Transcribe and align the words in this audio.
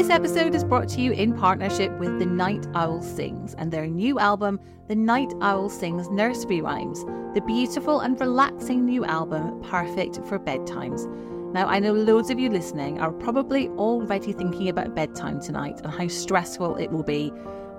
This 0.00 0.08
episode 0.08 0.54
is 0.54 0.64
brought 0.64 0.88
to 0.88 1.02
you 1.02 1.12
in 1.12 1.34
partnership 1.34 1.92
with 1.98 2.18
The 2.18 2.24
Night 2.24 2.66
Owl 2.72 3.02
Sings 3.02 3.52
and 3.58 3.70
their 3.70 3.86
new 3.86 4.18
album, 4.18 4.58
The 4.88 4.96
Night 4.96 5.30
Owl 5.42 5.68
Sings 5.68 6.08
Nursery 6.08 6.62
Rhymes, 6.62 7.04
the 7.34 7.42
beautiful 7.46 8.00
and 8.00 8.18
relaxing 8.18 8.86
new 8.86 9.04
album 9.04 9.62
perfect 9.62 10.26
for 10.26 10.38
bedtimes. 10.38 11.04
Now, 11.52 11.66
I 11.66 11.80
know 11.80 11.92
loads 11.92 12.30
of 12.30 12.38
you 12.38 12.48
listening 12.48 12.98
are 12.98 13.12
probably 13.12 13.68
already 13.68 14.32
thinking 14.32 14.70
about 14.70 14.94
bedtime 14.94 15.38
tonight 15.38 15.82
and 15.84 15.92
how 15.92 16.08
stressful 16.08 16.76
it 16.76 16.90
will 16.90 17.02
be. 17.02 17.30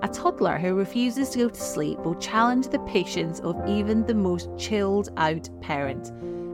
A 0.02 0.08
toddler 0.08 0.58
who 0.58 0.76
refuses 0.76 1.30
to 1.30 1.38
go 1.40 1.48
to 1.48 1.60
sleep 1.60 1.98
will 1.98 2.14
challenge 2.14 2.68
the 2.68 2.78
patience 2.86 3.40
of 3.40 3.60
even 3.68 4.06
the 4.06 4.14
most 4.14 4.48
chilled 4.56 5.08
out 5.16 5.50
parent. 5.60 6.12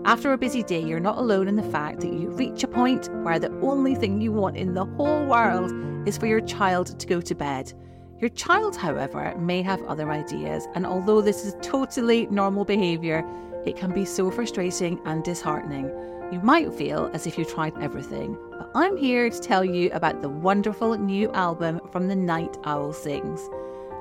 After 0.08 0.32
a 0.32 0.38
busy 0.38 0.62
day, 0.62 0.82
you're 0.82 1.00
not 1.00 1.18
alone 1.18 1.48
in 1.48 1.56
the 1.56 1.62
fact 1.62 2.00
that 2.00 2.10
you 2.10 2.30
reach 2.30 2.64
a 2.64 2.66
point 2.66 3.10
where 3.24 3.38
the 3.38 3.52
only 3.60 3.94
thing 3.94 4.22
you 4.22 4.32
want 4.32 4.56
in 4.56 4.72
the 4.72 4.86
whole 4.86 5.26
world 5.26 5.70
is 6.08 6.16
for 6.16 6.24
your 6.24 6.40
child 6.40 6.98
to 6.98 7.06
go 7.06 7.20
to 7.20 7.34
bed. 7.34 7.74
Your 8.18 8.30
child, 8.30 8.74
however, 8.74 9.34
may 9.36 9.60
have 9.60 9.82
other 9.82 10.10
ideas, 10.10 10.66
and 10.74 10.86
although 10.86 11.20
this 11.20 11.44
is 11.44 11.56
totally 11.60 12.26
normal 12.28 12.64
behaviour, 12.64 13.22
it 13.66 13.76
can 13.76 13.92
be 13.92 14.06
so 14.06 14.30
frustrating 14.30 14.98
and 15.04 15.22
disheartening. 15.22 15.90
You 16.32 16.40
might 16.40 16.72
feel 16.72 17.10
as 17.12 17.26
if 17.26 17.36
you 17.36 17.44
tried 17.44 17.76
everything, 17.76 18.38
but 18.52 18.70
I'm 18.74 18.96
here 18.96 19.28
to 19.28 19.38
tell 19.38 19.62
you 19.62 19.90
about 19.92 20.22
the 20.22 20.30
wonderful 20.30 20.96
new 20.96 21.30
album 21.32 21.82
from 21.92 22.08
The 22.08 22.16
Night 22.16 22.56
Owl 22.64 22.94
Sings. 22.94 23.46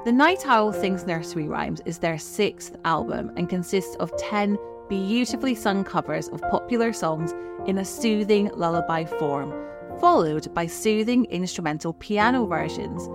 The 0.06 0.14
Night 0.14 0.48
Owl 0.48 0.72
Sings 0.72 1.06
Nursery 1.06 1.50
Rhymes 1.50 1.82
is 1.84 1.98
their 1.98 2.18
sixth 2.18 2.78
album 2.86 3.34
and 3.36 3.50
consists 3.50 3.98
of 3.98 4.16
10 4.16 4.58
beautifully 4.90 5.56
sung 5.56 5.84
covers 5.84 6.28
of 6.30 6.42
popular 6.44 6.94
songs 6.94 7.34
in 7.66 7.78
a 7.78 7.86
soothing 7.86 8.50
lullaby 8.54 9.06
form, 9.06 9.54
followed 10.00 10.54
by 10.54 10.68
soothing 10.68 11.26
instrumental 11.26 11.94
piano 11.94 12.46
versions. 12.46 13.08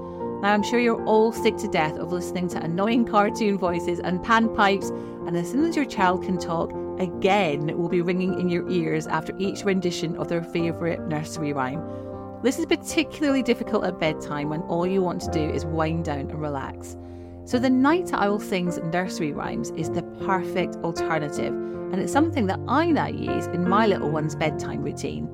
Now, 0.43 0.53
I'm 0.53 0.63
sure 0.63 0.81
you're 0.81 1.05
all 1.05 1.33
sick 1.33 1.57
to 1.59 1.69
death 1.69 1.97
of 1.97 2.13
listening 2.13 2.49
to 2.49 2.63
annoying 2.63 3.05
cartoon 3.07 3.59
voices 3.59 4.01
and 4.01 4.21
panpipes, 4.21 4.91
and 5.27 5.37
as 5.37 5.51
soon 5.51 5.65
as 5.65 5.77
your 5.77 5.85
child 5.85 6.25
can 6.25 6.37
talk, 6.37 6.73
again 6.99 7.69
it 7.69 7.79
will 7.79 7.89
be 7.89 8.03
ringing 8.03 8.39
in 8.41 8.49
your 8.49 8.69
ears 8.69 9.07
after 9.07 9.35
each 9.39 9.65
rendition 9.65 10.17
of 10.17 10.29
their 10.29 10.43
favourite 10.43 11.01
nursery 11.07 11.53
rhyme. 11.53 11.83
This 12.43 12.59
is 12.59 12.67
particularly 12.67 13.45
difficult 13.45 13.85
at 13.85 14.01
bedtime 14.01 14.49
when 14.49 14.63
all 14.63 14.85
you 14.85 15.01
want 15.01 15.21
to 15.23 15.31
do 15.31 15.49
is 15.49 15.65
wind 15.65 16.07
down 16.07 16.19
and 16.19 16.41
relax. 16.41 16.97
So, 17.45 17.59
the 17.59 17.69
Night 17.69 18.13
Owl 18.13 18.39
Sings 18.39 18.79
nursery 18.79 19.33
rhymes 19.33 19.71
is 19.71 19.91
the 19.91 20.05
perfect 20.25 20.77
alternative, 20.77 21.53
and 21.53 21.97
it's 21.97 22.13
something 22.13 22.47
that 22.47 22.61
I 22.69 22.87
now 22.87 23.09
use 23.09 23.47
in 23.49 23.69
my 23.69 23.85
little 23.89 24.11
one's 24.11 24.37
bedtime 24.37 24.81
routine. 24.81 25.29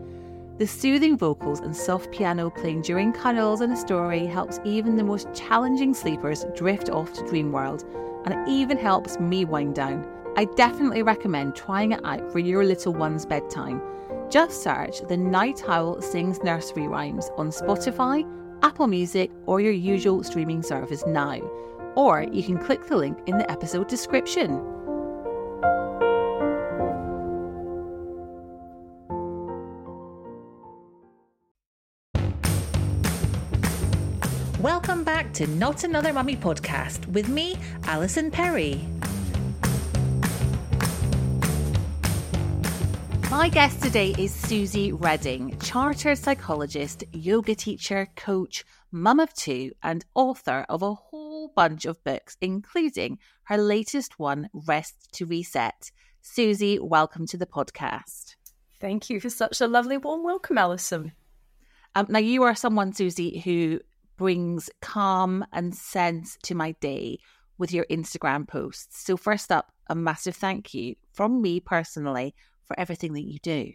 The 0.56 0.66
soothing 0.66 1.18
vocals 1.18 1.60
and 1.60 1.76
soft 1.76 2.10
piano 2.10 2.48
playing 2.48 2.82
during 2.82 3.12
cuddles 3.12 3.60
and 3.60 3.74
a 3.74 3.76
story 3.76 4.24
helps 4.24 4.58
even 4.64 4.96
the 4.96 5.04
most 5.04 5.28
challenging 5.34 5.92
sleepers 5.92 6.46
drift 6.56 6.88
off 6.88 7.12
to 7.12 7.26
dream 7.26 7.52
world, 7.52 7.84
and 8.24 8.32
it 8.32 8.48
even 8.48 8.78
helps 8.78 9.20
me 9.20 9.44
wind 9.44 9.74
down. 9.74 10.08
I 10.34 10.46
definitely 10.46 11.02
recommend 11.02 11.56
trying 11.56 11.92
it 11.92 12.00
out 12.04 12.32
for 12.32 12.38
your 12.38 12.64
little 12.64 12.94
one's 12.94 13.26
bedtime. 13.26 13.82
Just 14.30 14.62
search 14.62 15.02
The 15.02 15.16
Night 15.16 15.62
Owl 15.68 16.00
Sings 16.00 16.42
Nursery 16.42 16.88
Rhymes 16.88 17.30
on 17.36 17.50
Spotify, 17.50 18.26
Apple 18.62 18.86
Music, 18.86 19.30
or 19.44 19.60
your 19.60 19.72
usual 19.72 20.24
streaming 20.24 20.62
service 20.62 21.04
now 21.06 21.38
or 21.98 22.22
you 22.30 22.44
can 22.44 22.56
click 22.56 22.86
the 22.86 22.96
link 22.96 23.18
in 23.26 23.38
the 23.38 23.50
episode 23.50 23.88
description. 23.88 24.62
Welcome 34.62 35.02
back 35.02 35.32
to 35.34 35.48
Not 35.48 35.82
Another 35.82 36.12
Mummy 36.12 36.36
podcast 36.36 37.04
with 37.08 37.28
me, 37.28 37.56
Alison 37.82 38.30
Perry. 38.30 38.86
My 43.28 43.48
guest 43.48 43.82
today 43.82 44.14
is 44.16 44.32
Suzy 44.32 44.92
Reading, 44.92 45.58
chartered 45.60 46.18
psychologist, 46.18 47.02
yoga 47.12 47.56
teacher, 47.56 48.06
coach, 48.14 48.64
mum 48.92 49.18
of 49.18 49.34
two, 49.34 49.72
and 49.82 50.04
author 50.14 50.64
of 50.68 50.82
a 50.82 50.94
whole 50.94 51.17
bunch 51.48 51.84
of 51.84 52.02
books, 52.04 52.36
including 52.40 53.18
her 53.44 53.58
latest 53.58 54.18
one, 54.18 54.48
Rest 54.52 55.08
to 55.12 55.26
Reset. 55.26 55.90
Suzy, 56.20 56.78
welcome 56.78 57.26
to 57.26 57.36
the 57.36 57.46
podcast. 57.46 58.36
Thank 58.80 59.10
you 59.10 59.20
for 59.20 59.30
such 59.30 59.60
a 59.60 59.66
lovely 59.66 59.96
warm 59.96 60.22
welcome, 60.22 60.58
Alison. 60.58 61.12
Um, 61.94 62.06
now, 62.08 62.18
you 62.18 62.42
are 62.44 62.54
someone, 62.54 62.92
Suzy, 62.92 63.40
who 63.40 63.80
brings 64.16 64.70
calm 64.80 65.44
and 65.52 65.74
sense 65.74 66.36
to 66.42 66.54
my 66.54 66.72
day 66.80 67.18
with 67.56 67.72
your 67.72 67.86
Instagram 67.90 68.46
posts. 68.46 69.04
So, 69.04 69.16
first 69.16 69.50
up, 69.50 69.72
a 69.88 69.94
massive 69.94 70.36
thank 70.36 70.74
you 70.74 70.94
from 71.12 71.40
me 71.42 71.60
personally 71.60 72.34
for 72.64 72.78
everything 72.78 73.14
that 73.14 73.24
you 73.24 73.38
do. 73.42 73.72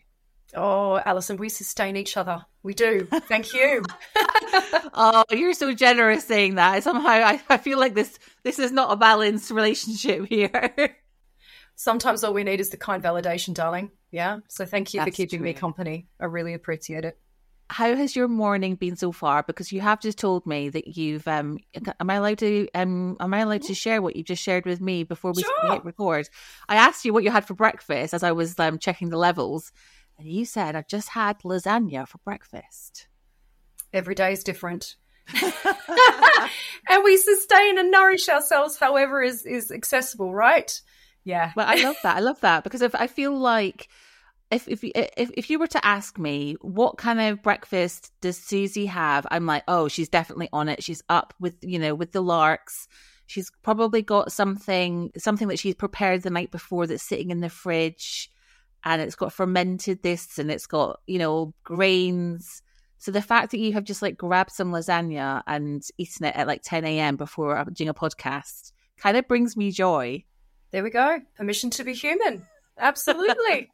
Oh, 0.55 0.99
Alison, 1.03 1.37
we 1.37 1.49
sustain 1.49 1.95
each 1.95 2.15
other. 2.17 2.45
We 2.61 2.73
do. 2.73 3.07
Thank 3.27 3.53
you. 3.53 3.83
oh, 4.93 5.23
you're 5.31 5.53
so 5.53 5.73
generous 5.73 6.25
saying 6.25 6.55
that. 6.55 6.83
Somehow 6.83 7.07
I, 7.09 7.41
I 7.49 7.57
feel 7.57 7.79
like 7.79 7.93
this 7.95 8.17
this 8.43 8.59
is 8.59 8.71
not 8.71 8.91
a 8.91 8.95
balanced 8.95 9.51
relationship 9.51 10.27
here. 10.27 10.75
Sometimes 11.75 12.23
all 12.23 12.33
we 12.33 12.43
need 12.43 12.59
is 12.59 12.69
the 12.69 12.77
kind 12.77 13.03
validation, 13.03 13.53
darling. 13.53 13.91
Yeah. 14.11 14.39
So 14.47 14.65
thank 14.65 14.93
you 14.93 14.99
That's 14.99 15.09
for 15.09 15.15
keeping 15.15 15.39
true. 15.39 15.45
me 15.45 15.53
company. 15.53 16.07
I 16.19 16.25
really 16.25 16.53
appreciate 16.53 17.03
it. 17.03 17.17
How 17.69 17.95
has 17.95 18.15
your 18.15 18.27
morning 18.27 18.75
been 18.75 18.95
so 18.95 19.11
far? 19.11 19.41
Because 19.41 19.71
you 19.71 19.81
have 19.81 19.99
just 19.99 20.19
told 20.19 20.45
me 20.45 20.69
that 20.69 20.95
you've 20.95 21.27
um 21.27 21.57
am 21.99 22.09
I 22.09 22.15
allowed 22.15 22.37
to 22.39 22.67
um 22.75 23.17
am 23.19 23.33
I 23.33 23.39
allowed 23.39 23.63
to 23.63 23.73
share 23.73 24.01
what 24.01 24.15
you 24.15 24.23
just 24.23 24.43
shared 24.43 24.65
with 24.65 24.79
me 24.79 25.03
before 25.03 25.31
we 25.35 25.41
Sure. 25.41 25.71
hit 25.71 25.83
record? 25.83 26.29
I 26.69 26.75
asked 26.75 27.03
you 27.05 27.13
what 27.13 27.23
you 27.23 27.31
had 27.31 27.45
for 27.47 27.55
breakfast 27.55 28.13
as 28.13 28.21
I 28.21 28.33
was 28.33 28.59
um 28.59 28.77
checking 28.77 29.09
the 29.09 29.17
levels. 29.17 29.71
And 30.17 30.27
you 30.27 30.45
said 30.45 30.75
I've 30.75 30.87
just 30.87 31.09
had 31.09 31.39
lasagna 31.39 32.07
for 32.07 32.19
breakfast. 32.19 33.07
Every 33.91 34.15
day 34.15 34.33
is 34.33 34.43
different. 34.43 34.95
and 36.89 37.03
we 37.03 37.17
sustain 37.17 37.77
and 37.77 37.91
nourish 37.91 38.27
ourselves 38.29 38.77
however 38.77 39.21
is 39.21 39.45
is 39.45 39.71
accessible, 39.71 40.33
right? 40.33 40.81
Yeah. 41.23 41.51
Well, 41.55 41.67
I 41.67 41.81
love 41.81 41.95
that. 42.03 42.17
I 42.17 42.19
love 42.19 42.39
that 42.41 42.63
because 42.63 42.81
if 42.81 42.95
I 42.95 43.07
feel 43.07 43.37
like 43.37 43.87
if 44.51 44.67
if 44.67 44.83
if 44.83 45.31
if 45.35 45.49
you 45.49 45.59
were 45.59 45.67
to 45.67 45.85
ask 45.85 46.19
me 46.19 46.55
what 46.61 46.97
kind 46.97 47.19
of 47.19 47.41
breakfast 47.41 48.11
does 48.21 48.37
Suzy 48.37 48.85
have, 48.87 49.25
I'm 49.31 49.45
like, 49.45 49.63
oh, 49.67 49.87
she's 49.87 50.09
definitely 50.09 50.49
on 50.53 50.69
it. 50.69 50.83
She's 50.83 51.03
up 51.09 51.33
with 51.39 51.55
you 51.61 51.79
know 51.79 51.95
with 51.95 52.11
the 52.11 52.21
larks. 52.21 52.87
She's 53.25 53.49
probably 53.63 54.01
got 54.01 54.31
something 54.31 55.11
something 55.17 55.47
that 55.47 55.59
she's 55.59 55.75
prepared 55.75 56.23
the 56.23 56.29
night 56.29 56.51
before 56.51 56.87
that's 56.87 57.03
sitting 57.03 57.31
in 57.31 57.39
the 57.39 57.49
fridge, 57.49 58.29
and 58.83 59.01
it's 59.01 59.15
got 59.15 59.33
fermented 59.33 60.03
this 60.03 60.37
and 60.37 60.51
it's 60.51 60.67
got 60.67 60.99
you 61.07 61.19
know 61.19 61.53
grains. 61.63 62.61
So 62.97 63.11
the 63.11 63.21
fact 63.21 63.51
that 63.51 63.59
you 63.59 63.73
have 63.73 63.83
just 63.83 64.01
like 64.01 64.17
grabbed 64.17 64.51
some 64.51 64.71
lasagna 64.71 65.43
and 65.45 65.83
eaten 65.97 66.25
it 66.25 66.35
at 66.35 66.47
like 66.47 66.61
10 66.63 66.85
a.m. 66.85 67.17
before 67.17 67.63
doing 67.73 67.89
a 67.89 67.93
podcast 67.93 68.71
kind 68.97 69.17
of 69.17 69.27
brings 69.27 69.57
me 69.57 69.71
joy. 69.71 70.23
There 70.71 70.83
we 70.83 70.89
go. 70.89 71.19
Permission 71.35 71.69
to 71.71 71.83
be 71.83 71.93
human. 71.93 72.47
absolutely. 72.79 73.69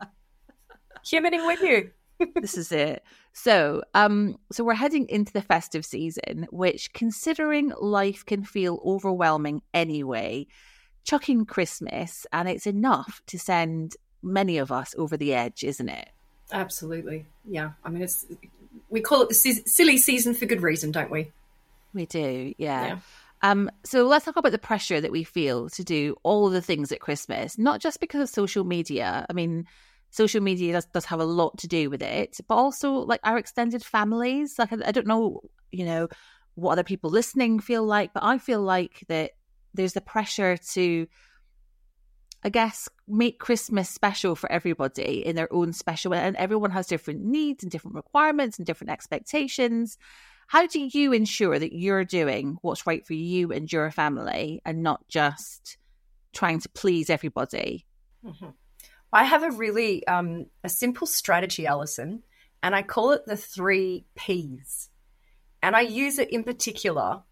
Humaning 1.06 1.46
with 1.46 1.62
you. 1.62 1.92
this 2.42 2.58
is 2.58 2.72
it. 2.72 3.04
So, 3.34 3.84
um, 3.94 4.38
so 4.52 4.64
we're 4.64 4.74
heading 4.74 5.08
into 5.08 5.32
the 5.32 5.42
festive 5.42 5.86
season, 5.86 6.48
which, 6.52 6.92
considering 6.94 7.72
life 7.80 8.26
can 8.26 8.44
feel 8.44 8.82
overwhelming 8.86 9.62
anyway, 9.74 10.48
chucking 11.06 11.46
Christmas, 11.46 12.26
and 12.34 12.50
it's 12.50 12.68
enough 12.68 13.22
to 13.28 13.40
send 13.40 13.96
many 14.22 14.58
of 14.58 14.72
us 14.72 14.96
over 14.98 15.18
the 15.18 15.34
edge, 15.34 15.64
isn't 15.64 15.90
it? 15.90 16.10
Absolutely. 16.52 17.26
Yeah. 17.46 17.72
I 17.84 17.90
mean, 17.90 18.02
it's 18.02 18.26
we 18.90 19.02
call 19.02 19.22
it 19.22 19.30
the 19.30 19.36
se- 19.36 19.64
silly 19.66 19.98
season 19.98 20.34
for 20.34 20.46
good 20.46 20.62
reason, 20.62 20.92
don't 20.92 21.12
we? 21.12 21.32
We 21.94 22.06
do. 22.06 22.54
Yeah. 22.58 22.86
yeah. 22.86 23.00
Um, 23.42 23.70
so 23.86 24.06
let's 24.06 24.26
talk 24.26 24.36
about 24.36 24.52
the 24.52 24.58
pressure 24.58 25.00
that 25.00 25.12
we 25.12 25.24
feel 25.24 25.70
to 25.70 25.84
do 25.84 26.16
all 26.24 26.50
the 26.50 26.62
things 26.62 26.92
at 26.92 27.00
Christmas, 27.00 27.58
not 27.58 27.80
just 27.80 28.00
because 28.00 28.22
of 28.22 28.30
social 28.30 28.64
media. 28.64 29.26
I 29.30 29.34
mean, 29.34 29.66
social 30.10 30.42
media 30.42 30.74
does, 30.74 30.86
does 30.88 31.06
have 31.06 31.20
a 31.20 31.26
lot 31.26 31.58
to 31.60 31.68
do 31.68 31.90
with 31.90 32.02
it, 32.02 32.40
but 32.48 32.56
also 32.56 32.92
like 32.94 33.22
our 33.24 33.38
extended 33.38 33.84
families. 33.84 34.60
Like, 34.60 34.74
I, 34.74 34.78
I 34.88 34.92
don't 34.92 35.08
know, 35.08 35.42
you 35.72 35.86
know, 35.86 36.10
what 36.56 36.74
other 36.74 36.84
people 36.84 37.10
listening 37.10 37.60
feel 37.60 37.86
like, 37.86 38.14
but 38.14 38.24
I 38.24 38.38
feel 38.38 38.62
like 38.62 39.04
that 39.08 39.32
there's 39.74 39.94
the 39.94 40.02
pressure 40.02 40.58
to, 40.74 41.08
I 42.44 42.50
guess, 42.50 42.90
make 43.10 43.40
Christmas 43.40 43.90
special 43.90 44.36
for 44.36 44.52
everybody 44.52 45.26
in 45.26 45.36
their 45.36 45.52
own 45.52 45.74
special 45.74 46.12
way. 46.12 46.20
And 46.20 46.36
everyone 46.36 46.72
has 46.72 46.88
different 46.88 47.24
needs 47.24 47.64
and 47.64 47.72
different 47.72 47.96
requirements 47.96 48.58
and 48.58 48.66
different 48.66 48.92
expectations. 48.92 49.98
How 50.48 50.66
do 50.66 50.80
you 50.80 51.14
ensure 51.14 51.60
that 51.60 51.74
you're 51.74 52.06
doing 52.06 52.58
what's 52.62 52.88
right 52.88 53.06
for 53.06 53.14
you 53.14 53.52
and 53.52 53.72
your 53.72 53.92
family 53.92 54.62
and 54.66 54.82
not 54.82 55.08
just 55.08 55.78
trying 56.34 56.60
to 56.62 56.70
please 56.70 57.10
everybody? 57.10 57.86
Mm-hmm. 58.26 58.50
I 59.12 59.24
have 59.24 59.44
a 59.44 59.52
really 59.52 60.06
um, 60.08 60.46
a 60.64 60.70
simple 60.70 61.08
strategy, 61.08 61.66
Alison, 61.66 62.24
and 62.62 62.76
I 62.76 62.82
call 62.82 63.12
it 63.12 63.26
the 63.26 63.38
three 63.38 64.06
P's. 64.16 64.90
And 65.62 65.76
I 65.76 65.82
use 65.82 66.20
it 66.20 66.32
in 66.32 66.44
particular 66.44 67.24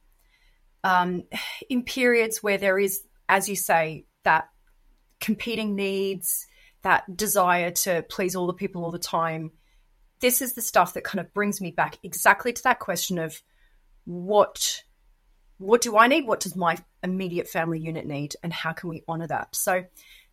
um, 0.83 1.23
in 1.69 1.83
periods 1.83 2.43
where 2.43 2.57
there 2.57 2.79
is, 2.79 3.01
as 3.29 3.47
you 3.49 3.55
say, 3.55 4.05
that 4.23 4.49
competing 5.19 5.75
needs, 5.75 6.47
that 6.83 7.17
desire 7.17 7.71
to 7.71 8.03
please 8.09 8.35
all 8.35 8.47
the 8.47 8.53
people 8.53 8.83
all 8.83 8.91
the 8.91 8.99
time. 8.99 9.51
This 10.19 10.41
is 10.41 10.53
the 10.53 10.61
stuff 10.61 10.93
that 10.93 11.03
kind 11.03 11.19
of 11.19 11.33
brings 11.33 11.61
me 11.61 11.71
back 11.71 11.97
exactly 12.03 12.53
to 12.53 12.63
that 12.63 12.79
question 12.79 13.17
of 13.17 13.41
what 14.05 14.83
what 15.59 15.81
do 15.81 15.97
I 15.97 16.07
need? 16.07 16.27
What 16.27 16.39
does 16.39 16.55
my 16.55 16.77
immediate 17.03 17.47
family 17.47 17.79
unit 17.79 18.05
need? 18.05 18.35
And 18.43 18.53
how 18.53 18.73
can 18.73 18.89
we 18.89 19.03
honor 19.07 19.27
that? 19.27 19.55
So 19.55 19.85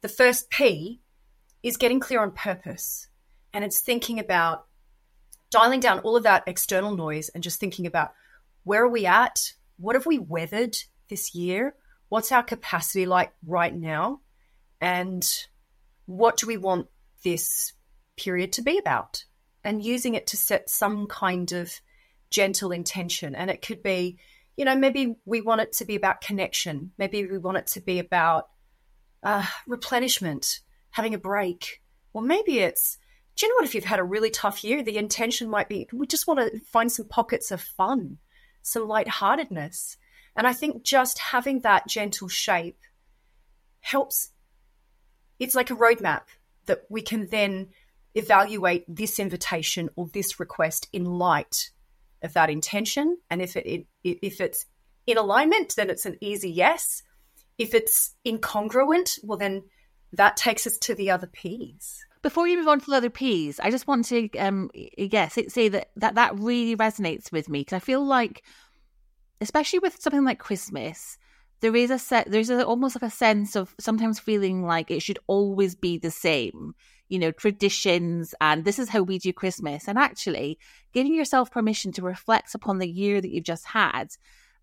the 0.02 0.08
first 0.08 0.50
P 0.50 1.00
is 1.62 1.78
getting 1.78 1.98
clear 1.98 2.20
on 2.20 2.30
purpose. 2.30 3.08
And 3.52 3.64
it's 3.64 3.80
thinking 3.80 4.18
about 4.18 4.66
dialing 5.50 5.80
down 5.80 6.00
all 6.00 6.16
of 6.16 6.24
that 6.24 6.44
external 6.46 6.94
noise 6.94 7.30
and 7.30 7.42
just 7.42 7.58
thinking 7.58 7.86
about 7.86 8.12
where 8.64 8.82
are 8.82 8.88
we 8.88 9.06
at? 9.06 9.52
What 9.78 9.96
have 9.96 10.04
we 10.04 10.18
weathered 10.18 10.76
this 11.08 11.34
year? 11.34 11.74
What's 12.08 12.32
our 12.32 12.42
capacity 12.42 13.06
like 13.06 13.32
right 13.46 13.74
now? 13.74 14.20
And 14.80 15.26
what 16.06 16.36
do 16.36 16.46
we 16.46 16.56
want 16.56 16.88
this 17.22 17.72
period 18.16 18.52
to 18.54 18.62
be 18.62 18.78
about? 18.78 19.24
And 19.62 19.82
using 19.82 20.14
it 20.14 20.26
to 20.28 20.36
set 20.36 20.68
some 20.68 21.06
kind 21.06 21.52
of 21.52 21.80
gentle 22.30 22.72
intention. 22.72 23.34
And 23.34 23.50
it 23.50 23.62
could 23.62 23.82
be, 23.82 24.18
you 24.56 24.64
know, 24.64 24.76
maybe 24.76 25.16
we 25.24 25.40
want 25.40 25.62
it 25.62 25.72
to 25.74 25.84
be 25.84 25.96
about 25.96 26.20
connection. 26.20 26.92
Maybe 26.98 27.26
we 27.26 27.38
want 27.38 27.56
it 27.56 27.66
to 27.68 27.80
be 27.80 27.98
about 27.98 28.48
uh, 29.22 29.46
replenishment 29.66 30.60
having 30.90 31.14
a 31.14 31.18
break. 31.18 31.82
Or 32.12 32.22
maybe 32.22 32.58
it's, 32.60 32.98
do 33.36 33.46
you 33.46 33.50
know 33.50 33.56
what? 33.56 33.64
If 33.64 33.74
you've 33.74 33.84
had 33.84 33.98
a 33.98 34.04
really 34.04 34.30
tough 34.30 34.62
year, 34.62 34.82
the 34.82 34.98
intention 34.98 35.48
might 35.48 35.68
be 35.68 35.88
we 35.92 36.06
just 36.06 36.26
want 36.26 36.40
to 36.40 36.60
find 36.60 36.92
some 36.92 37.08
pockets 37.08 37.50
of 37.50 37.60
fun, 37.60 38.18
some 38.62 38.86
lightheartedness. 38.86 39.96
And 40.36 40.46
I 40.46 40.52
think 40.52 40.84
just 40.84 41.18
having 41.18 41.60
that 41.60 41.88
gentle 41.88 42.28
shape 42.28 42.78
helps. 43.80 44.30
It's 45.38 45.54
like 45.54 45.70
a 45.70 45.76
roadmap 45.76 46.22
that 46.66 46.82
we 46.88 47.02
can 47.02 47.28
then 47.28 47.68
evaluate 48.14 48.84
this 48.88 49.18
invitation 49.18 49.90
or 49.96 50.08
this 50.08 50.38
request 50.38 50.88
in 50.92 51.04
light 51.04 51.70
of 52.22 52.32
that 52.34 52.50
intention. 52.50 53.18
And 53.30 53.42
if 53.42 53.56
it, 53.56 53.66
it 53.66 53.86
if 54.22 54.40
it's 54.40 54.66
in 55.06 55.18
alignment, 55.18 55.74
then 55.76 55.90
it's 55.90 56.06
an 56.06 56.16
easy 56.20 56.50
yes. 56.50 57.02
If 57.58 57.74
it's 57.74 58.14
incongruent, 58.26 59.18
well 59.22 59.38
then 59.38 59.64
that 60.12 60.36
takes 60.36 60.66
us 60.66 60.78
to 60.78 60.94
the 60.94 61.10
other 61.10 61.26
P's. 61.26 62.04
Before 62.22 62.48
you 62.48 62.56
move 62.56 62.68
on 62.68 62.80
to 62.80 62.86
the 62.86 62.96
other 62.96 63.10
P's, 63.10 63.60
I 63.60 63.70
just 63.70 63.86
want 63.86 64.06
to, 64.06 64.30
um, 64.38 64.70
yes, 64.96 65.36
say 65.48 65.68
that 65.68 65.90
that, 65.96 66.14
that 66.14 66.38
really 66.38 66.76
resonates 66.76 67.30
with 67.30 67.48
me 67.48 67.60
because 67.60 67.76
I 67.76 67.80
feel 67.80 68.04
like, 68.04 68.42
especially 69.40 69.80
with 69.80 70.00
something 70.00 70.24
like 70.24 70.38
Christmas, 70.38 71.18
there 71.60 71.74
is 71.74 71.90
a 71.90 71.98
set, 71.98 72.30
there's 72.30 72.50
a, 72.50 72.64
almost 72.64 72.96
like 72.96 73.10
a 73.10 73.14
sense 73.14 73.56
of 73.56 73.74
sometimes 73.78 74.18
feeling 74.18 74.64
like 74.64 74.90
it 74.90 75.00
should 75.00 75.18
always 75.26 75.74
be 75.74 75.98
the 75.98 76.10
same, 76.10 76.74
you 77.08 77.18
know, 77.18 77.30
traditions, 77.30 78.34
and 78.40 78.64
this 78.64 78.78
is 78.78 78.88
how 78.88 79.02
we 79.02 79.18
do 79.18 79.32
Christmas. 79.32 79.88
And 79.88 79.98
actually, 79.98 80.58
giving 80.92 81.14
yourself 81.14 81.50
permission 81.50 81.92
to 81.92 82.02
reflect 82.02 82.54
upon 82.54 82.78
the 82.78 82.88
year 82.88 83.20
that 83.20 83.30
you've 83.30 83.44
just 83.44 83.66
had 83.66 84.08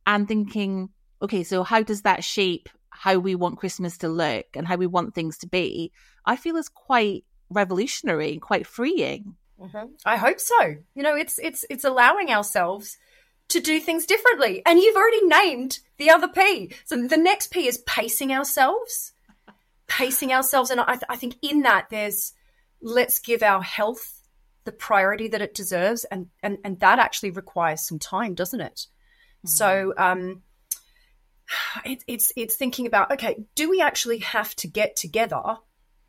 and 0.05 0.27
thinking, 0.27 0.89
okay, 1.21 1.43
so 1.43 1.63
how 1.63 1.81
does 1.83 2.01
that 2.01 2.23
shape 2.23 2.69
how 2.91 3.17
we 3.17 3.35
want 3.35 3.57
Christmas 3.57 3.97
to 3.97 4.09
look 4.09 4.45
and 4.53 4.67
how 4.67 4.75
we 4.75 4.85
want 4.85 5.15
things 5.15 5.37
to 5.39 5.47
be, 5.47 5.91
I 6.25 6.35
feel 6.35 6.55
is 6.57 6.69
quite 6.69 7.25
revolutionary 7.49 8.33
and 8.33 8.41
quite 8.41 8.67
freeing. 8.67 9.35
Mm-hmm. 9.59 9.93
I 10.05 10.17
hope 10.17 10.39
so. 10.39 10.75
You 10.93 11.03
know, 11.03 11.15
it's 11.15 11.39
it's 11.39 11.65
it's 11.69 11.83
allowing 11.83 12.29
ourselves 12.29 12.97
to 13.51 13.59
do 13.59 13.79
things 13.79 14.05
differently. 14.05 14.61
And 14.65 14.79
you've 14.79 14.95
already 14.95 15.25
named 15.25 15.79
the 15.97 16.09
other 16.09 16.27
P. 16.27 16.73
So 16.85 17.07
the 17.07 17.17
next 17.17 17.51
P 17.51 17.67
is 17.67 17.77
pacing 17.79 18.33
ourselves. 18.33 19.13
Pacing 19.87 20.33
ourselves. 20.33 20.69
And 20.69 20.81
I, 20.81 20.93
th- 20.93 21.03
I 21.09 21.15
think 21.15 21.35
in 21.41 21.61
that 21.61 21.87
there's 21.89 22.33
let's 22.81 23.19
give 23.19 23.43
our 23.43 23.61
health 23.61 24.21
the 24.63 24.71
priority 24.71 25.27
that 25.29 25.41
it 25.41 25.53
deserves. 25.53 26.03
And, 26.05 26.27
and, 26.41 26.57
and 26.63 26.79
that 26.79 26.99
actually 26.99 27.31
requires 27.31 27.81
some 27.81 27.99
time, 27.99 28.33
doesn't 28.33 28.61
it? 28.61 28.87
Mm. 29.45 29.49
So, 29.49 29.93
um, 29.97 30.41
it, 31.85 32.03
it's 32.07 32.31
it's 32.35 32.55
thinking 32.55 32.87
about 32.87 33.11
okay, 33.11 33.43
do 33.55 33.69
we 33.69 33.81
actually 33.81 34.19
have 34.19 34.55
to 34.55 34.67
get 34.67 34.95
together 34.95 35.57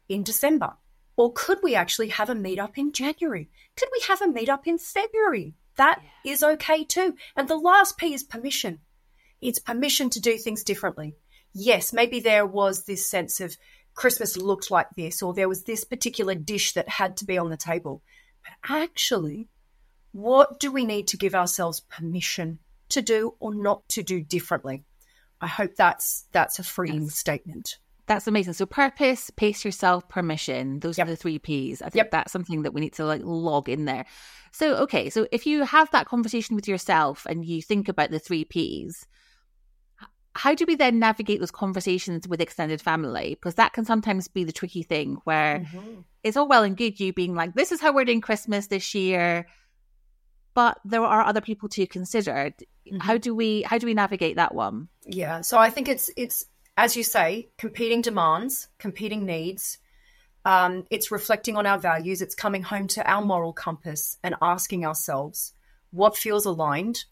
in 0.08 0.22
December, 0.22 0.74
or 1.16 1.32
could 1.32 1.58
we 1.62 1.74
actually 1.74 2.08
have 2.08 2.30
a 2.30 2.34
meetup 2.34 2.76
in 2.76 2.92
January? 2.92 3.50
Could 3.76 3.88
we 3.92 4.02
have 4.08 4.22
a 4.22 4.26
meetup 4.26 4.66
in 4.66 4.78
February? 4.78 5.54
That 5.76 6.00
yeah. 6.24 6.32
is 6.32 6.42
okay 6.42 6.84
too. 6.84 7.14
And 7.36 7.48
the 7.48 7.56
last 7.56 7.96
P 7.96 8.14
is 8.14 8.22
permission. 8.22 8.80
It's 9.40 9.58
permission 9.58 10.10
to 10.10 10.20
do 10.20 10.38
things 10.38 10.62
differently. 10.62 11.16
Yes, 11.52 11.92
maybe 11.92 12.20
there 12.20 12.46
was 12.46 12.84
this 12.84 13.06
sense 13.08 13.40
of 13.40 13.56
Christmas 13.94 14.36
looked 14.36 14.70
like 14.70 14.88
this, 14.96 15.22
or 15.22 15.34
there 15.34 15.48
was 15.48 15.64
this 15.64 15.84
particular 15.84 16.34
dish 16.34 16.72
that 16.72 16.88
had 16.88 17.16
to 17.18 17.24
be 17.24 17.36
on 17.36 17.50
the 17.50 17.56
table. 17.56 18.02
But 18.42 18.74
actually, 18.74 19.48
what 20.12 20.58
do 20.58 20.72
we 20.72 20.84
need 20.84 21.08
to 21.08 21.16
give 21.16 21.34
ourselves 21.34 21.80
permission 21.80 22.58
to 22.90 23.02
do 23.02 23.34
or 23.40 23.54
not 23.54 23.88
to 23.90 24.02
do 24.02 24.22
differently? 24.22 24.84
I 25.40 25.46
hope 25.46 25.74
that's 25.74 26.26
that's 26.32 26.58
a 26.58 26.64
freeing 26.64 27.04
yes. 27.04 27.16
statement. 27.16 27.78
That's 28.06 28.26
amazing. 28.26 28.54
So 28.54 28.66
purpose, 28.66 29.30
pace 29.30 29.64
yourself, 29.64 30.08
permission. 30.08 30.80
Those 30.80 30.98
yep. 30.98 31.06
are 31.06 31.10
the 31.10 31.16
three 31.16 31.38
P's. 31.38 31.82
I 31.82 31.86
think 31.86 32.04
yep. 32.04 32.10
that's 32.10 32.32
something 32.32 32.62
that 32.62 32.74
we 32.74 32.80
need 32.80 32.94
to 32.94 33.04
like 33.04 33.22
log 33.24 33.68
in 33.68 33.84
there. 33.84 34.06
So 34.50 34.76
okay, 34.76 35.08
so 35.08 35.26
if 35.30 35.46
you 35.46 35.64
have 35.64 35.90
that 35.92 36.06
conversation 36.06 36.56
with 36.56 36.68
yourself 36.68 37.26
and 37.26 37.44
you 37.44 37.62
think 37.62 37.88
about 37.88 38.10
the 38.10 38.18
three 38.18 38.44
P's, 38.44 39.06
how 40.34 40.54
do 40.54 40.64
we 40.66 40.74
then 40.74 40.98
navigate 40.98 41.40
those 41.40 41.50
conversations 41.50 42.26
with 42.26 42.40
extended 42.40 42.80
family? 42.80 43.30
Because 43.30 43.54
that 43.54 43.72
can 43.72 43.84
sometimes 43.84 44.28
be 44.28 44.44
the 44.44 44.52
tricky 44.52 44.82
thing 44.82 45.18
where 45.24 45.60
mm-hmm. 45.60 46.00
it's 46.24 46.36
all 46.36 46.48
well 46.48 46.64
and 46.64 46.76
good 46.76 46.98
you 46.98 47.12
being 47.12 47.34
like, 47.34 47.54
this 47.54 47.70
is 47.70 47.80
how 47.80 47.92
we're 47.92 48.04
doing 48.04 48.20
Christmas 48.20 48.66
this 48.66 48.94
year 48.94 49.46
but 50.54 50.78
there 50.84 51.02
are 51.02 51.22
other 51.22 51.40
people 51.40 51.68
to 51.70 51.86
consider. 51.86 52.52
Mm-hmm. 52.86 52.98
How 52.98 53.18
do 53.18 53.34
we 53.34 53.62
how 53.62 53.78
do 53.78 53.86
we 53.86 53.94
navigate 53.94 54.36
that 54.36 54.54
one? 54.54 54.88
Yeah, 55.06 55.40
so 55.40 55.58
I 55.58 55.70
think 55.70 55.88
it's 55.88 56.10
it's 56.16 56.44
as 56.76 56.96
you 56.96 57.02
say, 57.02 57.50
competing 57.58 58.00
demands, 58.00 58.68
competing 58.78 59.26
needs. 59.26 59.78
Um, 60.44 60.84
it's 60.90 61.10
reflecting 61.10 61.56
on 61.56 61.66
our 61.66 61.78
values. 61.78 62.22
It's 62.22 62.34
coming 62.34 62.62
home 62.62 62.88
to 62.88 63.08
our 63.08 63.22
moral 63.22 63.52
compass 63.52 64.18
and 64.22 64.34
asking 64.42 64.84
ourselves 64.84 65.54
what 65.90 66.16
feels 66.16 66.46
aligned, 66.46 67.04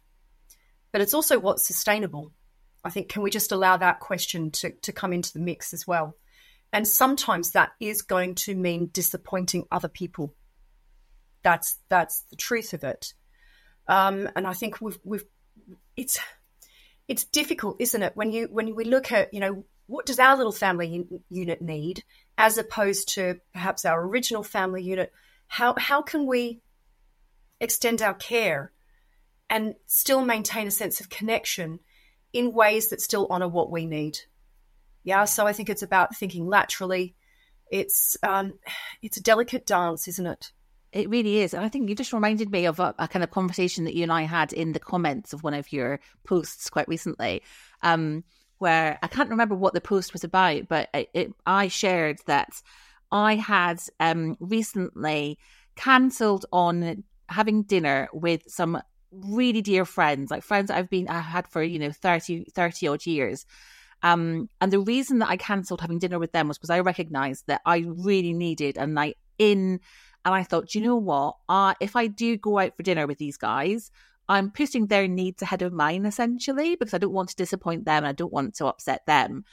but 0.90 1.00
it's 1.00 1.14
also 1.14 1.38
what's 1.38 1.66
sustainable. 1.66 2.32
I 2.82 2.90
think 2.90 3.08
can 3.08 3.22
we 3.22 3.30
just 3.30 3.52
allow 3.52 3.76
that 3.76 4.00
question 4.00 4.50
to 4.52 4.70
to 4.70 4.92
come 4.92 5.12
into 5.12 5.32
the 5.32 5.38
mix 5.38 5.74
as 5.74 5.86
well? 5.86 6.16
And 6.72 6.88
sometimes 6.88 7.50
that 7.50 7.72
is 7.78 8.02
going 8.02 8.36
to 8.36 8.54
mean 8.54 8.90
disappointing 8.92 9.66
other 9.70 9.88
people. 9.88 10.34
That's 11.42 11.78
that's 11.88 12.22
the 12.30 12.36
truth 12.36 12.72
of 12.72 12.84
it. 12.84 13.12
Um, 13.86 14.28
and 14.34 14.46
I 14.46 14.54
think 14.54 14.80
we've 14.80 14.98
we've 15.04 15.24
it's 15.96 16.18
it's 17.10 17.24
difficult, 17.24 17.76
isn't 17.80 18.04
it? 18.04 18.12
When 18.14 18.30
you 18.30 18.48
when 18.52 18.76
we 18.76 18.84
look 18.84 19.10
at 19.10 19.34
you 19.34 19.40
know 19.40 19.64
what 19.88 20.06
does 20.06 20.20
our 20.20 20.36
little 20.36 20.52
family 20.52 21.04
unit 21.28 21.60
need 21.60 22.04
as 22.38 22.56
opposed 22.56 23.08
to 23.14 23.40
perhaps 23.52 23.84
our 23.84 24.00
original 24.00 24.44
family 24.44 24.84
unit? 24.84 25.12
How, 25.48 25.74
how 25.76 26.00
can 26.00 26.28
we 26.28 26.60
extend 27.60 28.00
our 28.00 28.14
care 28.14 28.70
and 29.50 29.74
still 29.88 30.24
maintain 30.24 30.68
a 30.68 30.70
sense 30.70 31.00
of 31.00 31.10
connection 31.10 31.80
in 32.32 32.52
ways 32.52 32.90
that 32.90 33.00
still 33.00 33.26
honor 33.28 33.48
what 33.48 33.72
we 33.72 33.84
need? 33.84 34.16
Yeah, 35.02 35.24
so 35.24 35.44
I 35.44 35.52
think 35.52 35.68
it's 35.68 35.82
about 35.82 36.14
thinking 36.14 36.46
laterally. 36.46 37.16
It's 37.68 38.16
um, 38.22 38.60
it's 39.02 39.16
a 39.16 39.22
delicate 39.22 39.66
dance, 39.66 40.06
isn't 40.06 40.26
it? 40.26 40.52
It 40.92 41.08
really 41.08 41.38
is. 41.38 41.54
And 41.54 41.64
I 41.64 41.68
think 41.68 41.88
you 41.88 41.94
just 41.94 42.12
reminded 42.12 42.50
me 42.50 42.66
of 42.66 42.80
a, 42.80 42.94
a, 42.98 43.06
kind 43.06 43.22
of 43.22 43.30
conversation 43.30 43.84
that 43.84 43.94
you 43.94 44.02
and 44.02 44.12
I 44.12 44.22
had 44.22 44.52
in 44.52 44.72
the 44.72 44.80
comments 44.80 45.32
of 45.32 45.44
one 45.44 45.54
of 45.54 45.72
your 45.72 46.00
posts 46.24 46.68
quite 46.68 46.88
recently, 46.88 47.42
um, 47.82 48.24
where 48.58 48.98
I 49.02 49.06
can't 49.06 49.30
remember 49.30 49.54
what 49.54 49.72
the 49.72 49.80
post 49.80 50.12
was 50.12 50.24
about, 50.24 50.68
but 50.68 50.88
it, 50.92 51.08
it, 51.14 51.32
I 51.46 51.68
shared 51.68 52.18
that 52.26 52.60
I 53.12 53.36
had 53.36 53.80
um, 54.00 54.36
recently 54.40 55.38
cancelled 55.76 56.46
on 56.52 57.04
having 57.28 57.62
dinner 57.62 58.08
with 58.12 58.42
some 58.48 58.82
really 59.12 59.62
dear 59.62 59.84
friends, 59.84 60.30
like 60.30 60.42
friends 60.42 60.70
I've 60.70 60.90
been, 60.90 61.08
I 61.08 61.20
had 61.20 61.46
for, 61.48 61.62
you 61.62 61.78
know, 61.78 61.92
30, 61.92 62.46
30 62.52 62.88
odd 62.88 63.06
years. 63.06 63.46
Um, 64.02 64.48
and 64.60 64.72
the 64.72 64.80
reason 64.80 65.18
that 65.18 65.28
I 65.28 65.36
cancelled 65.36 65.80
having 65.80 65.98
dinner 65.98 66.18
with 66.18 66.32
them 66.32 66.48
was 66.48 66.58
because 66.58 66.70
I 66.70 66.80
recognized 66.80 67.46
that 67.46 67.60
I 67.66 67.84
really 67.86 68.32
needed 68.32 68.76
a 68.76 68.86
night 68.86 69.18
in 69.38 69.80
and 70.24 70.34
I 70.34 70.42
thought, 70.42 70.74
you 70.74 70.80
know 70.82 70.96
what? 70.96 71.36
Uh, 71.48 71.74
if 71.80 71.96
I 71.96 72.06
do 72.06 72.36
go 72.36 72.58
out 72.58 72.76
for 72.76 72.82
dinner 72.82 73.06
with 73.06 73.18
these 73.18 73.36
guys, 73.36 73.90
I'm 74.28 74.50
putting 74.50 74.86
their 74.86 75.08
needs 75.08 75.42
ahead 75.42 75.62
of 75.62 75.72
mine 75.72 76.06
essentially 76.06 76.76
because 76.76 76.94
I 76.94 76.98
don't 76.98 77.12
want 77.12 77.30
to 77.30 77.36
disappoint 77.36 77.84
them 77.84 77.98
and 77.98 78.06
I 78.06 78.12
don't 78.12 78.32
want 78.32 78.54
to 78.56 78.66
upset 78.66 79.04
them. 79.06 79.44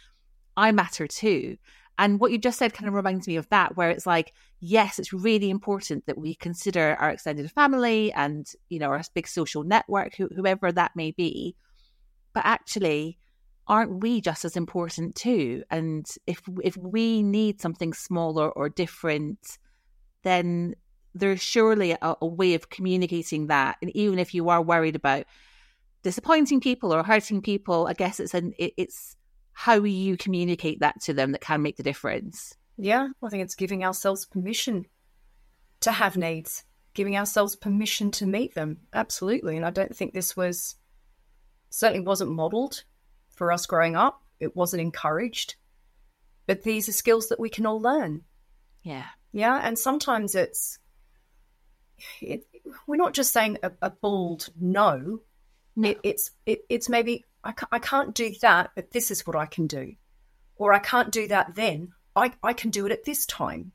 I 0.56 0.72
matter 0.72 1.08
too. 1.08 1.58
And 2.00 2.20
what 2.20 2.32
you 2.32 2.38
just 2.38 2.60
said 2.60 2.74
kind 2.74 2.88
of 2.88 2.94
reminds 2.94 3.28
me 3.28 3.38
of 3.38 3.50
that, 3.50 3.76
where 3.76 3.90
it's 3.90 4.06
like, 4.06 4.34
yes, 4.60 5.00
it's 5.00 5.14
really 5.14 5.50
important 5.50 6.06
that 6.06 6.18
we 6.18 6.36
consider 6.36 6.96
our 7.00 7.10
extended 7.10 7.52
family 7.52 8.14
and, 8.14 8.48
you 8.70 8.78
know, 8.78 8.90
our 8.90 9.02
big 9.16 9.28
social 9.28 9.64
network, 9.64 10.16
whoever 10.16 10.72
that 10.72 10.96
may 10.96 11.10
be. 11.12 11.56
But 12.34 12.46
actually, 12.46 13.18
aren't 13.68 14.02
we 14.02 14.22
just 14.22 14.46
as 14.46 14.56
important 14.56 15.16
too? 15.16 15.64
And 15.72 16.08
if 16.28 16.42
if 16.64 16.78
we 16.78 17.24
need 17.24 17.62
something 17.62 17.94
smaller 17.94 18.52
or 18.52 18.70
different, 18.70 19.58
then 20.28 20.76
there's 21.16 21.42
surely 21.42 21.92
a, 21.92 21.98
a 22.22 22.28
way 22.28 22.54
of 22.54 22.70
communicating 22.70 23.48
that. 23.48 23.78
And 23.82 23.90
even 23.96 24.20
if 24.20 24.34
you 24.34 24.50
are 24.50 24.62
worried 24.62 24.96
about 24.96 25.26
disappointing 26.04 26.60
people 26.60 26.94
or 26.94 27.04
hurting 27.04 27.42
people, 27.42 27.88
I 27.88 27.94
guess 27.94 28.20
it's 28.20 28.34
an 28.34 28.54
it, 28.60 28.74
it's 28.78 29.16
how 29.54 29.84
you 29.84 30.18
communicate 30.18 30.82
that 30.82 31.02
to 31.02 31.14
them 31.14 31.32
that 31.32 31.42
can 31.42 31.64
make 31.64 31.78
the 31.78 31.84
difference. 31.84 32.54
Yeah, 32.78 33.08
I 33.24 33.30
think 33.30 33.42
it's 33.42 33.56
giving 33.56 33.84
ourselves 33.84 34.26
permission 34.26 34.86
to 35.80 35.92
have 35.92 36.16
needs, 36.16 36.64
giving 36.94 37.18
ourselves 37.18 37.56
permission 37.56 38.12
to 38.12 38.28
meet 38.28 38.54
them. 38.54 38.78
Absolutely. 38.94 39.58
And 39.58 39.66
I 39.66 39.72
don't 39.72 39.96
think 39.96 40.14
this 40.14 40.38
was 40.38 40.76
certainly 41.70 42.06
wasn't 42.06 42.32
modeled 42.32 42.84
for 43.32 43.52
us 43.52 43.66
growing 43.66 43.96
up. 43.96 44.22
It 44.40 44.56
wasn't 44.56 44.82
encouraged. 44.82 45.56
But 46.46 46.64
these 46.64 46.88
are 46.88 46.94
skills 46.94 47.30
that 47.30 47.40
we 47.40 47.50
can 47.50 47.66
all 47.66 47.82
learn. 47.82 48.22
Yeah. 48.84 49.06
Yeah. 49.32 49.60
And 49.62 49.78
sometimes 49.78 50.36
it's, 50.36 50.80
it, 52.22 52.46
we're 52.86 52.96
not 52.96 53.14
just 53.14 53.34
saying 53.34 53.58
a, 53.64 53.72
a 53.82 53.90
bold 53.90 54.50
no. 54.60 55.20
no. 55.76 55.90
It, 55.90 56.00
it's 56.04 56.32
it, 56.46 56.62
it's 56.70 56.90
maybe 56.90 57.26
I 57.44 57.52
can't, 57.52 57.70
I 57.72 57.80
can't 57.80 58.14
do 58.14 58.34
that, 58.42 58.72
but 58.76 58.92
this 58.92 59.12
is 59.12 59.26
what 59.26 59.36
I 59.36 59.46
can 59.46 59.68
do, 59.68 59.94
or 60.56 60.74
I 60.74 60.80
can't 60.80 61.12
do 61.12 61.28
that 61.28 61.56
then. 61.56 61.90
I, 62.16 62.34
I 62.42 62.54
can 62.54 62.72
do 62.72 62.86
it 62.86 62.92
at 62.92 63.06
this 63.06 63.26
time. 63.26 63.72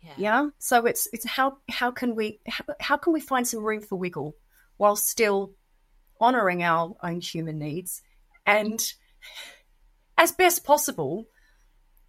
Yeah. 0.00 0.12
yeah. 0.16 0.48
So 0.58 0.86
it's 0.86 1.08
it's 1.12 1.26
how 1.26 1.58
how 1.68 1.90
can 1.90 2.14
we 2.14 2.40
how, 2.46 2.64
how 2.80 2.96
can 2.96 3.12
we 3.12 3.20
find 3.20 3.46
some 3.46 3.64
room 3.64 3.80
for 3.80 3.96
wiggle 3.96 4.34
while 4.76 4.96
still 4.96 5.52
honoring 6.20 6.62
our 6.62 6.96
own 7.02 7.20
human 7.20 7.58
needs 7.58 8.02
and 8.46 8.80
as 10.16 10.32
best 10.32 10.64
possible 10.64 11.26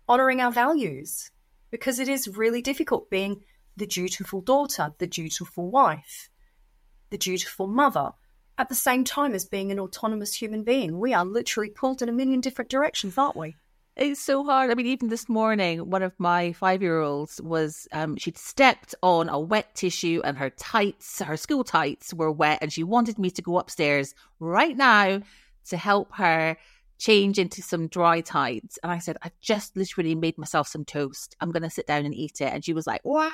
honoring 0.07 0.39
our 0.39 0.51
values 0.51 1.31
because 1.71 1.99
it 1.99 2.07
is 2.07 2.37
really 2.37 2.61
difficult 2.61 3.09
being 3.09 3.41
the 3.75 3.87
dutiful 3.87 4.41
daughter, 4.41 4.93
the 4.97 5.07
dutiful 5.07 5.69
wife, 5.69 6.29
the 7.09 7.17
dutiful 7.17 7.67
mother, 7.67 8.11
at 8.57 8.69
the 8.69 8.75
same 8.75 9.03
time 9.03 9.33
as 9.33 9.45
being 9.45 9.71
an 9.71 9.79
autonomous 9.79 10.33
human 10.33 10.63
being. 10.63 10.99
We 10.99 11.13
are 11.13 11.25
literally 11.25 11.69
pulled 11.69 12.01
in 12.01 12.09
a 12.09 12.13
million 12.13 12.41
different 12.41 12.71
directions, 12.71 13.17
aren't 13.17 13.35
we? 13.35 13.55
It's 13.95 14.21
so 14.21 14.43
hard. 14.43 14.69
I 14.69 14.75
mean, 14.75 14.85
even 14.85 15.09
this 15.09 15.27
morning, 15.27 15.89
one 15.89 16.03
of 16.03 16.13
my 16.19 16.53
five 16.53 16.83
year 16.83 17.01
olds 17.01 17.41
was, 17.41 17.87
um, 17.91 18.15
she'd 18.15 18.37
stepped 18.37 18.93
on 19.01 19.27
a 19.27 19.39
wet 19.39 19.73
tissue 19.73 20.21
and 20.23 20.37
her 20.37 20.51
tights, 20.51 21.19
her 21.19 21.37
school 21.37 21.63
tights 21.63 22.13
were 22.13 22.31
wet, 22.31 22.59
and 22.61 22.71
she 22.71 22.83
wanted 22.83 23.17
me 23.17 23.31
to 23.31 23.41
go 23.41 23.57
upstairs 23.57 24.13
right 24.39 24.77
now 24.77 25.21
to 25.69 25.77
help 25.77 26.13
her 26.13 26.57
change 26.97 27.37
into 27.37 27.61
some 27.61 27.87
dry 27.87 28.21
tights. 28.21 28.79
And 28.83 28.91
I 28.91 28.99
said, 28.99 29.17
I've 29.21 29.39
just 29.39 29.77
literally 29.77 30.15
made 30.15 30.37
myself 30.37 30.67
some 30.67 30.85
toast. 30.85 31.35
I'm 31.39 31.51
going 31.51 31.63
to 31.63 31.69
sit 31.69 31.87
down 31.87 32.05
and 32.05 32.13
eat 32.13 32.41
it. 32.41 32.51
And 32.51 32.63
she 32.63 32.73
was 32.73 32.87
like, 32.87 33.03
wow. 33.03 33.29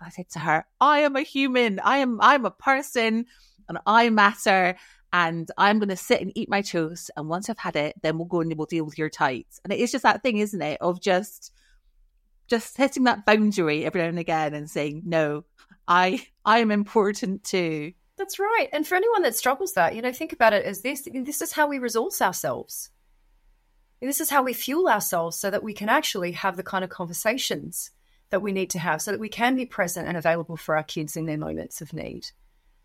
I 0.00 0.10
said 0.10 0.28
to 0.30 0.38
her, 0.38 0.64
I 0.80 1.00
am 1.00 1.16
a 1.16 1.22
human. 1.22 1.80
I 1.80 1.98
am, 1.98 2.20
I'm 2.20 2.44
a 2.44 2.50
person 2.50 3.26
and 3.68 3.78
I 3.84 4.10
matter. 4.10 4.76
And 5.12 5.50
I'm 5.56 5.78
going 5.78 5.88
to 5.88 5.96
sit 5.96 6.20
and 6.20 6.30
eat 6.36 6.48
my 6.48 6.62
toast. 6.62 7.10
And 7.16 7.28
once 7.28 7.48
I've 7.48 7.58
had 7.58 7.74
it, 7.76 7.96
then 8.02 8.16
we'll 8.16 8.26
go 8.26 8.40
and 8.40 8.56
we'll 8.56 8.66
deal 8.66 8.84
with 8.84 8.98
your 8.98 9.10
tights. 9.10 9.58
And 9.64 9.72
it 9.72 9.80
is 9.80 9.90
just 9.90 10.02
that 10.02 10.22
thing, 10.22 10.38
isn't 10.38 10.62
it? 10.62 10.78
Of 10.80 11.00
just, 11.00 11.52
just 12.46 12.76
hitting 12.76 13.04
that 13.04 13.26
boundary 13.26 13.84
every 13.84 14.02
now 14.02 14.08
and 14.08 14.18
again 14.18 14.54
and 14.54 14.70
saying, 14.70 15.02
no, 15.04 15.44
I, 15.88 16.24
I 16.44 16.58
am 16.58 16.70
important 16.70 17.42
too. 17.42 17.92
That's 18.18 18.38
right. 18.38 18.68
And 18.72 18.86
for 18.86 18.96
anyone 18.96 19.22
that 19.22 19.36
struggles 19.36 19.74
that, 19.74 19.94
you 19.94 20.02
know, 20.02 20.12
think 20.12 20.32
about 20.32 20.52
it 20.52 20.64
as 20.64 20.82
this 20.82 21.08
this 21.14 21.40
is 21.40 21.52
how 21.52 21.68
we 21.68 21.78
resource 21.78 22.20
ourselves. 22.20 22.90
This 24.00 24.20
is 24.20 24.30
how 24.30 24.42
we 24.42 24.52
fuel 24.52 24.88
ourselves 24.88 25.38
so 25.38 25.50
that 25.50 25.62
we 25.62 25.72
can 25.72 25.88
actually 25.88 26.32
have 26.32 26.56
the 26.56 26.62
kind 26.62 26.84
of 26.84 26.90
conversations 26.90 27.90
that 28.30 28.42
we 28.42 28.52
need 28.52 28.70
to 28.70 28.78
have 28.78 29.00
so 29.00 29.10
that 29.10 29.20
we 29.20 29.28
can 29.28 29.56
be 29.56 29.66
present 29.66 30.06
and 30.06 30.16
available 30.16 30.56
for 30.56 30.76
our 30.76 30.82
kids 30.82 31.16
in 31.16 31.26
their 31.26 31.38
moments 31.38 31.80
of 31.80 31.92
need. 31.92 32.26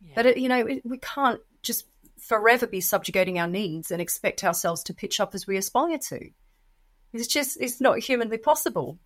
Yeah. 0.02 0.14
But, 0.16 0.26
it, 0.26 0.38
you 0.38 0.50
know, 0.50 0.66
it, 0.66 0.86
we 0.86 0.98
can't 0.98 1.42
just 1.62 1.86
forever 2.20 2.66
be 2.66 2.82
subjugating 2.82 3.38
our 3.38 3.48
needs 3.48 3.92
and 3.92 4.02
expect 4.02 4.44
ourselves 4.44 4.84
to 4.84 4.94
pitch 4.94 5.20
up 5.20 5.36
as 5.36 5.46
we 5.46 5.58
aspire 5.58 5.98
to. 5.98 6.30
It's 7.12 7.28
just, 7.28 7.58
it's 7.60 7.82
not 7.82 8.00
humanly 8.00 8.38
possible. 8.38 8.98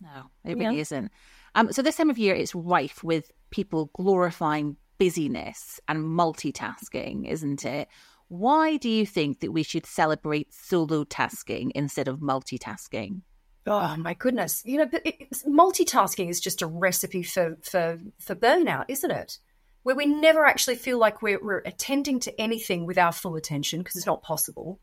No, 0.00 0.30
it 0.44 0.58
really 0.58 0.76
yeah. 0.76 0.82
isn't. 0.82 1.12
Um, 1.54 1.72
so 1.72 1.82
this 1.82 1.96
time 1.96 2.10
of 2.10 2.18
year, 2.18 2.34
it's 2.34 2.54
rife 2.54 3.02
with 3.02 3.30
people 3.50 3.90
glorifying 3.94 4.76
busyness 5.00 5.80
and 5.88 6.04
multitasking, 6.04 7.26
isn't 7.26 7.64
it? 7.64 7.88
Why 8.28 8.76
do 8.76 8.88
you 8.88 9.06
think 9.06 9.40
that 9.40 9.50
we 9.50 9.62
should 9.62 9.86
celebrate 9.86 10.52
solo 10.54 11.04
tasking 11.04 11.72
instead 11.74 12.06
of 12.06 12.20
multitasking? 12.20 13.22
Oh 13.66 13.96
my 13.96 14.14
goodness! 14.14 14.62
You 14.64 14.78
know, 14.78 14.90
it, 14.92 15.30
multitasking 15.46 16.28
is 16.28 16.40
just 16.40 16.62
a 16.62 16.66
recipe 16.66 17.22
for 17.22 17.56
for 17.62 17.98
for 18.18 18.34
burnout, 18.34 18.84
isn't 18.88 19.10
it? 19.10 19.38
Where 19.82 19.96
we 19.96 20.06
never 20.06 20.44
actually 20.44 20.76
feel 20.76 20.98
like 20.98 21.22
we're, 21.22 21.42
we're 21.42 21.62
attending 21.64 22.20
to 22.20 22.40
anything 22.40 22.84
with 22.84 22.98
our 22.98 23.12
full 23.12 23.36
attention 23.36 23.80
because 23.80 23.96
it's 23.96 24.06
not 24.06 24.22
possible, 24.22 24.80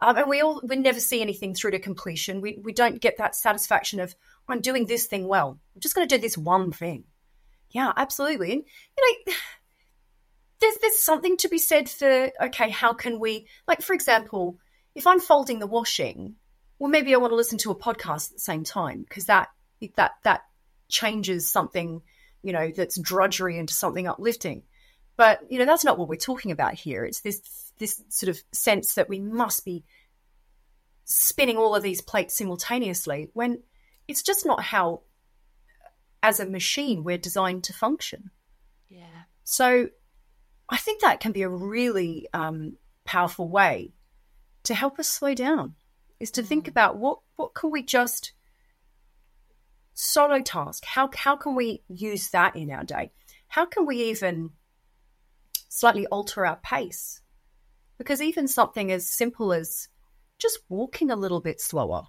um, 0.00 0.16
and 0.16 0.28
we 0.28 0.40
all 0.40 0.60
we 0.64 0.76
never 0.76 1.00
see 1.00 1.22
anything 1.22 1.54
through 1.54 1.70
to 1.70 1.78
completion. 1.78 2.40
We 2.40 2.58
we 2.62 2.72
don't 2.72 3.00
get 3.00 3.18
that 3.18 3.36
satisfaction 3.36 4.00
of 4.00 4.14
I'm 4.48 4.60
doing 4.60 4.86
this 4.86 5.06
thing 5.06 5.28
well. 5.28 5.58
I'm 5.74 5.80
just 5.80 5.94
going 5.94 6.06
to 6.06 6.16
do 6.16 6.20
this 6.20 6.36
one 6.36 6.72
thing. 6.72 7.04
Yeah, 7.72 7.92
absolutely. 7.96 8.52
And, 8.52 8.62
you 8.96 9.24
know, 9.26 9.34
there's, 10.60 10.76
there's 10.80 11.02
something 11.02 11.36
to 11.38 11.48
be 11.48 11.58
said 11.58 11.88
for, 11.88 12.30
okay, 12.40 12.70
how 12.70 12.92
can 12.92 13.18
we, 13.18 13.46
like, 13.66 13.82
for 13.82 13.94
example, 13.94 14.58
if 14.94 15.06
I'm 15.06 15.20
folding 15.20 15.58
the 15.58 15.66
washing, 15.66 16.36
well, 16.78 16.90
maybe 16.90 17.14
I 17.14 17.18
want 17.18 17.32
to 17.32 17.36
listen 17.36 17.58
to 17.58 17.70
a 17.70 17.76
podcast 17.78 18.30
at 18.30 18.34
the 18.34 18.40
same 18.40 18.64
time 18.64 19.02
because 19.08 19.26
that, 19.26 19.48
that, 19.96 20.12
that 20.22 20.42
changes 20.88 21.50
something, 21.50 22.02
you 22.42 22.52
know, 22.52 22.70
that's 22.74 23.00
drudgery 23.00 23.58
into 23.58 23.74
something 23.74 24.06
uplifting. 24.06 24.62
But, 25.16 25.40
you 25.50 25.58
know, 25.58 25.66
that's 25.66 25.84
not 25.84 25.98
what 25.98 26.08
we're 26.08 26.16
talking 26.16 26.52
about 26.52 26.74
here. 26.74 27.04
It's 27.04 27.20
this, 27.20 27.40
this 27.78 28.02
sort 28.08 28.30
of 28.30 28.42
sense 28.52 28.94
that 28.94 29.08
we 29.08 29.20
must 29.20 29.64
be 29.64 29.84
spinning 31.04 31.56
all 31.56 31.74
of 31.74 31.82
these 31.82 32.00
plates 32.00 32.36
simultaneously 32.36 33.28
when 33.32 33.62
it's 34.08 34.22
just 34.22 34.46
not 34.46 34.62
how 34.62 35.02
as 36.22 36.40
a 36.40 36.46
machine 36.46 37.04
we're 37.04 37.18
designed 37.18 37.64
to 37.64 37.72
function. 37.72 38.30
Yeah. 38.88 39.24
So 39.44 39.88
I 40.68 40.76
think 40.76 41.00
that 41.00 41.20
can 41.20 41.32
be 41.32 41.42
a 41.42 41.48
really 41.48 42.28
um, 42.32 42.76
powerful 43.04 43.48
way 43.48 43.92
to 44.64 44.74
help 44.74 44.98
us 44.98 45.08
slow 45.08 45.34
down 45.34 45.74
is 46.20 46.30
to 46.32 46.42
mm. 46.42 46.46
think 46.46 46.68
about 46.68 46.96
what 46.96 47.18
what 47.36 47.54
can 47.54 47.70
we 47.70 47.82
just 47.82 48.32
solo 49.94 50.40
task 50.40 50.84
how 50.86 51.10
how 51.14 51.36
can 51.36 51.54
we 51.54 51.82
use 51.88 52.30
that 52.30 52.56
in 52.56 52.70
our 52.70 52.84
day 52.84 53.10
how 53.48 53.66
can 53.66 53.84
we 53.84 54.04
even 54.04 54.50
slightly 55.68 56.06
alter 56.06 56.46
our 56.46 56.56
pace 56.56 57.20
because 57.98 58.22
even 58.22 58.48
something 58.48 58.90
as 58.90 59.08
simple 59.08 59.52
as 59.52 59.88
just 60.42 60.58
walking 60.68 61.08
a 61.08 61.16
little 61.16 61.40
bit 61.40 61.60
slower, 61.60 62.02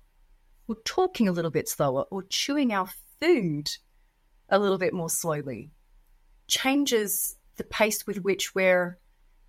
or 0.68 0.76
talking 0.86 1.28
a 1.28 1.32
little 1.32 1.52
bit 1.52 1.70
slower, 1.70 2.06
or 2.10 2.24
chewing 2.24 2.74
our 2.74 2.90
food 3.22 3.70
a 4.50 4.60
little 4.60 4.78
bit 4.78 4.94
more 4.94 5.10
slowly 5.10 5.72
changes 6.48 7.36
the 7.58 7.64
pace 7.64 8.06
with 8.06 8.18
which 8.18 8.56
we're, 8.56 9.00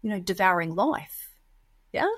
you 0.03 0.11
know, 0.11 0.21
devouring 0.21 0.75
life. 0.75 1.31
Yeah. 1.93 2.11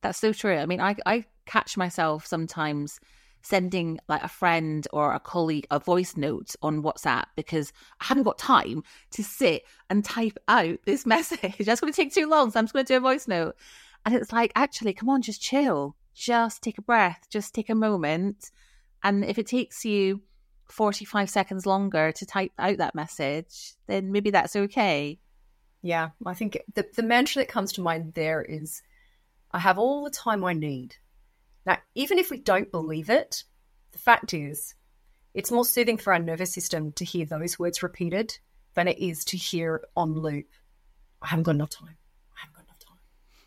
That's 0.00 0.18
so 0.18 0.32
true. 0.32 0.56
I 0.56 0.66
mean, 0.66 0.80
I, 0.80 0.96
I 1.06 1.24
catch 1.46 1.76
myself 1.76 2.26
sometimes 2.26 2.98
sending 3.42 3.98
like 4.08 4.22
a 4.22 4.28
friend 4.28 4.86
or 4.92 5.12
a 5.12 5.20
colleague 5.20 5.66
a 5.70 5.80
voice 5.80 6.16
note 6.16 6.54
on 6.62 6.82
WhatsApp 6.82 7.24
because 7.36 7.72
I 8.00 8.04
haven't 8.06 8.22
got 8.22 8.38
time 8.38 8.82
to 9.12 9.24
sit 9.24 9.62
and 9.90 10.04
type 10.04 10.38
out 10.48 10.78
this 10.84 11.06
message. 11.06 11.56
That's 11.58 11.80
going 11.80 11.92
to 11.92 11.96
take 11.96 12.14
too 12.14 12.28
long. 12.28 12.50
So 12.50 12.58
I'm 12.58 12.64
just 12.64 12.72
going 12.72 12.84
to 12.84 12.92
do 12.92 12.96
a 12.96 13.00
voice 13.00 13.28
note. 13.28 13.56
And 14.04 14.14
it's 14.14 14.32
like, 14.32 14.52
actually, 14.56 14.94
come 14.94 15.08
on, 15.08 15.22
just 15.22 15.40
chill. 15.40 15.96
Just 16.14 16.62
take 16.62 16.78
a 16.78 16.82
breath. 16.82 17.26
Just 17.30 17.54
take 17.54 17.70
a 17.70 17.74
moment. 17.74 18.50
And 19.02 19.24
if 19.24 19.38
it 19.38 19.46
takes 19.46 19.84
you 19.84 20.22
45 20.72 21.30
seconds 21.30 21.66
longer 21.66 22.12
to 22.12 22.26
type 22.26 22.52
out 22.58 22.78
that 22.78 22.94
message, 22.94 23.74
then 23.86 24.12
maybe 24.12 24.30
that's 24.30 24.56
okay. 24.56 25.18
Yeah, 25.82 26.10
I 26.24 26.34
think 26.34 26.58
the, 26.74 26.86
the 26.94 27.02
mantra 27.02 27.42
that 27.42 27.48
comes 27.48 27.72
to 27.72 27.80
mind 27.80 28.14
there 28.14 28.42
is 28.42 28.82
I 29.50 29.58
have 29.58 29.78
all 29.78 30.04
the 30.04 30.10
time 30.10 30.44
I 30.44 30.52
need. 30.52 30.96
Now, 31.66 31.78
even 31.94 32.18
if 32.18 32.30
we 32.30 32.38
don't 32.38 32.70
believe 32.70 33.10
it, 33.10 33.44
the 33.92 33.98
fact 33.98 34.32
is, 34.32 34.74
it's 35.34 35.50
more 35.50 35.64
soothing 35.64 35.96
for 35.96 36.12
our 36.12 36.18
nervous 36.18 36.52
system 36.52 36.92
to 36.92 37.04
hear 37.04 37.26
those 37.26 37.58
words 37.58 37.82
repeated 37.82 38.38
than 38.74 38.88
it 38.88 38.98
is 38.98 39.24
to 39.26 39.36
hear 39.36 39.82
on 39.96 40.14
loop. 40.14 40.46
I 41.20 41.28
haven't 41.28 41.44
got 41.44 41.54
enough 41.54 41.70
time. 41.70 41.96
I 42.36 42.40
haven't 42.40 42.56
got 42.56 42.64
enough 42.64 42.78
time. 42.78 42.98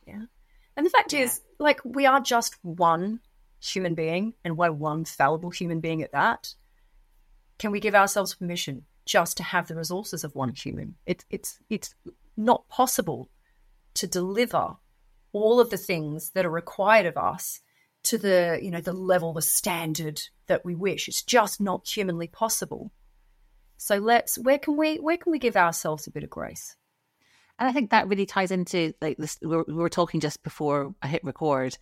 Yeah. 0.07 0.25
And 0.77 0.85
the 0.85 0.89
fact 0.89 1.13
yeah. 1.13 1.21
is, 1.21 1.41
like, 1.59 1.81
we 1.83 2.05
are 2.05 2.19
just 2.19 2.55
one 2.61 3.19
human 3.61 3.95
being 3.95 4.33
and 4.43 4.57
we're 4.57 4.71
one 4.71 5.05
fallible 5.05 5.49
human 5.49 5.79
being 5.79 6.03
at 6.03 6.11
that. 6.11 6.53
Can 7.57 7.71
we 7.71 7.79
give 7.79 7.95
ourselves 7.95 8.35
permission 8.35 8.83
just 9.05 9.37
to 9.37 9.43
have 9.43 9.67
the 9.67 9.75
resources 9.75 10.23
of 10.23 10.35
one 10.35 10.53
human? 10.53 10.95
It, 11.05 11.25
it's, 11.29 11.59
it's 11.69 11.95
not 12.35 12.67
possible 12.67 13.29
to 13.95 14.07
deliver 14.07 14.75
all 15.31 15.59
of 15.59 15.69
the 15.69 15.77
things 15.77 16.31
that 16.31 16.45
are 16.45 16.51
required 16.51 17.05
of 17.05 17.17
us 17.17 17.61
to 18.03 18.17
the 18.17 18.59
you 18.61 18.69
know 18.69 18.81
the 18.81 18.93
level 18.93 19.33
the 19.33 19.41
standard 19.41 20.21
that 20.47 20.63
we 20.63 20.75
wish. 20.75 21.07
It's 21.07 21.23
just 21.23 21.59
not 21.59 21.87
humanly 21.87 22.27
possible. 22.27 22.91
So 23.77 23.97
let's 23.97 24.37
where 24.37 24.59
can 24.59 24.77
we 24.77 24.97
where 24.97 25.17
can 25.17 25.31
we 25.31 25.39
give 25.39 25.57
ourselves 25.57 26.07
a 26.07 26.11
bit 26.11 26.23
of 26.23 26.29
grace? 26.29 26.75
And 27.57 27.67
i 27.67 27.71
think 27.71 27.89
that 27.89 28.07
really 28.07 28.25
ties 28.25 28.51
into 28.51 28.93
like 29.01 29.17
this 29.17 29.37
we 29.41 29.47
were, 29.47 29.65
we 29.67 29.73
were 29.73 29.89
talking 29.89 30.19
just 30.19 30.43
before 30.43 30.93
i 31.01 31.07
hit 31.07 31.23
record. 31.23 31.77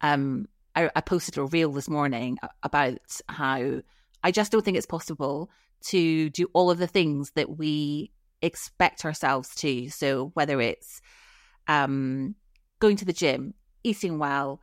Um 0.00 0.46
I, 0.76 0.90
I 0.94 1.00
posted 1.00 1.38
a 1.38 1.44
reel 1.44 1.72
this 1.72 1.88
morning 1.88 2.38
about 2.62 2.98
how 3.28 3.80
i 4.24 4.32
just 4.32 4.50
don't 4.50 4.64
think 4.64 4.76
it's 4.76 4.86
possible 4.86 5.48
to 5.80 6.28
do 6.30 6.48
all 6.52 6.70
of 6.70 6.78
the 6.78 6.88
things 6.88 7.30
that 7.36 7.56
we 7.56 8.10
expect 8.42 9.04
ourselves 9.04 9.54
to 9.54 9.88
so 9.88 10.32
whether 10.34 10.60
it's 10.60 11.00
um 11.68 12.34
going 12.80 12.96
to 12.96 13.04
the 13.04 13.12
gym 13.12 13.54
eating 13.84 14.18
well 14.18 14.60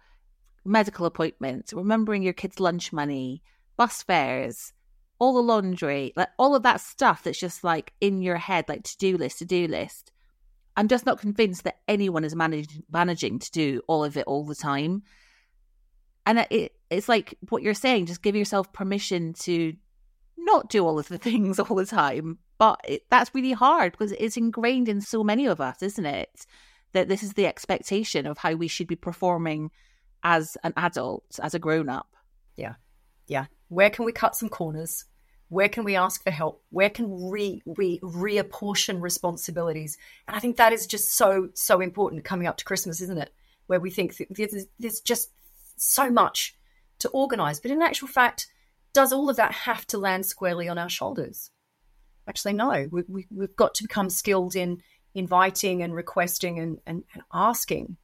medical 0.65 1.05
appointments, 1.05 1.73
remembering 1.73 2.23
your 2.23 2.33
kids' 2.33 2.59
lunch 2.59 2.93
money, 2.93 3.41
bus 3.77 4.03
fares, 4.03 4.73
all 5.19 5.33
the 5.33 5.41
laundry, 5.41 6.13
like 6.15 6.29
all 6.37 6.55
of 6.55 6.63
that 6.63 6.81
stuff 6.81 7.23
that's 7.23 7.39
just 7.39 7.63
like 7.63 7.93
in 8.01 8.21
your 8.21 8.37
head, 8.37 8.65
like 8.67 8.83
to 8.83 8.97
do 8.97 9.17
list, 9.17 9.39
to 9.39 9.45
do 9.45 9.67
list. 9.67 10.11
I'm 10.75 10.87
just 10.87 11.05
not 11.05 11.19
convinced 11.19 11.63
that 11.65 11.79
anyone 11.87 12.23
is 12.23 12.35
managing 12.35 12.83
managing 12.91 13.39
to 13.39 13.51
do 13.51 13.81
all 13.87 14.03
of 14.03 14.17
it 14.17 14.25
all 14.25 14.45
the 14.45 14.55
time. 14.55 15.03
And 16.25 16.45
it, 16.49 16.73
it's 16.89 17.09
like 17.09 17.37
what 17.49 17.63
you're 17.63 17.73
saying, 17.73 18.05
just 18.05 18.21
give 18.21 18.35
yourself 18.35 18.71
permission 18.73 19.33
to 19.33 19.73
not 20.37 20.69
do 20.69 20.85
all 20.85 20.99
of 20.99 21.07
the 21.07 21.17
things 21.29 21.59
all 21.59 21.75
the 21.75 21.85
time. 21.85 22.39
But 22.57 22.79
it, 22.87 23.03
that's 23.09 23.33
really 23.33 23.53
hard 23.53 23.93
because 23.93 24.11
it's 24.13 24.37
ingrained 24.37 24.87
in 24.87 25.01
so 25.01 25.23
many 25.23 25.47
of 25.47 25.59
us, 25.59 25.81
isn't 25.81 26.05
it? 26.05 26.45
That 26.93 27.07
this 27.07 27.23
is 27.23 27.33
the 27.33 27.47
expectation 27.47 28.27
of 28.27 28.37
how 28.37 28.53
we 28.53 28.67
should 28.67 28.87
be 28.87 28.95
performing 28.95 29.71
as 30.23 30.57
an 30.63 30.73
adult, 30.77 31.39
as 31.41 31.53
a 31.53 31.59
grown 31.59 31.89
up. 31.89 32.15
Yeah. 32.55 32.75
Yeah. 33.27 33.45
Where 33.69 33.89
can 33.89 34.05
we 34.05 34.11
cut 34.11 34.35
some 34.35 34.49
corners? 34.49 35.05
Where 35.47 35.69
can 35.69 35.83
we 35.83 35.95
ask 35.95 36.23
for 36.23 36.31
help? 36.31 36.63
Where 36.69 36.89
can 36.89 37.29
we 37.29 37.61
we 37.65 37.99
reapportion 37.99 39.01
responsibilities? 39.01 39.97
And 40.27 40.35
I 40.35 40.39
think 40.39 40.57
that 40.57 40.73
is 40.73 40.85
just 40.85 41.15
so 41.15 41.49
so 41.55 41.81
important 41.81 42.23
coming 42.23 42.47
up 42.47 42.57
to 42.57 42.65
Christmas, 42.65 43.01
isn't 43.01 43.17
it? 43.17 43.33
Where 43.67 43.79
we 43.79 43.89
think 43.89 44.15
there's, 44.29 44.67
there's 44.79 44.99
just 45.01 45.31
so 45.81 46.09
much 46.09 46.55
to 46.99 47.09
organize, 47.09 47.59
but 47.59 47.71
in 47.71 47.81
actual 47.81 48.07
fact, 48.07 48.47
does 48.93 49.11
all 49.11 49.29
of 49.29 49.37
that 49.37 49.51
have 49.51 49.85
to 49.87 49.97
land 49.97 50.25
squarely 50.25 50.67
on 50.67 50.77
our 50.77 50.89
shoulders? 50.89 51.51
Actually, 52.27 52.53
no. 52.53 52.87
We, 52.91 53.03
we, 53.07 53.27
we've 53.31 53.55
got 53.55 53.73
to 53.75 53.83
become 53.83 54.09
skilled 54.09 54.55
in 54.55 54.81
inviting 55.13 55.81
and 55.81 55.93
requesting 55.93 56.59
and, 56.59 56.79
and, 56.85 57.03
and 57.13 57.23
asking 57.33 57.97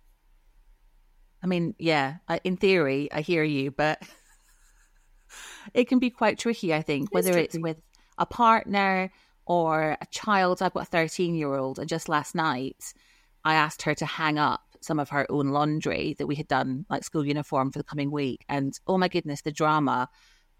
I 1.43 1.47
mean, 1.47 1.75
yeah, 1.77 2.15
in 2.43 2.57
theory, 2.57 3.09
I 3.11 3.21
hear 3.21 3.43
you, 3.43 3.71
but 3.71 4.01
it 5.73 5.87
can 5.87 5.99
be 5.99 6.09
quite 6.09 6.39
tricky, 6.39 6.73
I 6.73 6.81
think, 6.81 7.13
whether 7.13 7.37
it's, 7.37 7.55
it's 7.55 7.61
with 7.61 7.77
a 8.17 8.25
partner 8.25 9.11
or 9.45 9.97
a 10.01 10.05
child. 10.11 10.61
I've 10.61 10.73
got 10.73 10.83
a 10.83 10.85
13 10.87 11.35
year 11.35 11.53
old, 11.53 11.79
and 11.79 11.87
just 11.87 12.09
last 12.09 12.33
night, 12.33 12.93
I 13.45 13.55
asked 13.55 13.83
her 13.83 13.93
to 13.95 14.05
hang 14.05 14.37
up 14.37 14.66
some 14.83 14.99
of 14.99 15.09
her 15.09 15.25
own 15.29 15.49
laundry 15.49 16.15
that 16.17 16.27
we 16.27 16.35
had 16.35 16.47
done, 16.47 16.85
like 16.89 17.03
school 17.03 17.25
uniform 17.25 17.71
for 17.71 17.79
the 17.79 17.83
coming 17.83 18.11
week. 18.11 18.45
And 18.49 18.77
oh 18.87 18.97
my 18.97 19.07
goodness, 19.07 19.41
the 19.41 19.51
drama 19.51 20.09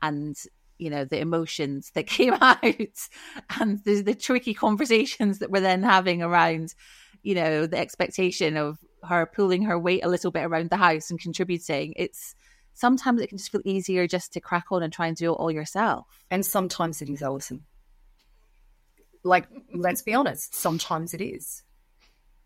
and 0.02 0.36
you 0.78 0.90
know 0.90 1.06
the 1.06 1.20
emotions 1.20 1.92
that 1.96 2.08
came 2.08 2.34
out 2.34 2.64
and 2.64 3.84
the, 3.84 4.02
the 4.02 4.16
tricky 4.16 4.54
conversations 4.54 5.40
that 5.40 5.50
we're 5.50 5.60
then 5.60 5.82
having 5.82 6.22
around 6.22 6.76
you 7.24 7.34
know 7.34 7.66
the 7.66 7.80
expectation 7.80 8.56
of 8.58 8.78
her 9.04 9.26
pulling 9.26 9.64
her 9.64 9.78
weight 9.78 10.04
a 10.04 10.10
little 10.10 10.32
bit 10.32 10.46
around 10.46 10.70
the 10.70 10.78
house 10.78 11.10
and 11.10 11.20
contributing. 11.20 11.94
It's 11.96 12.36
sometimes 12.74 13.22
it 13.22 13.28
can 13.28 13.38
just 13.38 13.52
feel 13.52 13.62
easier 13.66 14.08
just 14.08 14.34
to 14.34 14.40
crack 14.40 14.66
on 14.72 14.84
and 14.84 14.94
try 14.94 15.08
and 15.08 15.16
do 15.16 15.34
it 15.34 15.36
all 15.36 15.52
yourself. 15.52 16.06
And 16.30 16.46
sometimes 16.46 17.02
it 17.02 17.10
is, 17.10 17.22
Alison. 17.22 17.64
Like, 19.24 19.48
let's 19.74 20.02
be 20.02 20.14
honest, 20.14 20.56
sometimes 20.56 21.14
it 21.14 21.22
is. 21.22 21.64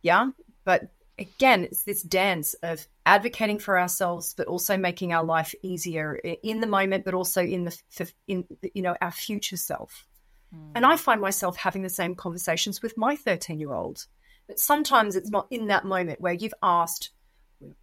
Yeah. 0.01 0.29
But 0.63 0.91
again, 1.19 1.65
it's 1.65 1.84
this 1.84 2.02
dance 2.02 2.54
of 2.63 2.88
advocating 3.06 3.60
for 3.60 3.80
ourselves, 3.80 4.34
but 4.36 4.47
also 4.47 4.78
making 4.78 5.13
our 5.13 5.24
life 5.24 5.54
easier 5.62 6.15
in 6.43 6.62
the 6.62 6.67
moment, 6.67 7.06
but 7.06 7.13
also 7.13 7.41
in 7.41 7.65
the, 7.65 8.12
in, 8.28 8.45
you 8.74 8.82
know, 8.82 8.95
our 9.02 9.12
future 9.12 9.58
self. 9.58 10.08
Mm. 10.56 10.71
And 10.76 10.86
I 10.86 10.97
find 10.97 11.21
myself 11.21 11.58
having 11.58 11.84
the 11.84 11.89
same 11.89 12.15
conversations 12.15 12.82
with 12.82 12.97
my 12.97 13.15
13 13.15 13.60
year 13.60 13.74
old 13.74 14.06
but 14.52 14.60
sometimes 14.60 15.15
it's 15.15 15.30
not 15.30 15.47
in 15.50 15.67
that 15.67 15.86
moment 15.86 16.19
where 16.19 16.34
you've 16.34 16.54
asked, 16.62 17.12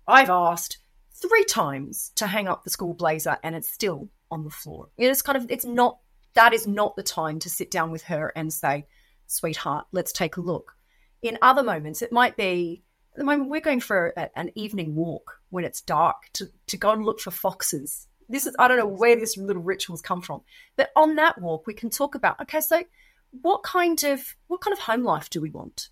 I've 0.07 0.29
asked 0.29 0.77
three 1.15 1.45
times 1.45 2.13
to 2.17 2.27
hang 2.27 2.47
up 2.47 2.63
the 2.63 2.69
school 2.69 2.93
blazer 2.93 3.39
and 3.43 3.57
it's 3.57 3.73
still 3.73 4.11
on 4.31 4.45
the 4.45 4.51
floor. 4.51 4.91
It's 4.99 5.23
kind 5.23 5.39
of, 5.39 5.51
it's 5.51 5.65
not, 5.65 5.99
that 6.35 6.53
is 6.53 6.67
not 6.67 6.95
the 6.95 7.03
time 7.03 7.39
to 7.39 7.49
sit 7.49 7.71
down 7.71 7.91
with 7.91 8.03
her 8.03 8.35
and 8.37 8.53
say, 8.53 8.87
sweetheart, 9.27 9.87
let's 9.93 10.13
take 10.13 10.37
a 10.37 10.43
look. 10.43 10.77
In 11.23 11.39
other 11.41 11.63
moments, 11.63 12.03
it 12.03 12.13
might 12.13 12.37
be, 12.37 12.83
the 13.19 13.25
moment 13.25 13.51
we're 13.51 13.61
going 13.61 13.81
for 13.81 14.13
a, 14.17 14.31
an 14.39 14.51
evening 14.55 14.95
walk 14.95 15.41
when 15.51 15.65
it's 15.65 15.81
dark 15.81 16.17
to, 16.35 16.47
to 16.67 16.77
go 16.77 16.91
and 16.91 17.05
look 17.05 17.21
for 17.21 17.31
foxes. 17.31 18.07
This 18.29 18.47
is, 18.47 18.55
I 18.59 18.69
don't 18.69 18.79
know 18.79 18.87
where 18.87 19.17
this 19.17 19.37
little 19.37 19.63
rituals 19.63 20.03
come 20.03 20.21
from, 20.21 20.43
but 20.77 20.91
on 20.95 21.17
that 21.17 21.41
walk, 21.41 21.67
we 21.67 21.75
can 21.75 21.91
talk 21.91 22.15
about, 22.15 22.41
okay, 22.43 22.61
so 22.61 22.83
what 23.31 23.63
kind 23.63 24.03
of, 24.05 24.37
what 24.49 24.61
kind 24.61 24.73
of 24.73 24.81
home 24.81 25.03
life 25.03 25.31
do 25.31 25.41
we 25.41 25.51
want? 25.51 25.89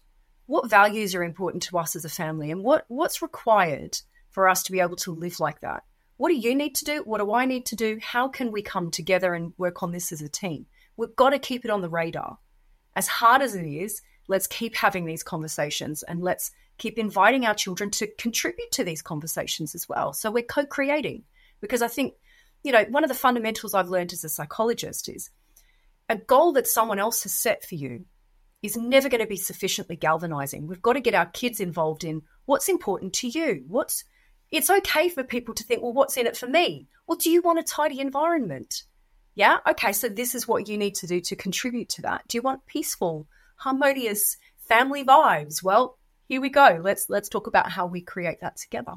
what 0.46 0.70
values 0.70 1.14
are 1.14 1.24
important 1.24 1.62
to 1.64 1.78
us 1.78 1.94
as 1.96 2.04
a 2.04 2.08
family? 2.08 2.50
And 2.50 2.62
what 2.64 2.84
what's 2.88 3.22
required 3.22 3.98
for 4.30 4.48
us 4.48 4.62
to 4.64 4.72
be 4.72 4.80
able 4.80 4.96
to 4.96 5.14
live 5.14 5.38
like 5.40 5.60
that? 5.60 5.82
What 6.16 6.30
do 6.30 6.36
you 6.36 6.54
need 6.54 6.74
to 6.76 6.84
do? 6.84 7.02
What 7.04 7.18
do 7.18 7.32
i 7.34 7.44
need 7.44 7.66
to 7.66 7.76
do? 7.76 7.98
How 8.00 8.28
can 8.28 8.50
we 8.50 8.62
come 8.62 8.90
together 8.90 9.34
and 9.34 9.52
work 9.58 9.82
on 9.82 9.92
this 9.92 10.12
as 10.12 10.22
a 10.22 10.28
team? 10.28 10.66
We've 10.96 11.14
got 11.14 11.30
to 11.30 11.38
keep 11.38 11.64
it 11.64 11.70
on 11.70 11.82
the 11.82 11.90
radar. 11.90 12.38
As 12.94 13.06
hard 13.06 13.42
as 13.42 13.54
it 13.54 13.66
is 13.66 14.00
let's 14.28 14.48
keep 14.48 14.74
having 14.74 15.04
these 15.04 15.22
conversations 15.22 16.02
and 16.02 16.20
let's 16.20 16.50
keep 16.78 16.98
inviting 16.98 17.46
our 17.46 17.54
children 17.54 17.90
to 17.90 18.06
contribute 18.18 18.70
to 18.70 18.84
these 18.84 19.02
conversations 19.02 19.74
as 19.74 19.88
well 19.88 20.12
so 20.12 20.30
we're 20.30 20.42
co-creating 20.42 21.22
because 21.60 21.82
i 21.82 21.88
think 21.88 22.14
you 22.62 22.72
know 22.72 22.84
one 22.90 23.04
of 23.04 23.08
the 23.08 23.14
fundamentals 23.14 23.74
i've 23.74 23.88
learned 23.88 24.12
as 24.12 24.24
a 24.24 24.28
psychologist 24.28 25.08
is 25.08 25.30
a 26.08 26.16
goal 26.16 26.52
that 26.52 26.66
someone 26.66 26.98
else 26.98 27.22
has 27.24 27.32
set 27.32 27.64
for 27.64 27.74
you 27.74 28.04
is 28.62 28.76
never 28.76 29.08
going 29.08 29.20
to 29.20 29.26
be 29.26 29.36
sufficiently 29.36 29.96
galvanizing. 29.96 30.66
We've 30.66 30.82
got 30.82 30.94
to 30.94 31.00
get 31.00 31.14
our 31.14 31.26
kids 31.26 31.60
involved 31.60 32.04
in 32.04 32.22
what's 32.44 32.68
important 32.68 33.12
to 33.14 33.28
you. 33.28 33.64
What's 33.66 34.04
it's 34.50 34.70
okay 34.70 35.08
for 35.08 35.24
people 35.24 35.54
to 35.54 35.64
think, 35.64 35.82
well, 35.82 35.92
what's 35.92 36.16
in 36.16 36.26
it 36.26 36.36
for 36.36 36.46
me? 36.46 36.86
Well, 37.06 37.18
do 37.18 37.30
you 37.30 37.42
want 37.42 37.58
a 37.58 37.64
tidy 37.64 38.00
environment? 38.00 38.84
Yeah. 39.34 39.58
Okay. 39.68 39.92
So 39.92 40.08
this 40.08 40.34
is 40.34 40.46
what 40.46 40.68
you 40.68 40.78
need 40.78 40.94
to 40.96 41.06
do 41.06 41.20
to 41.22 41.36
contribute 41.36 41.88
to 41.90 42.02
that. 42.02 42.22
Do 42.28 42.38
you 42.38 42.42
want 42.42 42.66
peaceful, 42.66 43.26
harmonious 43.56 44.36
family 44.56 45.04
vibes? 45.04 45.62
Well, 45.62 45.98
here 46.28 46.40
we 46.40 46.48
go. 46.48 46.80
Let's 46.82 47.08
let's 47.08 47.28
talk 47.28 47.46
about 47.46 47.70
how 47.70 47.86
we 47.86 48.00
create 48.00 48.40
that 48.40 48.56
together. 48.56 48.94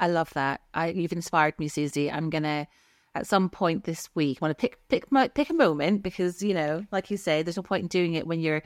I 0.00 0.08
love 0.08 0.30
that. 0.34 0.62
I, 0.74 0.88
you've 0.88 1.12
inspired 1.12 1.58
me, 1.58 1.68
Suzy. 1.68 2.10
I'm 2.10 2.30
gonna 2.30 2.66
at 3.14 3.26
some 3.26 3.50
point 3.50 3.84
this 3.84 4.08
week 4.14 4.38
I 4.40 4.46
want 4.46 4.58
to 4.58 4.60
pick 4.60 4.78
pick 4.88 5.06
pick 5.34 5.50
a 5.50 5.54
moment 5.54 6.02
because 6.02 6.42
you 6.42 6.54
know, 6.54 6.84
like 6.90 7.10
you 7.10 7.16
say, 7.16 7.42
there's 7.42 7.56
no 7.56 7.62
point 7.62 7.82
in 7.82 7.88
doing 7.88 8.14
it 8.14 8.26
when 8.26 8.40
you're 8.40 8.62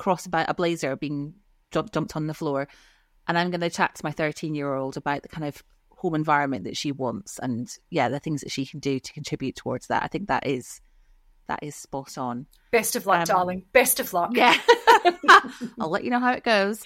cross 0.00 0.26
about 0.26 0.48
a 0.48 0.54
blazer 0.54 0.96
being 0.96 1.34
jump, 1.70 1.92
jumped 1.92 2.16
on 2.16 2.26
the 2.26 2.34
floor. 2.34 2.66
And 3.28 3.38
I'm 3.38 3.50
going 3.50 3.60
to 3.60 3.70
chat 3.70 3.94
to 3.94 4.04
my 4.04 4.10
13 4.10 4.54
year 4.54 4.74
old 4.74 4.96
about 4.96 5.22
the 5.22 5.28
kind 5.28 5.46
of 5.46 5.62
home 5.90 6.14
environment 6.14 6.64
that 6.64 6.76
she 6.76 6.90
wants 6.90 7.38
and 7.38 7.70
yeah, 7.90 8.08
the 8.08 8.18
things 8.18 8.40
that 8.40 8.50
she 8.50 8.64
can 8.64 8.80
do 8.80 8.98
to 8.98 9.12
contribute 9.12 9.54
towards 9.54 9.86
that. 9.88 10.02
I 10.02 10.08
think 10.08 10.28
that 10.28 10.46
is 10.46 10.80
that 11.46 11.60
is 11.62 11.76
spot 11.76 12.16
on. 12.16 12.46
Best 12.72 12.96
of 12.96 13.06
luck, 13.06 13.20
um, 13.20 13.24
darling. 13.24 13.64
Best 13.72 14.00
of 14.00 14.12
luck. 14.12 14.30
Yeah. 14.34 14.56
I'll 15.78 15.90
let 15.90 16.04
you 16.04 16.10
know 16.10 16.20
how 16.20 16.32
it 16.32 16.44
goes. 16.44 16.82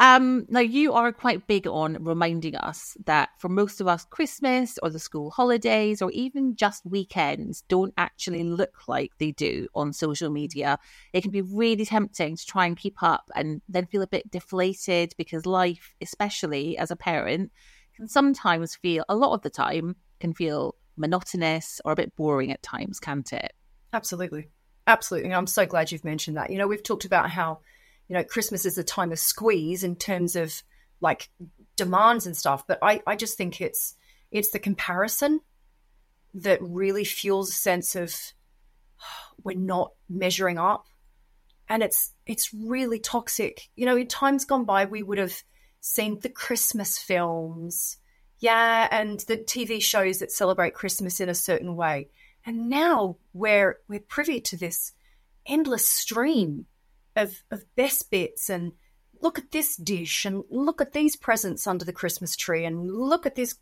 Um, 0.00 0.46
now, 0.48 0.60
you 0.60 0.92
are 0.92 1.12
quite 1.12 1.48
big 1.48 1.66
on 1.66 1.96
reminding 2.04 2.54
us 2.54 2.96
that 3.06 3.30
for 3.38 3.48
most 3.48 3.80
of 3.80 3.88
us, 3.88 4.04
Christmas 4.04 4.78
or 4.80 4.90
the 4.90 5.00
school 5.00 5.30
holidays 5.30 6.00
or 6.00 6.12
even 6.12 6.54
just 6.54 6.86
weekends 6.86 7.62
don't 7.68 7.92
actually 7.98 8.44
look 8.44 8.86
like 8.86 9.10
they 9.18 9.32
do 9.32 9.66
on 9.74 9.92
social 9.92 10.30
media. 10.30 10.78
It 11.12 11.22
can 11.22 11.32
be 11.32 11.42
really 11.42 11.84
tempting 11.84 12.36
to 12.36 12.46
try 12.46 12.66
and 12.66 12.76
keep 12.76 13.02
up 13.02 13.28
and 13.34 13.60
then 13.68 13.86
feel 13.86 14.02
a 14.02 14.06
bit 14.06 14.30
deflated 14.30 15.14
because 15.18 15.46
life, 15.46 15.94
especially 16.00 16.78
as 16.78 16.92
a 16.92 16.96
parent, 16.96 17.50
can 17.96 18.06
sometimes 18.06 18.76
feel, 18.76 19.04
a 19.08 19.16
lot 19.16 19.34
of 19.34 19.42
the 19.42 19.50
time, 19.50 19.96
can 20.20 20.32
feel 20.32 20.76
monotonous 20.96 21.80
or 21.84 21.90
a 21.90 21.96
bit 21.96 22.14
boring 22.14 22.52
at 22.52 22.62
times, 22.62 23.00
can't 23.00 23.32
it? 23.32 23.52
Absolutely. 23.92 24.48
Absolutely. 24.86 25.34
I'm 25.34 25.48
so 25.48 25.66
glad 25.66 25.90
you've 25.90 26.04
mentioned 26.04 26.36
that. 26.36 26.50
You 26.50 26.58
know, 26.58 26.68
we've 26.68 26.82
talked 26.84 27.04
about 27.04 27.30
how 27.30 27.58
you 28.08 28.16
know, 28.16 28.24
Christmas 28.24 28.64
is 28.64 28.78
a 28.78 28.84
time 28.84 29.12
of 29.12 29.18
squeeze 29.18 29.84
in 29.84 29.94
terms 29.94 30.34
of 30.34 30.62
like 31.00 31.30
demands 31.76 32.26
and 32.26 32.36
stuff. 32.36 32.66
But 32.66 32.78
I, 32.82 33.02
I 33.06 33.16
just 33.16 33.36
think 33.36 33.60
it's 33.60 33.94
it's 34.30 34.50
the 34.50 34.58
comparison 34.58 35.40
that 36.34 36.62
really 36.62 37.04
fuels 37.04 37.50
a 37.50 37.52
sense 37.52 37.94
of 37.94 38.14
we're 39.44 39.56
not 39.56 39.92
measuring 40.08 40.58
up. 40.58 40.86
And 41.68 41.82
it's 41.82 42.14
it's 42.26 42.52
really 42.54 42.98
toxic. 42.98 43.68
You 43.76 43.86
know, 43.86 43.96
in 43.96 44.06
times 44.06 44.46
gone 44.46 44.64
by 44.64 44.86
we 44.86 45.02
would 45.02 45.18
have 45.18 45.42
seen 45.80 46.18
the 46.20 46.30
Christmas 46.30 46.98
films, 46.98 47.98
yeah, 48.38 48.88
and 48.90 49.20
the 49.20 49.36
TV 49.36 49.82
shows 49.82 50.18
that 50.18 50.32
celebrate 50.32 50.74
Christmas 50.74 51.20
in 51.20 51.28
a 51.28 51.34
certain 51.34 51.76
way. 51.76 52.08
And 52.46 52.70
now 52.70 53.16
we're 53.34 53.80
we're 53.86 54.00
privy 54.00 54.40
to 54.40 54.56
this 54.56 54.92
endless 55.46 55.86
stream 55.86 56.66
of, 57.18 57.42
of 57.50 57.64
best 57.76 58.10
bits 58.10 58.48
and 58.48 58.72
look 59.20 59.38
at 59.38 59.50
this 59.50 59.76
dish 59.76 60.24
and 60.24 60.44
look 60.50 60.80
at 60.80 60.92
these 60.92 61.16
presents 61.16 61.66
under 61.66 61.84
the 61.84 61.92
Christmas 61.92 62.36
tree 62.36 62.64
and 62.64 62.90
look 62.90 63.26
at 63.26 63.34
this 63.34 63.56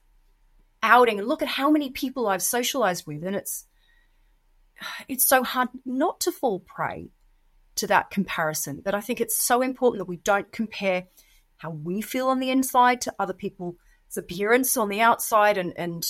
outing 0.82 1.18
and 1.18 1.28
look 1.28 1.42
at 1.42 1.48
how 1.48 1.70
many 1.70 1.90
people 1.90 2.28
I've 2.28 2.42
socialized 2.42 3.06
with. 3.06 3.24
And 3.24 3.34
it's 3.34 3.66
it's 5.08 5.26
so 5.26 5.42
hard 5.42 5.70
not 5.84 6.20
to 6.20 6.32
fall 6.32 6.60
prey 6.60 7.08
to 7.76 7.86
that 7.86 8.10
comparison. 8.10 8.82
But 8.84 8.94
I 8.94 9.00
think 9.00 9.20
it's 9.20 9.36
so 9.36 9.62
important 9.62 10.00
that 10.00 10.08
we 10.08 10.18
don't 10.18 10.52
compare 10.52 11.06
how 11.56 11.70
we 11.70 12.02
feel 12.02 12.28
on 12.28 12.40
the 12.40 12.50
inside 12.50 13.00
to 13.02 13.14
other 13.18 13.32
people's 13.32 13.76
appearance 14.16 14.76
on 14.76 14.88
the 14.88 15.00
outside 15.00 15.56
and, 15.56 15.72
and 15.76 16.06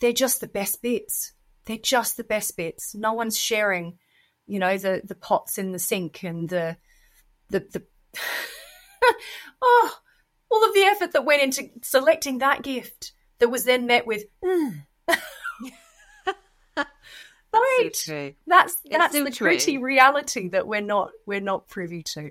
they're 0.00 0.12
just 0.12 0.40
the 0.40 0.48
best 0.48 0.80
bits. 0.82 1.32
They're 1.66 1.76
just 1.76 2.16
the 2.16 2.24
best 2.24 2.56
bits. 2.56 2.94
No 2.94 3.12
one's 3.12 3.38
sharing 3.38 3.98
you 4.50 4.58
know 4.58 4.76
the 4.76 5.00
the 5.04 5.14
pots 5.14 5.58
in 5.58 5.72
the 5.72 5.78
sink 5.78 6.22
and 6.22 6.48
the 6.48 6.76
the 7.50 7.60
the 7.60 7.82
oh 9.62 9.94
all 10.50 10.68
of 10.68 10.74
the 10.74 10.82
effort 10.82 11.12
that 11.12 11.24
went 11.24 11.42
into 11.42 11.70
selecting 11.82 12.38
that 12.38 12.62
gift 12.62 13.12
that 13.38 13.48
was 13.48 13.64
then 13.64 13.86
met 13.86 14.06
with 14.06 14.24
mm. 14.44 14.84
right. 17.54 17.90
so 17.94 18.32
that's 18.46 18.76
that's 18.90 19.14
so 19.14 19.24
the 19.24 19.30
true. 19.30 19.46
gritty 19.46 19.78
reality 19.78 20.48
that 20.48 20.66
we're 20.66 20.80
not 20.80 21.10
we're 21.26 21.40
not 21.40 21.68
privy 21.68 22.02
to. 22.02 22.30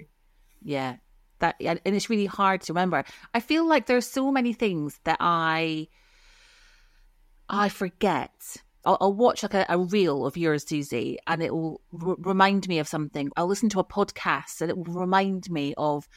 Yeah. 0.61 0.97
That 1.39 1.55
and 1.59 1.79
it's 1.85 2.09
really 2.09 2.25
hard 2.25 2.61
to 2.63 2.73
remember. 2.73 3.03
I 3.33 3.39
feel 3.39 3.65
like 3.65 3.85
there's 3.85 4.07
so 4.07 4.31
many 4.31 4.53
things 4.53 4.99
that 5.05 5.17
i 5.19 5.87
i 7.47 7.69
forget 7.69 8.57
I'll, 8.85 8.97
I'll 9.01 9.13
watch 9.13 9.43
like 9.43 9.53
a, 9.53 9.65
a, 9.69 9.77
reel 9.77 10.25
of 10.25 10.37
yours, 10.37 10.65
Suzy, 10.67 11.17
and 11.27 11.43
it 11.43 11.53
will 11.53 11.81
r- 12.01 12.15
remind 12.19 12.67
me 12.67 12.79
of 12.79 12.87
something. 12.87 13.29
I'll 13.35 13.47
listen 13.47 13.69
to 13.69 13.79
a 13.79 13.83
podcast, 13.83 14.61
and 14.61 14.69
it 14.69 14.77
will 14.77 14.93
remind 14.93 15.49
me 15.49 15.73
of, 15.77 16.07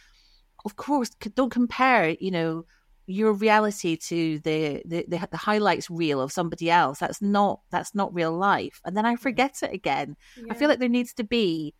of 0.65 0.77
course, 0.77 1.11
don't 1.35 1.51
compare, 1.51 2.11
you 2.21 2.31
know, 2.31 2.65
your 3.07 3.33
reality 3.33 3.97
to 3.97 4.39
the, 4.41 4.81
the 4.85 5.05
the, 5.09 5.29
the 5.31 5.37
highlights 5.37 5.91
reel 5.91 6.21
of 6.21 6.31
somebody 6.31 6.71
else. 6.71 7.01
That's 7.01 7.21
not 7.21 7.61
that's 7.71 7.95
not 7.95 8.15
real 8.15 8.33
life. 8.37 8.81
And 8.85 8.97
then 8.97 9.05
I 9.05 9.15
mm-hmm. 9.15 9.23
forget 9.23 9.59
it 9.63 9.73
again. 9.73 10.17
Yeah. 10.37 10.53
I 10.53 10.55
feel 10.55 10.69
like 10.69 10.79
there 10.79 10.89
needs 10.89 11.13
to 11.15 11.25
be 11.25 11.75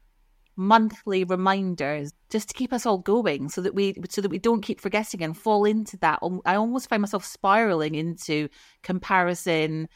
monthly 0.57 1.25
reminders 1.25 2.13
just 2.31 2.49
to 2.49 2.55
keep 2.55 2.73
us 2.73 2.85
all 2.85 2.99
going 2.99 3.49
so 3.49 3.61
that 3.63 3.75
we 3.75 3.95
so 4.11 4.21
that 4.21 4.31
we 4.31 4.39
don't 4.39 4.61
keep 4.61 4.81
forgetting 4.81 5.23
and 5.23 5.35
fall 5.35 5.65
into 5.65 5.97
that 5.97 6.19
i 6.45 6.55
almost 6.55 6.91
find 6.91 7.01
myself 7.01 7.25
spiraling 7.25 7.95
into 7.95 8.49
comparison 8.83 9.89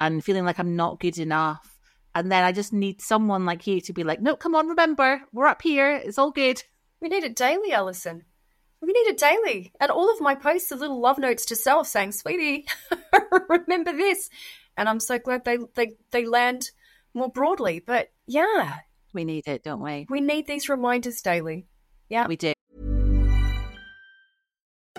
and 0.00 0.24
feeling 0.24 0.44
like 0.44 0.58
I'm 0.58 0.76
not 0.76 1.00
good 1.00 1.18
enough. 1.18 1.78
And 2.14 2.30
then 2.30 2.44
I 2.44 2.52
just 2.52 2.72
need 2.72 3.00
someone 3.00 3.46
like 3.46 3.66
you 3.66 3.80
to 3.82 3.92
be 3.92 4.04
like, 4.04 4.20
no, 4.20 4.36
come 4.36 4.54
on, 4.54 4.68
remember, 4.68 5.22
we're 5.32 5.46
up 5.46 5.62
here. 5.62 5.92
It's 5.92 6.18
all 6.18 6.30
good. 6.30 6.62
We 7.00 7.08
need 7.08 7.24
it 7.24 7.36
daily, 7.36 7.72
Alison. 7.72 8.24
We 8.80 8.92
need 8.92 9.08
it 9.08 9.18
daily. 9.18 9.72
And 9.80 9.90
all 9.90 10.12
of 10.12 10.20
my 10.20 10.34
posts 10.34 10.72
are 10.72 10.76
little 10.76 11.00
love 11.00 11.18
notes 11.18 11.46
to 11.46 11.56
self 11.56 11.86
saying, 11.86 12.12
sweetie, 12.12 12.66
remember 13.48 13.92
this. 13.92 14.28
And 14.76 14.88
I'm 14.88 15.00
so 15.00 15.18
glad 15.18 15.44
they, 15.44 15.58
they, 15.74 15.92
they 16.10 16.26
land 16.26 16.70
more 17.14 17.28
broadly. 17.30 17.82
But 17.84 18.08
yeah. 18.26 18.78
We 19.14 19.24
need 19.24 19.46
it, 19.46 19.62
don't 19.62 19.82
we? 19.82 20.06
We 20.08 20.20
need 20.20 20.46
these 20.46 20.68
reminders 20.68 21.22
daily. 21.22 21.66
Yeah. 22.08 22.26
We 22.26 22.36
do. 22.36 22.52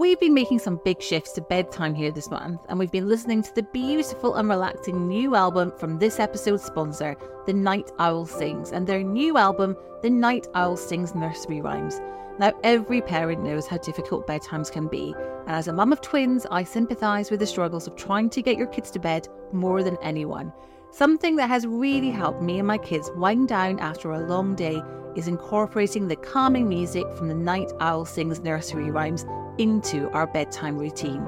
We've 0.00 0.18
been 0.18 0.32
making 0.32 0.60
some 0.60 0.80
big 0.82 1.02
shifts 1.02 1.32
to 1.32 1.42
bedtime 1.42 1.94
here 1.94 2.10
this 2.10 2.30
month, 2.30 2.62
and 2.70 2.78
we've 2.78 2.90
been 2.90 3.06
listening 3.06 3.42
to 3.42 3.54
the 3.54 3.64
beautiful 3.64 4.36
and 4.36 4.48
relaxing 4.48 5.06
new 5.06 5.34
album 5.34 5.74
from 5.76 5.98
this 5.98 6.18
episode's 6.18 6.64
sponsor, 6.64 7.18
The 7.44 7.52
Night 7.52 7.90
Owl 7.98 8.24
Sings, 8.24 8.72
and 8.72 8.86
their 8.86 9.02
new 9.02 9.36
album, 9.36 9.76
The 10.00 10.08
Night 10.08 10.46
Owl 10.54 10.78
Sings 10.78 11.14
Nursery 11.14 11.60
Rhymes. 11.60 12.00
Now, 12.38 12.54
every 12.64 13.02
parent 13.02 13.42
knows 13.42 13.66
how 13.66 13.76
difficult 13.76 14.26
bedtimes 14.26 14.72
can 14.72 14.88
be, 14.88 15.14
and 15.46 15.54
as 15.54 15.68
a 15.68 15.72
mum 15.74 15.92
of 15.92 16.00
twins, 16.00 16.46
I 16.50 16.64
sympathise 16.64 17.30
with 17.30 17.40
the 17.40 17.46
struggles 17.46 17.86
of 17.86 17.94
trying 17.94 18.30
to 18.30 18.40
get 18.40 18.56
your 18.56 18.68
kids 18.68 18.90
to 18.92 18.98
bed 18.98 19.28
more 19.52 19.82
than 19.82 19.98
anyone. 20.00 20.50
Something 20.92 21.36
that 21.36 21.48
has 21.48 21.68
really 21.68 22.10
helped 22.10 22.42
me 22.42 22.58
and 22.58 22.66
my 22.66 22.76
kids 22.76 23.12
wind 23.14 23.46
down 23.46 23.78
after 23.78 24.10
a 24.10 24.26
long 24.26 24.56
day 24.56 24.82
is 25.14 25.28
incorporating 25.28 26.08
the 26.08 26.16
calming 26.16 26.68
music 26.68 27.04
from 27.16 27.28
the 27.28 27.34
Night 27.34 27.70
Owl 27.78 28.04
Sings 28.04 28.40
nursery 28.40 28.90
rhymes 28.90 29.24
into 29.56 30.10
our 30.10 30.26
bedtime 30.26 30.76
routine. 30.76 31.24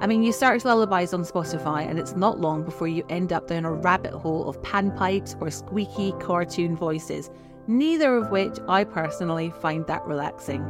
I 0.00 0.06
mean, 0.06 0.22
you 0.22 0.30
search 0.30 0.66
lullabies 0.66 1.14
on 1.14 1.24
Spotify, 1.24 1.88
and 1.88 1.98
it's 1.98 2.16
not 2.16 2.38
long 2.38 2.64
before 2.64 2.86
you 2.86 3.02
end 3.08 3.32
up 3.32 3.48
down 3.48 3.64
a 3.64 3.72
rabbit 3.72 4.12
hole 4.12 4.46
of 4.46 4.60
panpipes 4.62 5.40
or 5.40 5.50
squeaky 5.50 6.12
cartoon 6.20 6.76
voices, 6.76 7.30
neither 7.66 8.14
of 8.14 8.30
which 8.30 8.58
I 8.68 8.84
personally 8.84 9.52
find 9.62 9.86
that 9.86 10.04
relaxing. 10.06 10.62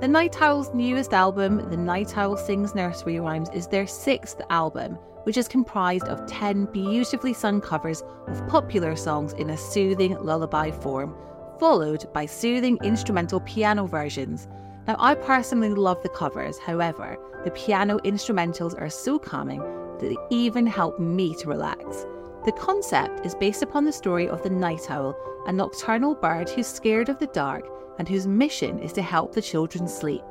The 0.00 0.08
Night 0.08 0.40
Owl's 0.40 0.72
newest 0.72 1.12
album, 1.12 1.68
The 1.68 1.76
Night 1.76 2.16
Owl 2.16 2.36
Sings 2.36 2.76
Nursery 2.76 3.18
Rhymes, 3.18 3.50
is 3.52 3.66
their 3.66 3.88
sixth 3.88 4.40
album, 4.50 4.98
which 5.24 5.36
is 5.36 5.48
comprised 5.48 6.04
of 6.04 6.26
10 6.26 6.66
beautifully 6.66 7.32
sung 7.32 7.60
covers 7.60 8.02
of 8.26 8.46
popular 8.48 8.96
songs 8.96 9.32
in 9.34 9.50
a 9.50 9.56
soothing 9.56 10.16
lullaby 10.22 10.70
form, 10.70 11.14
followed 11.58 12.12
by 12.12 12.26
soothing 12.26 12.78
instrumental 12.82 13.40
piano 13.40 13.86
versions. 13.86 14.48
Now, 14.86 14.96
I 14.98 15.14
personally 15.14 15.70
love 15.70 16.02
the 16.02 16.08
covers, 16.08 16.58
however, 16.58 17.16
the 17.44 17.52
piano 17.52 17.98
instrumentals 18.00 18.80
are 18.80 18.90
so 18.90 19.18
calming 19.18 19.60
that 19.98 20.08
they 20.08 20.16
even 20.30 20.66
help 20.66 20.98
me 20.98 21.34
to 21.36 21.48
relax. 21.48 22.06
The 22.44 22.52
concept 22.52 23.24
is 23.24 23.34
based 23.36 23.62
upon 23.62 23.84
the 23.84 23.92
story 23.92 24.28
of 24.28 24.42
the 24.42 24.50
night 24.50 24.90
owl, 24.90 25.16
a 25.46 25.52
nocturnal 25.52 26.16
bird 26.16 26.50
who's 26.50 26.66
scared 26.66 27.08
of 27.08 27.18
the 27.18 27.28
dark 27.28 27.68
and 27.98 28.08
whose 28.08 28.26
mission 28.26 28.80
is 28.80 28.92
to 28.94 29.02
help 29.02 29.32
the 29.32 29.42
children 29.42 29.86
sleep 29.86 30.22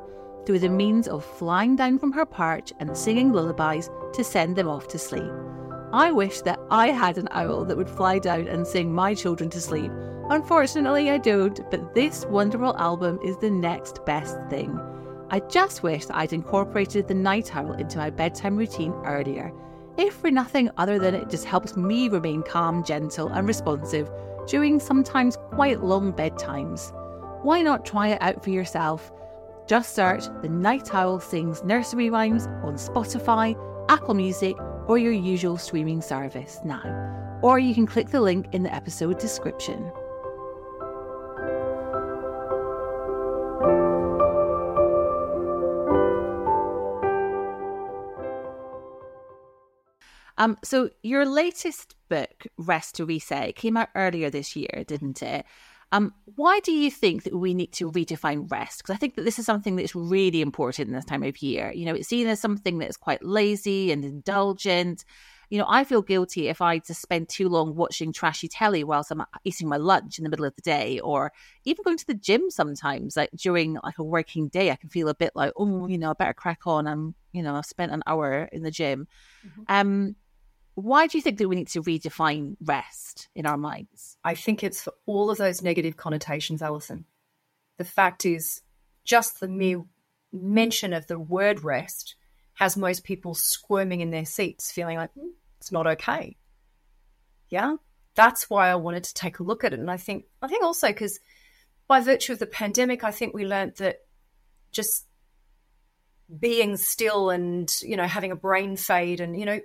through 0.44 0.58
the 0.58 0.68
means 0.68 1.08
of 1.08 1.24
flying 1.24 1.76
down 1.76 1.98
from 1.98 2.12
her 2.12 2.26
perch 2.26 2.72
and 2.80 2.96
singing 2.96 3.32
lullabies 3.32 3.90
to 4.14 4.24
send 4.24 4.56
them 4.56 4.68
off 4.68 4.88
to 4.88 4.98
sleep. 4.98 5.30
I 5.92 6.10
wish 6.10 6.40
that 6.42 6.58
I 6.70 6.88
had 6.88 7.18
an 7.18 7.28
owl 7.32 7.64
that 7.66 7.76
would 7.76 7.90
fly 7.90 8.18
down 8.18 8.48
and 8.48 8.66
sing 8.66 8.92
my 8.92 9.14
children 9.14 9.50
to 9.50 9.60
sleep. 9.60 9.92
Unfortunately, 10.30 11.10
I 11.10 11.18
don't, 11.18 11.60
but 11.70 11.94
this 11.94 12.24
wonderful 12.26 12.76
album 12.78 13.18
is 13.22 13.36
the 13.38 13.50
next 13.50 14.04
best 14.06 14.38
thing. 14.48 14.78
I 15.30 15.40
just 15.40 15.82
wish 15.82 16.06
that 16.06 16.16
I'd 16.16 16.32
incorporated 16.32 17.08
the 17.08 17.14
night 17.14 17.54
owl 17.54 17.72
into 17.72 17.98
my 17.98 18.10
bedtime 18.10 18.56
routine 18.56 18.92
earlier, 19.04 19.52
if 19.98 20.14
for 20.14 20.30
nothing 20.30 20.70
other 20.78 20.98
than 20.98 21.14
it 21.14 21.28
just 21.28 21.44
helps 21.44 21.76
me 21.76 22.08
remain 22.08 22.42
calm, 22.42 22.82
gentle, 22.82 23.28
and 23.28 23.46
responsive 23.46 24.10
during 24.46 24.80
sometimes 24.80 25.36
quite 25.50 25.82
long 25.82 26.12
bedtimes. 26.12 26.92
Why 27.44 27.60
not 27.60 27.84
try 27.84 28.08
it 28.08 28.22
out 28.22 28.42
for 28.42 28.50
yourself? 28.50 29.12
Just 29.72 29.94
search 29.94 30.24
The 30.42 30.50
Night 30.50 30.94
Owl 30.94 31.18
Sings 31.18 31.64
Nursery 31.64 32.10
Rhymes 32.10 32.46
on 32.62 32.74
Spotify, 32.74 33.56
Apple 33.88 34.12
Music, 34.12 34.54
or 34.86 34.98
your 34.98 35.12
usual 35.12 35.56
streaming 35.56 36.02
service 36.02 36.60
now. 36.62 37.38
Or 37.40 37.58
you 37.58 37.74
can 37.74 37.86
click 37.86 38.10
the 38.10 38.20
link 38.20 38.48
in 38.52 38.64
the 38.64 38.74
episode 38.74 39.18
description. 39.18 39.90
Um, 50.36 50.58
so 50.62 50.90
your 51.02 51.24
latest 51.24 51.94
book, 52.10 52.46
Rest 52.58 52.96
to 52.96 53.06
Reset, 53.06 53.56
came 53.56 53.78
out 53.78 53.88
earlier 53.94 54.28
this 54.28 54.54
year, 54.54 54.84
didn't 54.86 55.22
it? 55.22 55.46
Um, 55.92 56.14
why 56.36 56.58
do 56.60 56.72
you 56.72 56.90
think 56.90 57.24
that 57.24 57.36
we 57.36 57.52
need 57.52 57.72
to 57.74 57.92
redefine 57.92 58.50
rest? 58.50 58.78
Because 58.78 58.94
I 58.94 58.96
think 58.96 59.14
that 59.16 59.24
this 59.24 59.38
is 59.38 59.44
something 59.44 59.76
that's 59.76 59.94
really 59.94 60.40
important 60.40 60.88
in 60.88 60.94
this 60.94 61.04
time 61.04 61.22
of 61.22 61.42
year. 61.42 61.70
You 61.70 61.84
know, 61.84 61.94
it's 61.94 62.08
seen 62.08 62.26
as 62.26 62.40
something 62.40 62.78
that's 62.78 62.96
quite 62.96 63.22
lazy 63.22 63.92
and 63.92 64.02
indulgent. 64.02 65.04
You 65.50 65.58
know, 65.58 65.66
I 65.68 65.84
feel 65.84 66.00
guilty 66.00 66.48
if 66.48 66.62
I 66.62 66.78
just 66.78 67.02
spend 67.02 67.28
too 67.28 67.50
long 67.50 67.76
watching 67.76 68.10
trashy 68.10 68.48
telly 68.48 68.84
whilst 68.84 69.10
I'm 69.10 69.22
eating 69.44 69.68
my 69.68 69.76
lunch 69.76 70.16
in 70.16 70.24
the 70.24 70.30
middle 70.30 70.46
of 70.46 70.56
the 70.56 70.62
day, 70.62 70.98
or 70.98 71.30
even 71.66 71.82
going 71.84 71.98
to 71.98 72.06
the 72.06 72.14
gym 72.14 72.48
sometimes. 72.48 73.14
Like 73.14 73.28
during 73.36 73.78
like 73.84 73.98
a 73.98 74.02
working 74.02 74.48
day, 74.48 74.70
I 74.70 74.76
can 74.76 74.88
feel 74.88 75.10
a 75.10 75.14
bit 75.14 75.32
like, 75.34 75.52
oh, 75.58 75.86
you 75.88 75.98
know, 75.98 76.12
I 76.12 76.14
better 76.14 76.32
crack 76.32 76.60
on. 76.66 76.86
I'm, 76.86 77.14
you 77.32 77.42
know, 77.42 77.54
I've 77.54 77.66
spent 77.66 77.92
an 77.92 78.02
hour 78.06 78.48
in 78.50 78.62
the 78.62 78.70
gym. 78.70 79.08
Mm-hmm. 79.46 79.62
Um, 79.68 80.16
why 80.74 81.06
do 81.06 81.18
you 81.18 81.22
think 81.22 81.38
that 81.38 81.48
we 81.48 81.56
need 81.56 81.68
to 81.68 81.82
redefine 81.82 82.56
rest 82.62 83.28
in 83.34 83.46
our 83.46 83.58
minds? 83.58 84.16
I 84.24 84.34
think 84.34 84.64
it's 84.64 84.82
for 84.82 84.94
all 85.06 85.30
of 85.30 85.38
those 85.38 85.62
negative 85.62 85.96
connotations, 85.96 86.62
Alison. 86.62 87.04
The 87.78 87.84
fact 87.84 88.24
is, 88.24 88.62
just 89.04 89.40
the 89.40 89.48
mere 89.48 89.84
mention 90.32 90.92
of 90.92 91.06
the 91.06 91.18
word 91.18 91.62
rest 91.62 92.14
has 92.54 92.76
most 92.76 93.04
people 93.04 93.34
squirming 93.34 94.00
in 94.00 94.10
their 94.10 94.24
seats, 94.24 94.72
feeling 94.72 94.96
like 94.96 95.10
mm, 95.14 95.30
it's 95.58 95.72
not 95.72 95.86
okay. 95.86 96.36
Yeah, 97.48 97.76
that's 98.14 98.48
why 98.48 98.70
I 98.70 98.76
wanted 98.76 99.04
to 99.04 99.14
take 99.14 99.38
a 99.38 99.42
look 99.42 99.64
at 99.64 99.72
it, 99.72 99.80
and 99.80 99.90
I 99.90 99.96
think 99.96 100.24
I 100.40 100.48
think 100.48 100.64
also 100.64 100.88
because 100.88 101.20
by 101.86 102.00
virtue 102.00 102.32
of 102.32 102.38
the 102.38 102.46
pandemic, 102.46 103.04
I 103.04 103.10
think 103.10 103.34
we 103.34 103.44
learned 103.44 103.76
that 103.76 103.98
just 104.70 105.06
being 106.40 106.78
still 106.78 107.28
and 107.28 107.74
you 107.82 107.96
know 107.96 108.06
having 108.06 108.32
a 108.32 108.36
brain 108.36 108.76
fade 108.76 109.20
and 109.20 109.38
you 109.38 109.44
know 109.44 109.60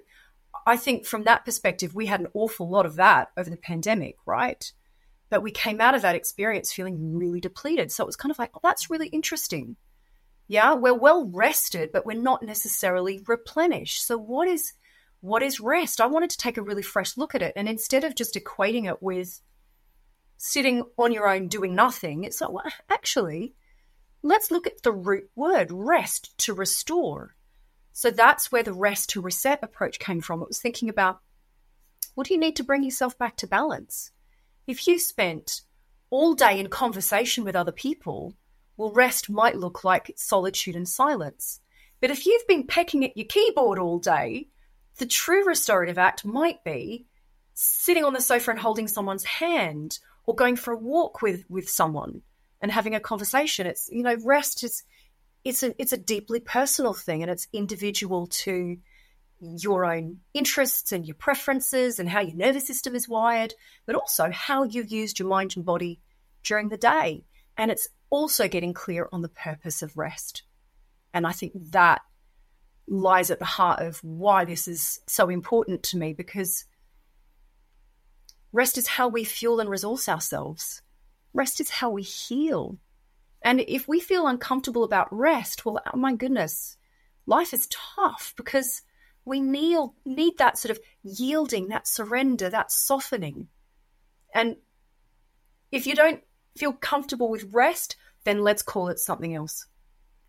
I 0.68 0.76
think 0.76 1.06
from 1.06 1.24
that 1.24 1.46
perspective, 1.46 1.96
we 1.96 2.08
had 2.08 2.20
an 2.20 2.28
awful 2.34 2.70
lot 2.70 2.86
of 2.86 2.98
that 2.98 3.30
over 3.38 3.50
the 3.50 3.56
pandemic, 3.56 4.18
right? 4.26 4.70
But 5.30 5.42
we 5.42 5.50
came 5.50 5.80
out 5.80 5.96
of 5.96 6.02
that 6.02 6.16
experience 6.16 6.74
feeling 6.74 7.16
really 7.16 7.40
depleted. 7.40 7.90
So 7.90 8.04
it 8.04 8.08
was 8.08 8.18
kind 8.18 8.32
of 8.32 8.38
like, 8.38 8.52
oh, 8.54 8.60
that's 8.62 8.90
really 8.90 9.08
interesting. 9.08 9.78
Yeah, 10.50 10.74
we're 10.74 10.94
well 10.94 11.26
rested, 11.26 11.92
but 11.94 12.06
we're 12.06 12.22
not 12.22 12.44
necessarily 12.44 13.24
replenished. 13.26 14.06
So 14.06 14.18
what 14.18 14.50
is 14.50 14.74
what 15.22 15.42
is 15.42 15.62
rest? 15.62 16.02
I 16.02 16.06
wanted 16.06 16.32
to 16.32 16.38
take 16.38 16.58
a 16.58 16.62
really 16.62 16.84
fresh 16.84 17.16
look 17.16 17.34
at 17.34 17.42
it. 17.42 17.54
And 17.56 17.70
instead 17.70 18.04
of 18.04 18.14
just 18.14 18.36
equating 18.36 18.90
it 18.90 19.02
with 19.02 19.42
sitting 20.38 20.84
on 20.98 21.14
your 21.14 21.30
own 21.30 21.48
doing 21.48 21.76
nothing, 21.76 22.26
it's 22.26 22.42
like, 22.42 22.52
well, 22.52 22.66
actually, 22.90 23.56
let's 24.22 24.52
look 24.52 24.68
at 24.68 24.84
the 24.84 24.92
root 24.92 25.30
word 25.34 25.72
rest 25.72 26.38
to 26.40 26.54
restore. 26.54 27.37
So 27.98 28.12
that's 28.12 28.52
where 28.52 28.62
the 28.62 28.74
rest 28.74 29.10
to 29.10 29.22
reset 29.22 29.64
approach 29.64 29.98
came 29.98 30.22
from. 30.22 30.44
It 30.44 30.48
was 30.48 30.60
thinking 30.60 30.88
about 30.88 31.20
what 32.14 32.28
do 32.28 32.36
you 32.36 32.40
need 32.40 32.56
to 32.58 32.64
bring 32.64 32.84
yourself 32.84 33.18
back 33.18 33.38
to 33.38 33.48
balance? 33.48 34.12
If 34.68 34.86
you 34.86 35.00
spent 35.00 35.62
all 36.12 36.36
day 36.36 36.60
in 36.60 36.70
conversation 36.70 37.44
with 37.44 37.56
other 37.56 37.72
people, 37.72 38.36
well, 38.78 38.92
rest 38.92 39.32
might 39.32 39.58
look 39.58 39.84
like 39.84 40.14
solitude 40.16 40.76
and 40.76 40.88
silence. 40.88 41.60
But 42.00 42.12
if 42.12 42.28
you've 42.28 42.46
been 42.46 42.68
pecking 42.68 43.04
at 43.04 43.18
your 43.18 43.26
keyboard 43.26 43.80
all 43.80 43.98
day, 43.98 44.50
the 45.00 45.08
true 45.08 45.44
restorative 45.48 45.98
act 45.98 46.24
might 46.24 46.64
be 46.64 47.08
sitting 47.56 48.04
on 48.04 48.14
the 48.14 48.22
sofa 48.22 48.52
and 48.52 48.60
holding 48.60 48.88
someone's 48.88 49.24
hand 49.24 49.98
or 50.28 50.36
going 50.36 50.56
for 50.56 50.72
a 50.72 50.78
walk 50.78 51.24
with, 51.24 51.50
with 51.50 51.68
someone 51.68 52.22
and 52.62 52.72
having 52.72 52.94
a 52.94 53.00
conversation. 53.00 53.66
It's, 53.66 53.90
you 53.92 54.04
know, 54.04 54.18
rest 54.24 54.64
is 54.64 54.84
it's 55.44 55.64
a 55.64 55.74
it's 55.82 55.94
a 55.94 55.98
deeply 55.98 56.40
personal 56.40 56.94
thing 56.94 57.22
and 57.22 57.32
it's 57.32 57.48
individual 57.54 58.28
to 58.28 58.78
your 59.40 59.86
own 59.86 60.18
interests 60.34 60.92
and 60.92 61.06
your 61.06 61.16
preferences 61.16 62.00
and 62.00 62.10
how 62.10 62.22
your 62.22 62.36
nervous 62.36 62.66
system 62.66 62.96
is 62.96 63.08
wired, 63.08 63.54
but 63.86 63.96
also 63.96 64.32
how 64.32 64.64
you've 64.64 64.92
used 64.92 65.20
your 65.20 65.28
mind 65.28 65.54
and 65.56 65.66
body 65.66 66.02
during 66.44 66.70
the 66.70 66.78
day. 66.78 67.24
And 67.58 67.72
it's 67.72 67.88
also 68.10 68.48
getting 68.48 68.74
clear 68.74 69.08
on 69.12 69.22
the 69.22 69.30
purpose 69.30 69.82
of 69.82 69.98
rest. 69.98 70.44
And 71.14 71.26
I 71.26 71.32
think 71.32 71.54
that 71.72 72.02
lies 72.88 73.30
at 73.32 73.40
the 73.40 73.46
heart 73.46 73.82
of 73.82 73.98
why 74.04 74.46
this 74.46 74.68
is 74.68 75.00
so 75.08 75.30
important 75.30 75.84
to 75.84 75.98
me 75.98 76.14
because 76.14 76.66
rest 78.52 78.78
is 78.78 78.88
how 78.88 79.08
we 79.08 79.24
fuel 79.24 79.60
and 79.60 79.70
resource 79.70 80.08
ourselves. 80.08 80.82
Rest 81.34 81.60
is 81.60 81.70
how 81.70 81.90
we 81.90 82.02
heal. 82.02 82.78
And 83.42 83.62
if 83.62 83.88
we 83.88 84.00
feel 84.00 84.28
uncomfortable 84.28 84.84
about 84.84 85.08
rest, 85.12 85.66
well, 85.66 85.80
oh 85.94 85.98
my 85.98 86.14
goodness, 86.16 86.78
life 87.26 87.54
is 87.54 87.68
tough 87.68 88.34
because 88.36 88.82
we 89.26 89.40
need, 89.40 89.78
need 90.06 90.38
that 90.38 90.58
sort 90.58 90.72
of 90.72 90.80
yielding, 91.04 91.68
that 91.68 91.88
surrender, 91.88 92.50
that 92.50 92.72
softening. 92.72 93.48
And 94.34 94.58
if 95.72 95.86
you 95.86 95.96
don't 95.96 96.22
feel 96.58 96.74
comfortable 96.74 97.30
with 97.30 97.54
rest, 97.54 97.96
then 98.24 98.44
let's 98.44 98.64
call 98.64 98.90
it 98.90 99.00
something 99.00 99.36
else. 99.36 99.68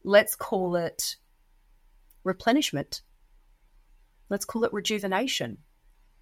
Let's 0.04 0.34
call 0.34 0.76
it 0.76 1.16
replenishment. 2.24 3.02
Let's 4.28 4.44
call 4.44 4.64
it 4.64 4.72
rejuvenation. 4.72 5.58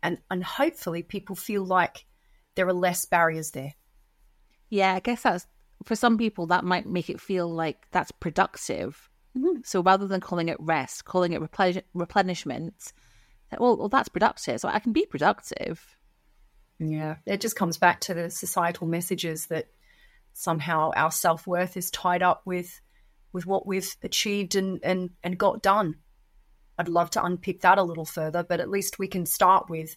And, 0.03 0.19
and 0.31 0.45
hopefully 0.45 1.03
people 1.03 1.37
feel 1.37 1.65
like 1.65 2.07
there 2.55 2.69
are 2.69 2.73
less 2.73 3.05
barriers 3.05 3.51
there. 3.51 3.75
Yeah, 4.69 4.95
I 4.95 5.01
guess 5.01 5.23
that's 5.23 5.47
for 5.85 5.95
some 5.97 6.19
people 6.19 6.47
that 6.47 6.65
might 6.65 6.87
make 6.87 7.11
it 7.11 7.21
feel 7.21 7.49
like 7.49 7.87
that's 7.91 8.11
productive. 8.11 9.09
Mm-hmm. 9.37 9.61
So 9.65 9.83
rather 9.83 10.07
than 10.07 10.21
calling 10.21 10.49
it 10.49 10.57
rest, 10.59 11.05
calling 11.05 11.33
it 11.33 11.41
replen- 11.43 11.83
replenishment, 11.95 12.93
well, 13.59 13.77
well, 13.77 13.89
that's 13.89 14.09
productive. 14.09 14.61
So 14.61 14.69
I 14.69 14.79
can 14.79 14.93
be 14.93 15.07
productive. 15.07 15.97
Yeah, 16.79 17.17
it 17.27 17.41
just 17.41 17.57
comes 17.57 17.79
back 17.79 18.01
to 18.03 18.15
the 18.15 18.31
societal 18.31 18.87
messages 18.87 19.47
that 19.47 19.69
somehow 20.33 20.91
our 20.95 21.11
self 21.11 21.47
worth 21.47 21.77
is 21.77 21.91
tied 21.91 22.23
up 22.23 22.43
with 22.45 22.81
with 23.33 23.47
what 23.47 23.67
we've 23.67 23.97
achieved 24.03 24.55
and, 24.55 24.81
and 24.83 25.11
and 25.23 25.39
got 25.39 25.63
done. 25.63 25.97
I'd 26.79 26.89
love 26.89 27.11
to 27.11 27.25
unpick 27.25 27.63
that 27.63 27.79
a 27.79 27.83
little 27.83 28.05
further, 28.05 28.43
but 28.43 28.61
at 28.61 28.69
least 28.69 28.99
we 28.99 29.09
can 29.09 29.25
start 29.25 29.71
with 29.71 29.97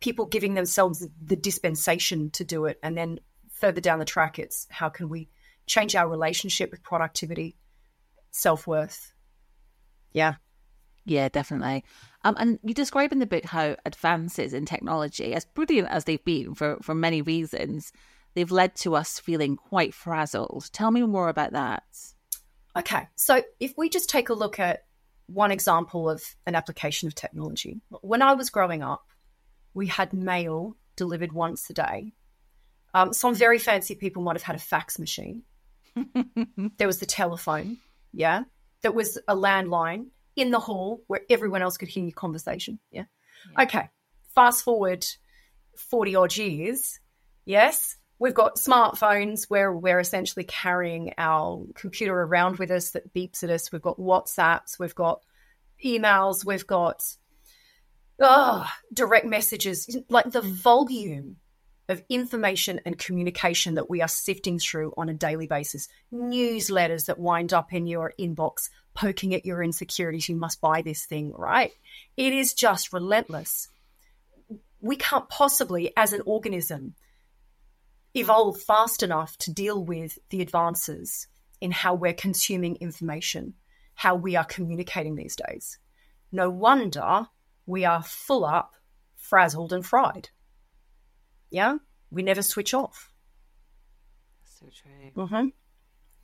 people 0.00 0.26
giving 0.26 0.54
themselves 0.54 1.06
the 1.24 1.36
dispensation 1.36 2.30
to 2.30 2.44
do 2.44 2.66
it 2.66 2.78
and 2.82 2.96
then 2.96 3.18
further 3.62 3.80
down 3.80 4.00
the 4.00 4.04
track, 4.04 4.40
it's 4.40 4.66
how 4.70 4.88
can 4.88 5.08
we 5.08 5.28
change 5.66 5.94
our 5.94 6.08
relationship 6.08 6.72
with 6.72 6.82
productivity, 6.82 7.56
self 8.32 8.66
worth, 8.66 9.14
Yeah. 10.12 10.34
Yeah, 11.04 11.28
definitely. 11.28 11.84
Um, 12.24 12.36
and 12.38 12.58
you 12.62 12.74
describe 12.74 13.12
in 13.12 13.18
the 13.18 13.26
book 13.26 13.44
how 13.44 13.76
advances 13.84 14.52
in 14.52 14.66
technology, 14.66 15.34
as 15.34 15.44
brilliant 15.44 15.88
as 15.88 16.04
they've 16.04 16.24
been 16.24 16.54
for, 16.54 16.78
for 16.82 16.94
many 16.94 17.22
reasons, 17.22 17.92
they've 18.34 18.50
led 18.50 18.76
to 18.76 18.94
us 18.94 19.18
feeling 19.18 19.56
quite 19.56 19.94
frazzled. 19.94 20.70
Tell 20.72 20.90
me 20.92 21.02
more 21.02 21.28
about 21.28 21.52
that. 21.52 21.84
Okay. 22.76 23.08
So 23.16 23.42
if 23.58 23.74
we 23.76 23.88
just 23.88 24.08
take 24.10 24.28
a 24.28 24.34
look 24.34 24.60
at 24.60 24.84
one 25.26 25.50
example 25.50 26.08
of 26.08 26.22
an 26.46 26.54
application 26.54 27.08
of 27.08 27.14
technology, 27.14 27.80
when 28.00 28.22
I 28.22 28.34
was 28.34 28.50
growing 28.50 28.82
up, 28.82 29.06
we 29.74 29.86
had 29.86 30.12
mail 30.12 30.76
delivered 30.96 31.32
once 31.32 31.68
a 31.70 31.74
day. 31.74 32.12
Um, 32.94 33.12
some 33.12 33.34
very 33.34 33.58
fancy 33.58 33.94
people 33.94 34.22
might 34.22 34.36
have 34.36 34.42
had 34.42 34.56
a 34.56 34.60
fax 34.60 34.98
machine. 34.98 35.42
there 36.78 36.86
was 36.86 36.98
the 36.98 37.06
telephone, 37.06 37.78
yeah. 38.12 38.44
There 38.82 38.92
was 38.92 39.18
a 39.28 39.36
landline 39.36 40.06
in 40.36 40.50
the 40.50 40.58
hall 40.58 41.02
where 41.06 41.20
everyone 41.30 41.62
else 41.62 41.76
could 41.76 41.88
hear 41.88 42.04
your 42.04 42.12
conversation, 42.12 42.78
yeah. 42.90 43.04
yeah. 43.56 43.64
Okay, 43.64 43.88
fast 44.34 44.64
forward 44.64 45.06
40 45.76 46.16
odd 46.16 46.36
years, 46.36 46.98
yes, 47.44 47.96
we've 48.18 48.34
got 48.34 48.56
smartphones 48.56 49.46
where 49.48 49.72
we're 49.72 49.98
essentially 49.98 50.44
carrying 50.44 51.12
our 51.18 51.64
computer 51.74 52.14
around 52.14 52.58
with 52.58 52.70
us 52.70 52.90
that 52.90 53.12
beeps 53.12 53.42
at 53.42 53.50
us. 53.50 53.72
We've 53.72 53.82
got 53.82 53.98
WhatsApps, 53.98 54.78
we've 54.78 54.94
got 54.94 55.22
emails, 55.84 56.44
we've 56.44 56.66
got 56.66 57.02
oh, 58.20 58.70
direct 58.92 59.26
messages, 59.26 59.96
like 60.08 60.30
the 60.30 60.40
volume 60.40 61.36
of 61.92 62.02
information 62.08 62.80
and 62.84 62.98
communication 62.98 63.74
that 63.74 63.88
we 63.88 64.02
are 64.02 64.08
sifting 64.08 64.58
through 64.58 64.92
on 64.96 65.08
a 65.08 65.14
daily 65.14 65.46
basis, 65.46 65.88
newsletters 66.12 67.06
that 67.06 67.18
wind 67.18 67.52
up 67.52 67.72
in 67.72 67.86
your 67.86 68.12
inbox, 68.18 68.68
poking 68.94 69.34
at 69.34 69.46
your 69.46 69.62
insecurities. 69.62 70.28
You 70.28 70.36
must 70.36 70.60
buy 70.60 70.82
this 70.82 71.04
thing, 71.04 71.32
right? 71.32 71.70
It 72.16 72.32
is 72.32 72.54
just 72.54 72.92
relentless. 72.92 73.68
We 74.80 74.96
can't 74.96 75.28
possibly, 75.28 75.92
as 75.96 76.12
an 76.12 76.22
organism, 76.26 76.94
evolve 78.14 78.60
fast 78.60 79.02
enough 79.02 79.36
to 79.38 79.52
deal 79.52 79.82
with 79.82 80.18
the 80.30 80.42
advances 80.42 81.28
in 81.60 81.70
how 81.70 81.94
we're 81.94 82.12
consuming 82.12 82.76
information, 82.76 83.54
how 83.94 84.16
we 84.16 84.34
are 84.34 84.44
communicating 84.44 85.14
these 85.14 85.36
days. 85.36 85.78
No 86.32 86.50
wonder 86.50 87.28
we 87.66 87.84
are 87.84 88.02
full 88.02 88.44
up, 88.44 88.74
frazzled, 89.14 89.72
and 89.72 89.86
fried. 89.86 90.30
Yeah, 91.52 91.76
we 92.10 92.22
never 92.22 92.42
switch 92.42 92.72
off. 92.72 93.12
So 94.44 94.66
true. 94.66 95.24
Mm-hmm. 95.24 95.48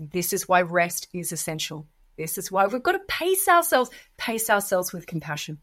This 0.01 0.33
is 0.33 0.49
why 0.49 0.63
rest 0.63 1.09
is 1.13 1.33
essential. 1.33 1.87
This 2.17 2.39
is 2.39 2.51
why 2.51 2.67
we've 2.67 2.83
got 2.83 2.93
to 2.93 3.01
pace 3.09 3.47
ourselves, 3.47 3.91
pace 4.17 4.49
ourselves 4.49 4.93
with 4.93 5.07
compassion. 5.07 5.59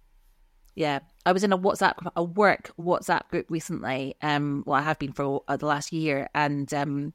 Yeah, 0.75 0.99
I 1.25 1.32
was 1.32 1.43
in 1.43 1.51
a 1.51 1.58
WhatsApp, 1.58 1.95
a 2.15 2.23
work 2.23 2.71
WhatsApp 2.80 3.30
group 3.30 3.47
recently. 3.49 4.15
Um, 4.21 4.63
well, 4.67 4.80
I 4.80 4.84
have 4.84 4.99
been 4.99 5.13
for 5.13 5.43
uh, 5.47 5.58
the 5.58 5.65
last 5.65 5.91
year, 5.91 6.30
and 6.36 6.71
um, 6.73 7.13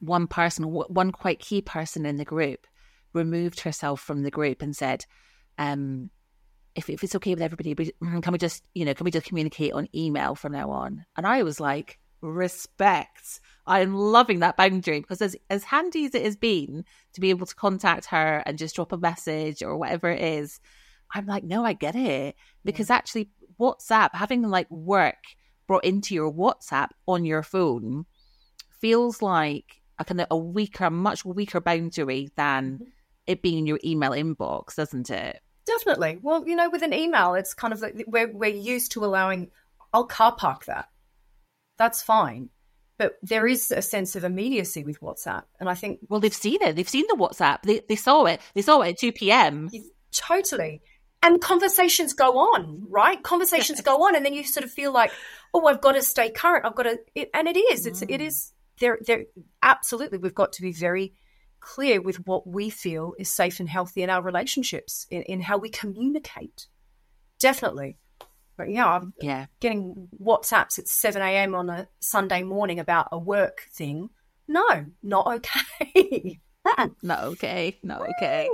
one 0.00 0.26
person, 0.26 0.64
one 0.64 1.12
quite 1.12 1.38
key 1.38 1.62
person 1.62 2.04
in 2.04 2.16
the 2.16 2.24
group, 2.24 2.66
removed 3.14 3.60
herself 3.60 4.00
from 4.00 4.22
the 4.22 4.30
group 4.30 4.60
and 4.60 4.76
said, 4.76 5.06
um, 5.56 6.10
if, 6.74 6.90
if 6.90 7.04
it's 7.04 7.14
okay 7.16 7.34
with 7.34 7.42
everybody, 7.42 7.74
mm, 7.74 8.22
can 8.22 8.32
we 8.32 8.38
just, 8.38 8.64
you 8.74 8.84
know, 8.84 8.94
can 8.94 9.04
we 9.04 9.10
just 9.10 9.26
communicate 9.26 9.72
on 9.72 9.88
email 9.94 10.34
from 10.34 10.52
now 10.52 10.70
on? 10.70 11.04
And 11.16 11.26
I 11.26 11.42
was 11.42 11.60
like, 11.60 11.98
respect. 12.20 13.40
I'm 13.66 13.94
loving 13.94 14.40
that 14.40 14.56
boundary 14.56 15.00
because 15.00 15.22
as, 15.22 15.36
as 15.50 15.64
handy 15.64 16.06
as 16.06 16.14
it 16.14 16.24
has 16.24 16.36
been 16.36 16.84
to 17.12 17.20
be 17.20 17.30
able 17.30 17.46
to 17.46 17.54
contact 17.54 18.06
her 18.06 18.42
and 18.44 18.58
just 18.58 18.76
drop 18.76 18.92
a 18.92 18.96
message 18.96 19.62
or 19.62 19.76
whatever 19.76 20.10
it 20.10 20.22
is, 20.22 20.60
I'm 21.14 21.26
like, 21.26 21.44
no, 21.44 21.64
I 21.64 21.74
get 21.74 21.94
it. 21.94 22.34
Because 22.64 22.90
yeah. 22.90 22.96
actually, 22.96 23.30
WhatsApp, 23.60 24.10
having 24.14 24.42
like 24.42 24.70
work 24.70 25.22
brought 25.66 25.84
into 25.84 26.14
your 26.14 26.32
WhatsApp 26.32 26.88
on 27.06 27.24
your 27.24 27.42
phone 27.42 28.04
feels 28.80 29.22
like 29.22 29.80
a 29.98 30.04
kind 30.04 30.20
of 30.20 30.26
a 30.30 30.36
weaker, 30.36 30.90
much 30.90 31.24
weaker 31.24 31.60
boundary 31.60 32.30
than 32.36 32.74
mm-hmm. 32.74 32.84
it 33.26 33.42
being 33.42 33.58
in 33.58 33.66
your 33.66 33.80
email 33.84 34.10
inbox, 34.10 34.74
doesn't 34.74 35.08
it? 35.10 35.40
Definitely. 35.66 36.18
Well, 36.20 36.46
you 36.46 36.56
know, 36.56 36.68
with 36.70 36.82
an 36.82 36.92
email, 36.92 37.34
it's 37.34 37.54
kind 37.54 37.72
of 37.72 37.80
like 37.80 38.04
we're, 38.06 38.30
we're 38.30 38.54
used 38.54 38.92
to 38.92 39.04
allowing, 39.04 39.50
I'll 39.92 40.04
car 40.04 40.34
park 40.34 40.66
that. 40.66 40.88
That's 41.78 42.02
fine. 42.02 42.50
But 42.98 43.14
there 43.22 43.46
is 43.46 43.70
a 43.70 43.82
sense 43.82 44.14
of 44.14 44.24
immediacy 44.24 44.84
with 44.84 45.00
WhatsApp. 45.00 45.44
And 45.58 45.68
I 45.68 45.74
think. 45.74 46.00
Well, 46.08 46.20
they've 46.20 46.32
seen 46.32 46.62
it. 46.62 46.76
They've 46.76 46.88
seen 46.88 47.06
the 47.08 47.16
WhatsApp. 47.16 47.62
They, 47.62 47.80
they 47.88 47.96
saw 47.96 48.26
it. 48.26 48.40
They 48.54 48.62
saw 48.62 48.82
it 48.82 48.90
at 48.90 48.98
2 48.98 49.12
p.m. 49.12 49.70
Totally. 50.12 50.80
And 51.22 51.40
conversations 51.40 52.12
go 52.12 52.38
on, 52.38 52.86
right? 52.88 53.20
Conversations 53.22 53.80
go 53.80 54.04
on. 54.04 54.14
And 54.14 54.24
then 54.24 54.34
you 54.34 54.44
sort 54.44 54.64
of 54.64 54.70
feel 54.70 54.92
like, 54.92 55.10
oh, 55.52 55.66
I've 55.66 55.80
got 55.80 55.92
to 55.92 56.02
stay 56.02 56.30
current. 56.30 56.66
I've 56.66 56.76
got 56.76 56.84
to. 56.84 56.98
It, 57.14 57.30
and 57.34 57.48
it 57.48 57.56
is. 57.56 57.86
It's, 57.86 58.00
mm. 58.00 58.10
it 58.10 58.20
is. 58.20 58.52
There, 58.78 58.98
there, 59.06 59.24
absolutely. 59.62 60.18
We've 60.18 60.34
got 60.34 60.52
to 60.52 60.62
be 60.62 60.72
very 60.72 61.14
clear 61.64 62.00
with 62.00 62.26
what 62.26 62.46
we 62.46 62.70
feel 62.70 63.14
is 63.18 63.28
safe 63.28 63.58
and 63.58 63.68
healthy 63.68 64.02
in 64.02 64.10
our 64.10 64.22
relationships, 64.22 65.06
in, 65.10 65.22
in 65.22 65.40
how 65.40 65.58
we 65.58 65.68
communicate. 65.68 66.66
Definitely. 67.40 67.98
But 68.56 68.70
yeah, 68.70 68.86
I'm 68.86 69.14
yeah. 69.20 69.46
getting 69.60 70.08
WhatsApps 70.22 70.78
at 70.78 70.86
7 70.86 71.20
a.m. 71.20 71.54
on 71.54 71.70
a 71.70 71.88
Sunday 72.00 72.42
morning 72.42 72.78
about 72.78 73.08
a 73.10 73.18
work 73.18 73.62
thing. 73.72 74.10
No, 74.46 74.86
not 75.02 75.26
okay. 75.26 76.40
not 77.02 77.24
okay. 77.24 77.78
Not 77.82 78.02
okay. 78.02 78.48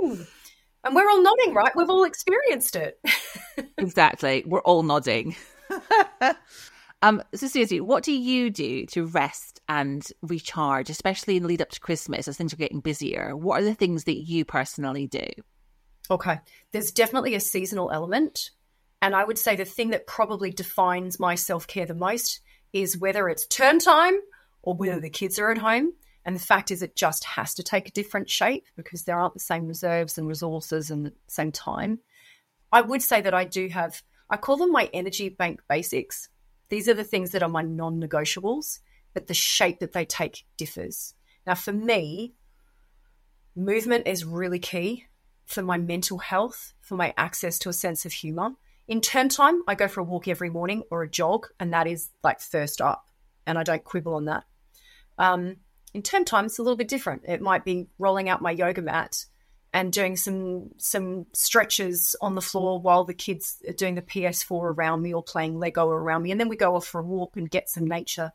And 0.83 0.95
we're 0.95 1.07
all 1.09 1.21
nodding, 1.21 1.53
right? 1.53 1.71
We've 1.75 1.89
all 1.89 2.05
experienced 2.05 2.75
it. 2.75 2.99
exactly. 3.77 4.43
We're 4.45 4.61
all 4.61 4.81
nodding. 4.81 5.35
Um, 7.03 7.23
so 7.33 7.47
Suzy, 7.47 7.81
what 7.81 8.03
do 8.03 8.11
you 8.11 8.49
do 8.49 8.85
to 8.87 9.05
rest 9.05 9.59
and 9.67 10.07
recharge, 10.21 10.89
especially 10.89 11.37
in 11.37 11.43
the 11.43 11.49
lead 11.49 11.61
up 11.61 11.69
to 11.69 11.79
Christmas 11.79 12.27
as 12.27 12.37
things 12.37 12.53
are 12.53 12.57
getting 12.57 12.79
busier? 12.79 13.35
What 13.35 13.61
are 13.61 13.65
the 13.65 13.73
things 13.73 14.03
that 14.03 14.17
you 14.17 14.45
personally 14.45 15.07
do? 15.07 15.25
Okay, 16.11 16.39
there's 16.71 16.91
definitely 16.91 17.35
a 17.35 17.39
seasonal 17.39 17.89
element, 17.91 18.51
and 19.01 19.15
I 19.15 19.23
would 19.23 19.39
say 19.39 19.55
the 19.55 19.65
thing 19.65 19.89
that 19.91 20.05
probably 20.05 20.51
defines 20.51 21.19
my 21.19 21.35
self 21.35 21.65
care 21.65 21.85
the 21.85 21.95
most 21.95 22.41
is 22.73 22.97
whether 22.97 23.29
it's 23.29 23.47
term 23.47 23.79
time 23.79 24.19
or 24.61 24.75
whether 24.75 24.99
the 24.99 25.09
kids 25.09 25.39
are 25.39 25.51
at 25.51 25.57
home. 25.57 25.93
And 26.23 26.35
the 26.35 26.39
fact 26.39 26.69
is, 26.69 26.83
it 26.83 26.95
just 26.95 27.23
has 27.23 27.55
to 27.55 27.63
take 27.63 27.87
a 27.87 27.91
different 27.91 28.29
shape 28.29 28.65
because 28.75 29.03
there 29.03 29.19
aren't 29.19 29.33
the 29.33 29.39
same 29.39 29.67
reserves 29.67 30.17
and 30.17 30.27
resources 30.27 30.91
and 30.91 31.05
the 31.05 31.13
same 31.27 31.51
time. 31.51 31.99
I 32.71 32.81
would 32.81 33.01
say 33.01 33.21
that 33.21 33.33
I 33.33 33.43
do 33.43 33.67
have, 33.69 34.03
I 34.29 34.37
call 34.37 34.57
them 34.57 34.71
my 34.71 34.89
energy 34.93 35.29
bank 35.29 35.61
basics. 35.67 36.29
These 36.71 36.87
are 36.87 36.93
the 36.93 37.03
things 37.03 37.31
that 37.31 37.43
are 37.43 37.49
my 37.49 37.61
non 37.61 37.99
negotiables, 38.01 38.79
but 39.13 39.27
the 39.27 39.33
shape 39.33 39.79
that 39.79 39.91
they 39.91 40.05
take 40.05 40.45
differs. 40.55 41.13
Now, 41.45 41.53
for 41.53 41.73
me, 41.73 42.33
movement 43.55 44.07
is 44.07 44.23
really 44.23 44.57
key 44.57 45.05
for 45.45 45.61
my 45.61 45.77
mental 45.77 46.19
health, 46.19 46.73
for 46.79 46.95
my 46.95 47.13
access 47.17 47.59
to 47.59 47.69
a 47.69 47.73
sense 47.73 48.05
of 48.05 48.13
humor. 48.13 48.51
In 48.87 49.01
term 49.01 49.27
time, 49.27 49.63
I 49.67 49.75
go 49.75 49.89
for 49.89 49.99
a 49.99 50.05
walk 50.05 50.29
every 50.29 50.49
morning 50.49 50.83
or 50.89 51.03
a 51.03 51.09
jog, 51.09 51.47
and 51.59 51.73
that 51.73 51.87
is 51.87 52.09
like 52.23 52.39
first 52.39 52.79
up, 52.79 53.09
and 53.45 53.59
I 53.59 53.63
don't 53.63 53.83
quibble 53.83 54.13
on 54.13 54.25
that. 54.25 54.45
Um, 55.17 55.57
in 55.93 56.01
term 56.01 56.23
time, 56.23 56.45
it's 56.45 56.57
a 56.57 56.63
little 56.63 56.77
bit 56.77 56.87
different. 56.87 57.23
It 57.27 57.41
might 57.41 57.65
be 57.65 57.87
rolling 57.99 58.29
out 58.29 58.41
my 58.41 58.51
yoga 58.51 58.81
mat 58.81 59.25
and 59.73 59.93
doing 59.93 60.15
some 60.15 60.69
some 60.77 61.25
stretches 61.33 62.15
on 62.21 62.35
the 62.35 62.41
floor 62.41 62.79
while 62.79 63.03
the 63.03 63.13
kids 63.13 63.61
are 63.67 63.73
doing 63.73 63.95
the 63.95 64.01
PS4 64.01 64.51
around 64.51 65.01
me 65.01 65.13
or 65.13 65.23
playing 65.23 65.59
Lego 65.59 65.87
around 65.87 66.23
me, 66.23 66.31
and 66.31 66.39
then 66.39 66.49
we 66.49 66.57
go 66.57 66.75
off 66.75 66.85
for 66.85 66.99
a 66.99 67.03
walk 67.03 67.37
and 67.37 67.49
get 67.49 67.69
some 67.69 67.87
nature 67.87 68.31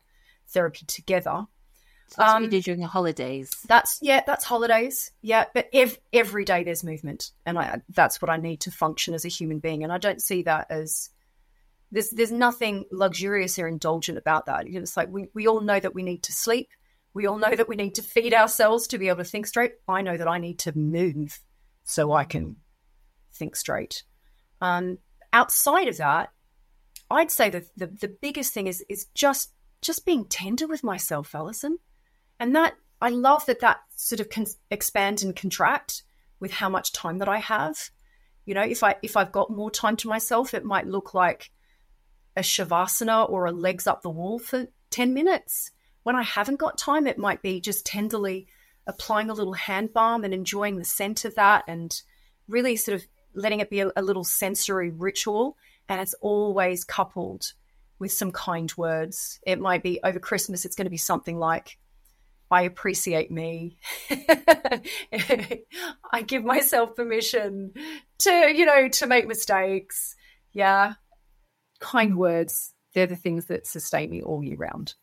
therapy 0.47 0.85
together. 0.87 1.45
So 2.09 2.15
that's 2.17 2.33
um, 2.33 2.43
what 2.43 2.45
you 2.45 2.59
do 2.59 2.61
during 2.63 2.79
the 2.79 2.87
holidays. 2.87 3.51
That's 3.67 3.99
yeah, 4.01 4.23
that's 4.25 4.45
holidays. 4.45 5.11
Yeah, 5.21 5.45
but 5.53 5.67
ev- 5.73 5.99
every 6.13 6.45
day 6.45 6.63
there's 6.63 6.83
movement, 6.83 7.31
and 7.45 7.59
I, 7.59 7.81
that's 7.89 8.21
what 8.21 8.29
I 8.29 8.37
need 8.37 8.61
to 8.61 8.71
function 8.71 9.13
as 9.13 9.25
a 9.25 9.29
human 9.29 9.59
being. 9.59 9.83
And 9.83 9.91
I 9.91 9.97
don't 9.97 10.21
see 10.21 10.43
that 10.43 10.67
as 10.69 11.09
there's 11.91 12.09
there's 12.09 12.31
nothing 12.31 12.85
luxurious 12.91 13.59
or 13.59 13.67
indulgent 13.67 14.17
about 14.17 14.45
that. 14.47 14.67
It's 14.67 14.97
like 14.97 15.09
we 15.09 15.27
we 15.33 15.47
all 15.47 15.61
know 15.61 15.79
that 15.79 15.93
we 15.93 16.03
need 16.03 16.23
to 16.23 16.33
sleep 16.33 16.69
we 17.17 17.25
all 17.25 17.39
know 17.39 17.55
that 17.55 17.67
we 17.67 17.75
need 17.75 17.95
to 17.95 18.03
feed 18.03 18.31
ourselves 18.31 18.85
to 18.85 18.99
be 18.99 19.07
able 19.07 19.17
to 19.17 19.23
think 19.23 19.47
straight. 19.47 19.73
I 19.87 20.03
know 20.03 20.17
that 20.17 20.27
I 20.27 20.37
need 20.37 20.59
to 20.59 20.77
move 20.77 21.39
so 21.83 22.11
I 22.11 22.25
can 22.25 22.57
think 23.33 23.55
straight. 23.55 24.03
Um, 24.61 24.99
outside 25.33 25.87
of 25.87 25.97
that, 25.97 26.29
I'd 27.09 27.31
say 27.31 27.49
that 27.49 27.75
the, 27.75 27.87
the 27.87 28.15
biggest 28.21 28.53
thing 28.53 28.67
is 28.67 28.85
is 28.87 29.07
just 29.15 29.51
just 29.81 30.05
being 30.05 30.25
tender 30.25 30.67
with 30.67 30.83
myself, 30.83 31.33
Alison, 31.33 31.79
and 32.39 32.55
that 32.55 32.75
I 33.01 33.09
love 33.09 33.47
that 33.47 33.61
that 33.61 33.77
sort 33.95 34.19
of 34.19 34.29
can 34.29 34.45
expand 34.69 35.23
and 35.23 35.35
contract 35.35 36.03
with 36.39 36.51
how 36.51 36.69
much 36.69 36.93
time 36.93 37.17
that 37.17 37.29
I 37.29 37.39
have. 37.39 37.89
You 38.45 38.53
know, 38.53 38.61
if 38.61 38.83
I 38.83 38.93
if 39.01 39.17
I've 39.17 39.31
got 39.31 39.49
more 39.49 39.71
time 39.71 39.95
to 39.97 40.07
myself, 40.07 40.53
it 40.53 40.63
might 40.63 40.85
look 40.85 41.15
like 41.15 41.49
a 42.35 42.41
shavasana 42.41 43.27
or 43.27 43.47
a 43.47 43.51
legs 43.51 43.87
up 43.87 44.03
the 44.03 44.11
wall 44.11 44.37
for 44.37 44.67
ten 44.91 45.15
minutes. 45.15 45.71
When 46.07 46.15
I 46.15 46.23
haven't 46.23 46.55
got 46.55 46.77
time, 46.77 47.05
it 47.05 47.17
might 47.17 47.41
be 47.41 47.59
just 47.59 47.85
tenderly 47.85 48.47
applying 48.87 49.29
a 49.29 49.33
little 49.33 49.51
hand 49.51 49.91
balm 49.91 50.23
and 50.23 50.33
enjoying 50.33 50.77
the 50.77 50.85
scent 50.85 51.25
of 51.25 51.35
that 51.35 51.65
and 51.67 52.01
really 52.47 52.77
sort 52.77 52.95
of 52.95 53.05
letting 53.33 53.59
it 53.59 53.69
be 53.69 53.81
a, 53.81 53.91
a 53.93 54.01
little 54.01 54.23
sensory 54.23 54.89
ritual, 54.89 55.57
and 55.89 55.99
it's 55.99 56.15
always 56.21 56.85
coupled 56.85 57.51
with 57.99 58.13
some 58.13 58.31
kind 58.31 58.73
words. 58.77 59.41
It 59.45 59.59
might 59.59 59.83
be 59.83 59.99
over 60.01 60.17
Christmas, 60.17 60.63
it's 60.63 60.77
going 60.77 60.85
to 60.85 60.89
be 60.89 60.95
something 60.95 61.37
like, 61.37 61.77
I 62.49 62.61
appreciate 62.61 63.29
me. 63.29 63.77
I 64.09 64.81
give 66.25 66.45
myself 66.45 66.95
permission 66.95 67.73
to, 68.19 68.53
you 68.55 68.65
know, 68.65 68.87
to 68.87 69.07
make 69.07 69.27
mistakes. 69.27 70.15
Yeah. 70.53 70.93
Kind 71.81 72.17
words. 72.17 72.73
They're 72.93 73.07
the 73.07 73.17
things 73.17 73.47
that 73.47 73.67
sustain 73.67 74.09
me 74.09 74.21
all 74.21 74.41
year 74.41 74.55
round. 74.55 74.93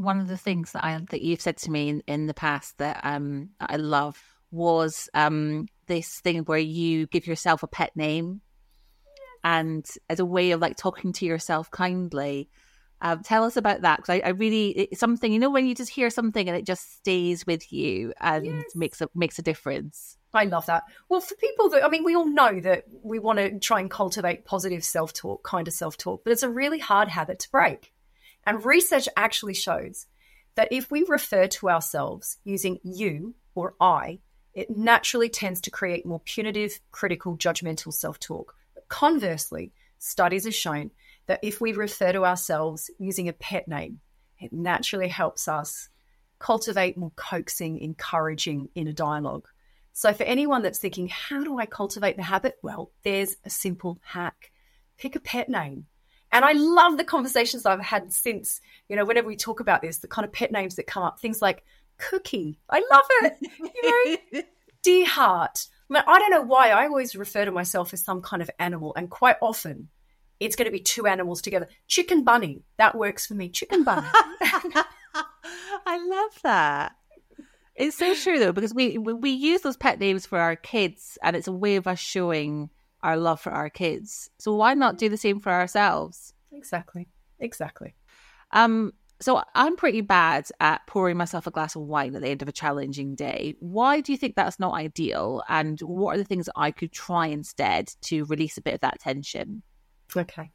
One 0.00 0.18
of 0.18 0.28
the 0.28 0.38
things 0.38 0.72
that 0.72 0.84
I 0.84 0.98
that 1.10 1.20
you've 1.20 1.42
said 1.42 1.58
to 1.58 1.70
me 1.70 1.90
in, 1.90 2.02
in 2.06 2.26
the 2.26 2.34
past 2.34 2.78
that 2.78 3.00
um 3.02 3.50
I 3.60 3.76
love 3.76 4.18
was 4.50 5.08
um 5.12 5.68
this 5.86 6.20
thing 6.20 6.40
where 6.44 6.58
you 6.58 7.06
give 7.06 7.26
yourself 7.26 7.62
a 7.62 7.66
pet 7.66 7.94
name 7.94 8.40
and 9.44 9.86
as 10.08 10.20
a 10.20 10.24
way 10.24 10.52
of 10.52 10.60
like 10.60 10.76
talking 10.76 11.12
to 11.14 11.26
yourself 11.26 11.70
kindly. 11.70 12.48
Um, 13.02 13.22
tell 13.22 13.44
us 13.44 13.56
about 13.56 13.80
that 13.80 13.96
because 13.96 14.10
I, 14.10 14.26
I, 14.26 14.28
really 14.30 14.70
it's 14.72 15.00
something 15.00 15.32
you 15.32 15.38
know 15.38 15.48
when 15.48 15.66
you 15.66 15.74
just 15.74 15.90
hear 15.90 16.10
something 16.10 16.46
and 16.46 16.56
it 16.56 16.66
just 16.66 16.96
stays 16.96 17.46
with 17.46 17.72
you 17.72 18.12
and 18.20 18.44
yes. 18.44 18.64
makes 18.74 19.00
a 19.00 19.08
makes 19.14 19.38
a 19.38 19.42
difference. 19.42 20.18
I 20.34 20.44
love 20.44 20.66
that. 20.66 20.84
Well, 21.08 21.20
for 21.20 21.34
people 21.36 21.70
that 21.70 21.84
I 21.84 21.88
mean, 21.88 22.04
we 22.04 22.14
all 22.14 22.28
know 22.28 22.60
that 22.60 22.84
we 23.02 23.18
want 23.18 23.38
to 23.38 23.58
try 23.58 23.80
and 23.80 23.90
cultivate 23.90 24.44
positive 24.44 24.84
self 24.84 25.14
talk, 25.14 25.42
kind 25.44 25.66
of 25.66 25.74
self 25.74 25.96
talk, 25.96 26.24
but 26.24 26.32
it's 26.32 26.42
a 26.42 26.50
really 26.50 26.78
hard 26.78 27.08
habit 27.08 27.38
to 27.40 27.50
break. 27.50 27.92
And 28.44 28.64
research 28.64 29.08
actually 29.16 29.54
shows 29.54 30.06
that 30.54 30.68
if 30.70 30.90
we 30.90 31.04
refer 31.08 31.46
to 31.46 31.70
ourselves 31.70 32.38
using 32.44 32.78
you 32.82 33.34
or 33.54 33.74
I, 33.80 34.20
it 34.54 34.76
naturally 34.76 35.28
tends 35.28 35.60
to 35.62 35.70
create 35.70 36.04
more 36.04 36.20
punitive, 36.20 36.80
critical, 36.90 37.36
judgmental 37.36 37.92
self 37.92 38.18
talk. 38.18 38.54
Conversely, 38.88 39.72
studies 39.98 40.44
have 40.44 40.54
shown 40.54 40.90
that 41.26 41.40
if 41.42 41.60
we 41.60 41.72
refer 41.72 42.12
to 42.12 42.24
ourselves 42.24 42.90
using 42.98 43.28
a 43.28 43.32
pet 43.32 43.68
name, 43.68 44.00
it 44.38 44.52
naturally 44.52 45.08
helps 45.08 45.46
us 45.46 45.88
cultivate 46.38 46.96
more 46.96 47.12
coaxing, 47.14 47.78
encouraging 47.78 48.68
inner 48.74 48.92
dialogue. 48.92 49.46
So, 49.92 50.12
for 50.12 50.24
anyone 50.24 50.62
that's 50.62 50.78
thinking, 50.78 51.08
how 51.08 51.44
do 51.44 51.58
I 51.58 51.66
cultivate 51.66 52.16
the 52.16 52.22
habit? 52.22 52.56
Well, 52.62 52.90
there's 53.02 53.36
a 53.44 53.50
simple 53.50 53.98
hack 54.02 54.50
pick 55.00 55.16
a 55.16 55.20
pet 55.20 55.48
name. 55.48 55.86
And 56.32 56.44
I 56.44 56.52
love 56.52 56.96
the 56.96 57.04
conversations 57.04 57.66
I've 57.66 57.80
had 57.80 58.12
since, 58.12 58.60
you 58.88 58.96
know, 58.96 59.04
whenever 59.04 59.26
we 59.26 59.36
talk 59.36 59.60
about 59.60 59.82
this, 59.82 59.98
the 59.98 60.08
kind 60.08 60.24
of 60.24 60.32
pet 60.32 60.52
names 60.52 60.76
that 60.76 60.86
come 60.86 61.02
up, 61.02 61.18
things 61.18 61.42
like 61.42 61.64
Cookie. 61.98 62.58
I 62.68 62.82
love 62.90 63.04
it. 63.10 63.36
You 63.58 64.20
know, 64.32 64.42
Dear 64.82 65.06
Heart. 65.06 65.66
I, 65.90 65.94
mean, 65.94 66.02
I 66.06 66.18
don't 66.18 66.30
know 66.30 66.42
why 66.42 66.70
I 66.70 66.86
always 66.86 67.16
refer 67.16 67.44
to 67.44 67.50
myself 67.50 67.92
as 67.92 68.04
some 68.04 68.22
kind 68.22 68.42
of 68.42 68.50
animal, 68.58 68.92
and 68.96 69.10
quite 69.10 69.36
often 69.42 69.88
it's 70.38 70.56
going 70.56 70.66
to 70.66 70.72
be 70.72 70.80
two 70.80 71.06
animals 71.06 71.42
together. 71.42 71.68
Chicken 71.86 72.24
bunny, 72.24 72.62
that 72.78 72.96
works 72.96 73.26
for 73.26 73.34
me. 73.34 73.48
Chicken 73.48 73.82
bunny. 73.84 74.06
I 75.86 75.98
love 75.98 76.42
that. 76.42 76.96
It's 77.74 77.96
so 77.96 78.14
true 78.14 78.38
though 78.38 78.52
because 78.52 78.74
we 78.74 78.98
we 78.98 79.30
use 79.30 79.62
those 79.62 79.76
pet 79.76 79.98
names 79.98 80.26
for 80.26 80.38
our 80.38 80.54
kids, 80.54 81.18
and 81.22 81.34
it's 81.34 81.48
a 81.48 81.52
way 81.52 81.76
of 81.76 81.86
us 81.86 81.98
showing 81.98 82.70
our 83.02 83.16
love 83.16 83.40
for 83.40 83.50
our 83.50 83.70
kids. 83.70 84.30
So 84.38 84.54
why 84.54 84.74
not 84.74 84.98
do 84.98 85.08
the 85.08 85.16
same 85.16 85.40
for 85.40 85.50
ourselves? 85.50 86.34
Exactly. 86.52 87.08
Exactly. 87.38 87.94
Um. 88.52 88.92
So 89.22 89.42
I'm 89.54 89.76
pretty 89.76 90.00
bad 90.00 90.48
at 90.60 90.86
pouring 90.86 91.18
myself 91.18 91.46
a 91.46 91.50
glass 91.50 91.76
of 91.76 91.82
wine 91.82 92.16
at 92.16 92.22
the 92.22 92.28
end 92.28 92.40
of 92.40 92.48
a 92.48 92.52
challenging 92.52 93.14
day. 93.14 93.54
Why 93.60 94.00
do 94.00 94.12
you 94.12 94.18
think 94.18 94.34
that's 94.34 94.58
not 94.58 94.72
ideal? 94.72 95.42
And 95.46 95.78
what 95.80 96.14
are 96.14 96.18
the 96.18 96.24
things 96.24 96.46
that 96.46 96.54
I 96.56 96.70
could 96.70 96.90
try 96.90 97.26
instead 97.26 97.92
to 98.02 98.24
release 98.24 98.56
a 98.56 98.62
bit 98.62 98.72
of 98.72 98.80
that 98.80 98.98
tension? 98.98 99.62
Okay. 100.16 100.50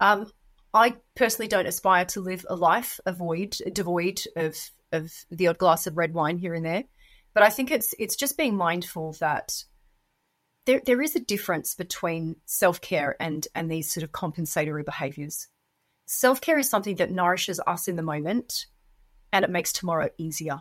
Um, 0.00 0.30
I 0.72 0.96
personally 1.14 1.48
don't 1.48 1.66
aspire 1.66 2.04
to 2.06 2.20
live 2.20 2.44
a 2.48 2.56
life 2.56 3.00
avoid 3.06 3.56
devoid 3.72 4.22
of 4.36 4.56
of 4.92 5.12
the 5.30 5.48
odd 5.48 5.58
glass 5.58 5.86
of 5.86 5.96
red 5.96 6.14
wine 6.14 6.38
here 6.38 6.54
and 6.54 6.64
there, 6.64 6.84
but 7.34 7.42
I 7.42 7.50
think 7.50 7.70
it's 7.70 7.94
it's 7.98 8.16
just 8.16 8.36
being 8.36 8.56
mindful 8.56 9.14
that 9.20 9.64
there 10.68 10.82
there 10.84 11.00
is 11.00 11.16
a 11.16 11.20
difference 11.20 11.74
between 11.74 12.36
self 12.44 12.82
care 12.82 13.16
and 13.18 13.48
and 13.54 13.70
these 13.70 13.90
sort 13.90 14.04
of 14.04 14.12
compensatory 14.12 14.82
behaviors. 14.82 15.48
Self 16.04 16.42
care 16.42 16.58
is 16.58 16.68
something 16.68 16.96
that 16.96 17.10
nourishes 17.10 17.58
us 17.66 17.88
in 17.88 17.96
the 17.96 18.02
moment, 18.02 18.66
and 19.32 19.46
it 19.46 19.50
makes 19.50 19.72
tomorrow 19.72 20.10
easier. 20.18 20.60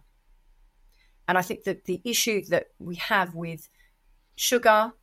And 1.28 1.38
I 1.38 1.42
think 1.42 1.66
that 1.66 1.84
the 1.84 2.00
issue 2.06 2.42
that 2.46 2.68
we 2.80 2.96
have 2.96 3.36
with 3.36 3.68
sugar, 4.38 4.94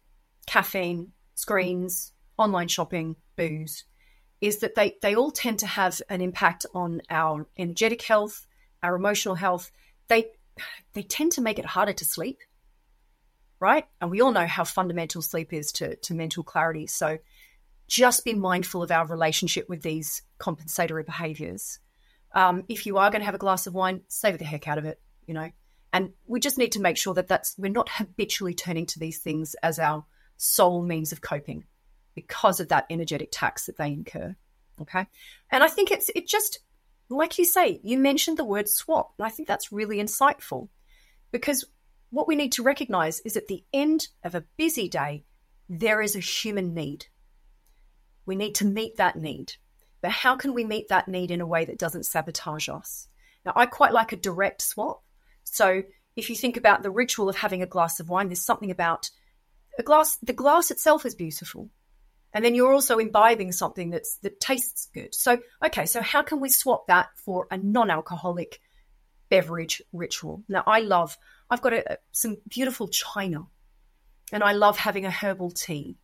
caffeine, 0.46 1.12
screens, 1.34 2.12
online 2.38 2.68
shopping, 2.68 3.16
booze, 3.36 3.84
is 4.40 4.60
that 4.60 4.74
they, 4.74 4.96
they 5.02 5.14
all 5.14 5.30
tend 5.30 5.58
to 5.58 5.66
have 5.66 6.00
an 6.08 6.22
impact 6.22 6.64
on 6.74 7.02
our 7.10 7.46
energetic 7.58 8.00
health, 8.00 8.46
our 8.82 8.96
emotional 8.96 9.34
health. 9.34 9.70
They 10.08 10.30
they 10.94 11.02
tend 11.02 11.32
to 11.32 11.42
make 11.42 11.58
it 11.58 11.66
harder 11.66 11.92
to 11.92 12.04
sleep, 12.06 12.38
right? 13.64 13.86
And 13.98 14.10
we 14.10 14.20
all 14.20 14.30
know 14.30 14.46
how 14.46 14.64
fundamental 14.64 15.22
sleep 15.22 15.54
is 15.54 15.72
to, 15.72 15.96
to 15.96 16.12
mental 16.12 16.44
clarity. 16.44 16.86
So 16.86 17.16
just 17.88 18.22
be 18.22 18.34
mindful 18.34 18.82
of 18.82 18.90
our 18.90 19.06
relationship 19.06 19.70
with 19.70 19.80
these 19.80 20.20
compensatory 20.36 21.02
behaviors. 21.02 21.78
Um, 22.32 22.64
if 22.68 22.84
you 22.84 22.98
are 22.98 23.10
going 23.10 23.22
to 23.22 23.24
have 23.26 23.34
a 23.34 23.38
glass 23.38 23.66
of 23.66 23.72
wine, 23.72 24.02
savor 24.08 24.36
the 24.36 24.44
heck 24.44 24.68
out 24.68 24.76
of 24.76 24.84
it, 24.84 25.00
you 25.26 25.32
know. 25.32 25.50
And 25.94 26.12
we 26.26 26.40
just 26.40 26.58
need 26.58 26.72
to 26.72 26.80
make 26.80 26.98
sure 26.98 27.14
that 27.14 27.26
that's 27.26 27.54
we're 27.56 27.72
not 27.72 27.88
habitually 27.88 28.52
turning 28.52 28.84
to 28.86 28.98
these 28.98 29.20
things 29.20 29.56
as 29.62 29.78
our 29.78 30.04
sole 30.36 30.82
means 30.82 31.12
of 31.12 31.22
coping 31.22 31.64
because 32.14 32.60
of 32.60 32.68
that 32.68 32.84
energetic 32.90 33.30
tax 33.32 33.64
that 33.64 33.78
they 33.78 33.88
incur. 33.88 34.36
Okay. 34.82 35.06
And 35.50 35.64
I 35.64 35.68
think 35.68 35.90
it's 35.90 36.10
it 36.14 36.28
just 36.28 36.58
like 37.08 37.38
you 37.38 37.46
say, 37.46 37.80
you 37.82 37.96
mentioned 37.96 38.36
the 38.36 38.44
word 38.44 38.68
swap. 38.68 39.14
And 39.18 39.24
I 39.24 39.30
think 39.30 39.48
that's 39.48 39.72
really 39.72 39.98
insightful 39.98 40.68
because 41.30 41.64
what 42.14 42.28
we 42.28 42.36
need 42.36 42.52
to 42.52 42.62
recognize 42.62 43.20
is 43.20 43.36
at 43.36 43.48
the 43.48 43.64
end 43.72 44.08
of 44.22 44.34
a 44.34 44.44
busy 44.56 44.88
day, 44.88 45.24
there 45.68 46.00
is 46.00 46.16
a 46.16 46.20
human 46.20 46.74
need. 46.74 47.06
We 48.26 48.36
need 48.36 48.54
to 48.56 48.64
meet 48.64 48.96
that 48.96 49.16
need. 49.16 49.54
But 50.00 50.10
how 50.10 50.36
can 50.36 50.54
we 50.54 50.64
meet 50.64 50.88
that 50.88 51.08
need 51.08 51.30
in 51.30 51.40
a 51.40 51.46
way 51.46 51.64
that 51.64 51.78
doesn't 51.78 52.06
sabotage 52.06 52.68
us? 52.68 53.08
Now, 53.44 53.52
I 53.56 53.66
quite 53.66 53.92
like 53.92 54.12
a 54.12 54.16
direct 54.16 54.62
swap. 54.62 55.02
So 55.44 55.82
if 56.16 56.30
you 56.30 56.36
think 56.36 56.56
about 56.56 56.82
the 56.82 56.90
ritual 56.90 57.28
of 57.28 57.36
having 57.36 57.62
a 57.62 57.66
glass 57.66 58.00
of 58.00 58.08
wine, 58.08 58.28
there's 58.28 58.44
something 58.44 58.70
about 58.70 59.10
a 59.78 59.82
glass, 59.82 60.16
the 60.22 60.32
glass 60.32 60.70
itself 60.70 61.04
is 61.04 61.14
beautiful 61.14 61.70
and 62.34 62.44
then 62.44 62.54
you're 62.54 62.72
also 62.72 62.98
imbibing 62.98 63.52
something 63.52 63.90
that's 63.90 64.16
that 64.18 64.40
tastes 64.40 64.90
good. 64.92 65.14
So, 65.14 65.38
okay, 65.64 65.86
so 65.86 66.02
how 66.02 66.22
can 66.22 66.40
we 66.40 66.48
swap 66.48 66.88
that 66.88 67.10
for 67.16 67.46
a 67.50 67.56
non-alcoholic 67.56 68.60
beverage 69.30 69.80
ritual? 69.92 70.42
Now, 70.48 70.64
I 70.66 70.80
love. 70.80 71.16
I've 71.54 71.62
got 71.62 71.72
a, 71.72 71.98
some 72.10 72.38
beautiful 72.48 72.88
china, 72.88 73.46
and 74.32 74.42
I 74.42 74.52
love 74.54 74.76
having 74.76 75.06
a 75.06 75.10
herbal 75.10 75.52
tea. 75.52 75.98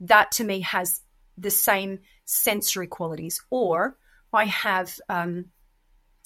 That 0.00 0.32
to 0.32 0.44
me 0.44 0.60
has 0.62 1.02
the 1.36 1.50
same 1.50 1.98
sensory 2.24 2.86
qualities. 2.86 3.42
Or 3.50 3.98
I 4.32 4.46
have 4.46 4.98
um, 5.10 5.46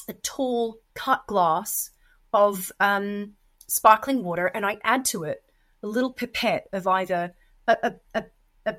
a 0.09 0.13
tall 0.13 0.79
cut 0.95 1.27
glass 1.27 1.91
of 2.33 2.71
um, 2.79 3.33
sparkling 3.67 4.23
water, 4.23 4.47
and 4.47 4.65
I 4.65 4.79
add 4.85 5.05
to 5.07 5.25
it 5.25 5.43
a 5.83 5.89
little 5.89 6.13
pipette 6.13 6.69
of 6.73 6.87
either 6.87 7.35
a, 7.67 7.95
a, 8.15 8.25
a 8.67 8.77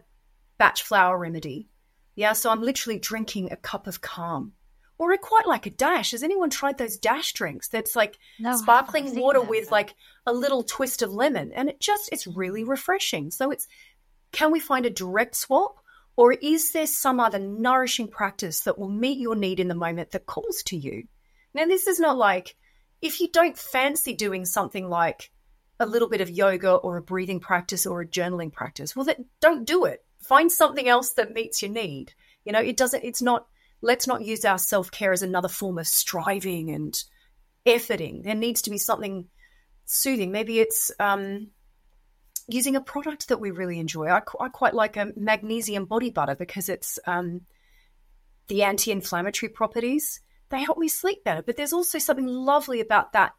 Bach 0.57 0.77
flower 0.77 1.17
remedy. 1.17 1.67
Yeah, 2.15 2.31
so 2.31 2.49
I'm 2.49 2.61
literally 2.61 2.97
drinking 2.97 3.51
a 3.51 3.57
cup 3.57 3.87
of 3.87 3.99
calm. 3.99 4.53
Or 5.01 5.17
quite 5.17 5.47
like 5.47 5.65
a 5.65 5.71
dash. 5.71 6.11
Has 6.11 6.21
anyone 6.21 6.51
tried 6.51 6.77
those 6.77 6.95
dash 6.95 7.33
drinks? 7.33 7.67
That's 7.69 7.95
like 7.95 8.19
no, 8.39 8.55
sparkling 8.55 9.19
water 9.19 9.39
that, 9.39 9.49
with 9.49 9.71
like 9.71 9.95
a 10.27 10.31
little 10.31 10.61
twist 10.61 11.01
of 11.01 11.11
lemon. 11.11 11.51
And 11.53 11.69
it 11.69 11.79
just, 11.79 12.09
it's 12.11 12.27
really 12.27 12.63
refreshing. 12.63 13.31
So 13.31 13.49
it's, 13.49 13.67
can 14.31 14.51
we 14.51 14.59
find 14.59 14.85
a 14.85 14.91
direct 14.91 15.35
swap? 15.35 15.77
Or 16.17 16.33
is 16.33 16.71
there 16.73 16.85
some 16.85 17.19
other 17.19 17.39
nourishing 17.39 18.09
practice 18.09 18.59
that 18.61 18.77
will 18.77 18.89
meet 18.89 19.17
your 19.17 19.35
need 19.35 19.59
in 19.59 19.69
the 19.69 19.73
moment 19.73 20.11
that 20.11 20.27
calls 20.27 20.61
to 20.67 20.77
you? 20.77 21.07
Now, 21.55 21.65
this 21.65 21.87
is 21.87 21.99
not 21.99 22.15
like 22.15 22.55
if 23.01 23.19
you 23.19 23.27
don't 23.31 23.57
fancy 23.57 24.13
doing 24.13 24.45
something 24.45 24.87
like 24.87 25.31
a 25.79 25.87
little 25.87 26.09
bit 26.09 26.21
of 26.21 26.29
yoga 26.29 26.73
or 26.73 26.97
a 26.97 27.01
breathing 27.01 27.39
practice 27.39 27.87
or 27.87 28.01
a 28.01 28.07
journaling 28.07 28.53
practice, 28.53 28.95
well, 28.95 29.05
then 29.05 29.25
don't 29.39 29.65
do 29.65 29.85
it 29.85 30.05
find 30.21 30.51
something 30.51 30.87
else 30.87 31.13
that 31.13 31.33
meets 31.33 31.61
your 31.61 31.71
need. 31.71 32.13
You 32.45 32.53
know, 32.53 32.59
it 32.59 32.77
doesn't, 32.77 33.03
it's 33.03 33.21
not, 33.21 33.47
let's 33.81 34.07
not 34.07 34.23
use 34.23 34.45
our 34.45 34.57
self 34.57 34.91
care 34.91 35.11
as 35.11 35.23
another 35.23 35.47
form 35.47 35.77
of 35.77 35.87
striving 35.87 36.69
and 36.69 37.03
efforting. 37.65 38.23
There 38.23 38.35
needs 38.35 38.61
to 38.63 38.69
be 38.69 38.77
something 38.77 39.27
soothing. 39.85 40.31
Maybe 40.31 40.59
it's 40.59 40.91
um, 40.99 41.49
using 42.47 42.75
a 42.75 42.81
product 42.81 43.27
that 43.29 43.39
we 43.39 43.51
really 43.51 43.79
enjoy. 43.79 44.07
I, 44.07 44.21
I 44.39 44.49
quite 44.49 44.73
like 44.73 44.97
a 44.97 45.11
magnesium 45.15 45.85
body 45.85 46.09
butter 46.09 46.35
because 46.35 46.69
it's 46.69 46.99
um, 47.05 47.41
the 48.47 48.63
anti 48.63 48.91
inflammatory 48.91 49.49
properties. 49.49 50.21
They 50.49 50.61
help 50.61 50.77
me 50.77 50.87
sleep 50.87 51.23
better. 51.23 51.41
But 51.41 51.57
there's 51.57 51.73
also 51.73 51.97
something 51.97 52.27
lovely 52.27 52.81
about 52.81 53.13
that 53.13 53.33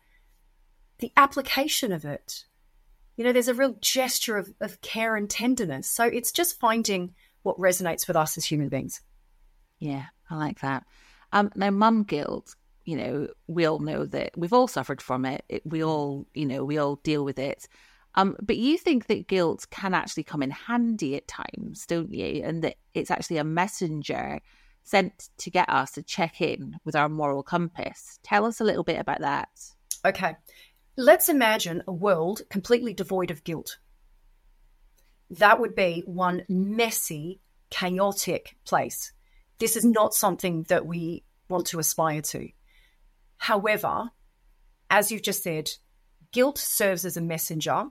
the 1.02 1.12
application 1.16 1.92
of 1.92 2.04
it 2.04 2.44
You 3.16 3.24
know, 3.24 3.32
there's 3.32 3.48
a 3.48 3.54
real 3.54 3.76
gesture 3.80 4.38
of, 4.38 4.54
of 4.60 4.80
care 4.80 5.16
and 5.16 5.28
tenderness. 5.28 5.88
So 5.88 6.04
it's 6.04 6.32
just 6.32 6.58
finding 6.58 7.14
what 7.42 7.58
resonates 7.58 8.06
with 8.06 8.16
us 8.16 8.38
as 8.38 8.44
human 8.44 8.68
beings. 8.68 9.02
Yeah, 9.78 10.06
I 10.32 10.36
like 10.36 10.60
that. 10.60 10.84
Um, 11.32 11.50
now, 11.54 11.70
mum 11.70 12.04
guilt, 12.04 12.56
you 12.84 12.96
know, 12.96 13.28
we 13.46 13.66
all 13.66 13.78
know 13.78 14.06
that 14.06 14.32
we've 14.36 14.52
all 14.52 14.66
suffered 14.66 15.02
from 15.02 15.24
it. 15.24 15.44
it. 15.48 15.62
We 15.64 15.84
all, 15.84 16.26
you 16.34 16.46
know, 16.46 16.64
we 16.64 16.78
all 16.78 16.96
deal 16.96 17.24
with 17.24 17.38
it. 17.38 17.68
Um, 18.14 18.36
but 18.42 18.56
you 18.56 18.76
think 18.76 19.06
that 19.06 19.28
guilt 19.28 19.66
can 19.70 19.94
actually 19.94 20.24
come 20.24 20.42
in 20.42 20.50
handy 20.50 21.16
at 21.16 21.28
times, 21.28 21.86
don't 21.86 22.12
you? 22.12 22.42
And 22.44 22.62
that 22.64 22.76
it's 22.94 23.10
actually 23.10 23.38
a 23.38 23.44
messenger 23.44 24.40
sent 24.84 25.30
to 25.38 25.50
get 25.50 25.68
us 25.68 25.92
to 25.92 26.02
check 26.02 26.40
in 26.40 26.76
with 26.84 26.96
our 26.96 27.08
moral 27.08 27.42
compass. 27.42 28.18
Tell 28.22 28.44
us 28.44 28.60
a 28.60 28.64
little 28.64 28.84
bit 28.84 28.98
about 28.98 29.20
that. 29.20 29.48
Okay. 30.04 30.36
Let's 30.96 31.28
imagine 31.28 31.82
a 31.86 31.92
world 31.92 32.42
completely 32.50 32.92
devoid 32.92 33.30
of 33.30 33.44
guilt. 33.44 33.78
That 35.30 35.60
would 35.60 35.74
be 35.74 36.02
one 36.04 36.42
messy, 36.48 37.40
chaotic 37.70 38.56
place. 38.66 39.12
This 39.62 39.76
is 39.76 39.84
not 39.84 40.12
something 40.12 40.64
that 40.64 40.86
we 40.86 41.22
want 41.48 41.68
to 41.68 41.78
aspire 41.78 42.20
to. 42.20 42.48
However, 43.36 44.10
as 44.90 45.12
you've 45.12 45.22
just 45.22 45.44
said, 45.44 45.70
guilt 46.32 46.58
serves 46.58 47.04
as 47.04 47.16
a 47.16 47.20
messenger, 47.20 47.84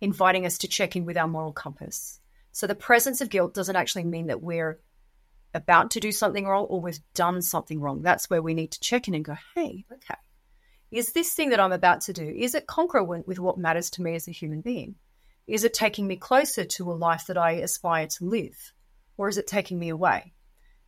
inviting 0.00 0.46
us 0.46 0.56
to 0.58 0.68
check 0.68 0.94
in 0.94 1.04
with 1.06 1.16
our 1.16 1.26
moral 1.26 1.52
compass. 1.52 2.20
So 2.52 2.68
the 2.68 2.76
presence 2.76 3.20
of 3.20 3.28
guilt 3.28 3.54
doesn't 3.54 3.74
actually 3.74 4.04
mean 4.04 4.28
that 4.28 4.40
we're 4.40 4.78
about 5.52 5.90
to 5.90 5.98
do 5.98 6.12
something 6.12 6.46
wrong 6.46 6.66
or 6.66 6.80
we've 6.80 7.00
done 7.12 7.42
something 7.42 7.80
wrong. 7.80 8.02
That's 8.02 8.30
where 8.30 8.40
we 8.40 8.54
need 8.54 8.70
to 8.70 8.78
check 8.78 9.08
in 9.08 9.14
and 9.16 9.24
go, 9.24 9.34
hey, 9.56 9.84
okay, 9.92 10.14
is 10.92 11.10
this 11.10 11.34
thing 11.34 11.50
that 11.50 11.58
I'm 11.58 11.72
about 11.72 12.02
to 12.02 12.12
do, 12.12 12.22
is 12.24 12.54
it 12.54 12.68
congruent 12.68 13.26
with 13.26 13.40
what 13.40 13.58
matters 13.58 13.90
to 13.90 14.02
me 14.02 14.14
as 14.14 14.28
a 14.28 14.30
human 14.30 14.60
being? 14.60 14.94
Is 15.48 15.64
it 15.64 15.74
taking 15.74 16.06
me 16.06 16.14
closer 16.14 16.64
to 16.64 16.92
a 16.92 16.94
life 16.94 17.26
that 17.26 17.36
I 17.36 17.54
aspire 17.54 18.06
to 18.06 18.24
live? 18.26 18.72
Or 19.16 19.28
is 19.28 19.38
it 19.38 19.48
taking 19.48 19.76
me 19.76 19.88
away? 19.88 20.34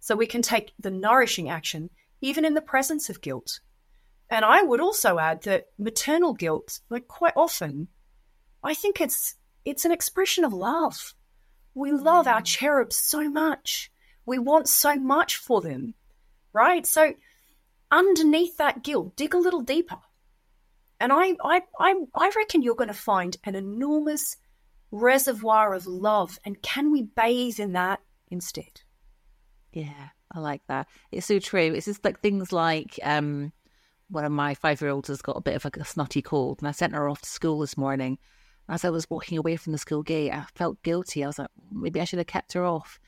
So 0.03 0.17
we 0.17 0.27
can 0.27 0.43
take 0.43 0.73
the 0.81 0.91
nourishing 0.91 1.49
action 1.49 1.89
even 2.21 2.45
in 2.45 2.55
the 2.55 2.61
presence 2.61 3.09
of 3.09 3.21
guilt. 3.21 3.61
And 4.29 4.45
I 4.45 4.61
would 4.61 4.81
also 4.81 5.21
add 5.21 5.43
that 5.43 5.69
maternal 5.79 6.35
guilt, 6.35 6.81
like 6.91 7.07
quite 7.07 7.35
often, 7.37 7.87
I 8.65 8.75
think 8.75 9.01
it's 9.01 9.37
it's 9.65 9.85
an 9.85 9.93
expression 9.93 10.43
of 10.43 10.53
love. 10.53 11.15
We 11.73 11.93
love 11.93 12.27
our 12.27 12.41
mm. 12.41 12.45
cherubs 12.45 12.97
so 12.97 13.31
much. 13.31 13.93
We 14.27 14.41
want 14.41 14.69
so 14.69 14.97
much 14.97 15.37
for 15.37 15.61
them, 15.61 15.95
right? 16.53 16.85
So 16.85 17.15
underneath 17.93 18.57
that 18.57 18.83
guilt, 18.83 19.15
dig 19.15 19.35
a 19.35 19.39
little 19.39 19.63
deeper. 19.63 20.01
And 20.99 21.13
I, 21.13 21.37
I, 21.45 21.63
I, 21.79 21.95
I 22.13 22.33
reckon 22.35 22.63
you're 22.63 22.75
going 22.75 22.89
to 22.89 22.95
find 22.95 23.37
an 23.45 23.55
enormous 23.55 24.37
reservoir 24.91 25.75
of 25.75 25.87
love. 25.87 26.41
And 26.45 26.61
can 26.61 26.91
we 26.91 27.03
bathe 27.03 27.61
in 27.61 27.73
that 27.75 28.01
instead? 28.33 28.83
Yeah, 29.73 30.09
I 30.31 30.41
like 30.41 30.62
that. 30.68 30.89
It's 31.11 31.27
so 31.27 31.39
true. 31.39 31.73
It's 31.75 31.87
just 31.87 32.05
like 32.05 32.20
things 32.20 32.53
like 32.53 32.99
um, 33.03 33.53
one 34.09 34.25
of 34.25 34.33
my 34.33 34.55
five 34.55 34.81
year 34.81 34.91
olds 34.91 35.09
has 35.09 35.23
got 35.23 35.37
a 35.37 35.43
bit 35.43 35.57
of 35.57 35.64
a, 35.64 35.85
snotty 35.85 36.23
cold, 36.23 36.59
and 36.61 36.68
I 36.68 36.73
sent 36.73 36.95
her 36.95 37.09
off 37.09 37.23
to 37.23 37.29
school 37.29 37.61
this 37.61 37.77
morning. 37.77 38.18
As 38.68 38.85
I 38.85 38.91
was 38.91 39.11
walking 39.11 39.39
away 39.39 39.57
from 39.57 39.73
the 39.73 39.79
school 39.79 40.03
gate, 40.03 40.33
I 40.33 40.45
felt 40.55 40.83
guilty. 40.83 41.25
I 41.25 41.27
was 41.27 41.39
like, 41.39 41.49
maybe 41.70 42.01
I 42.01 42.05
should 42.05 42.18
have 42.18 42.29
kept 42.29 42.53
her 42.53 42.64
off. 42.64 43.01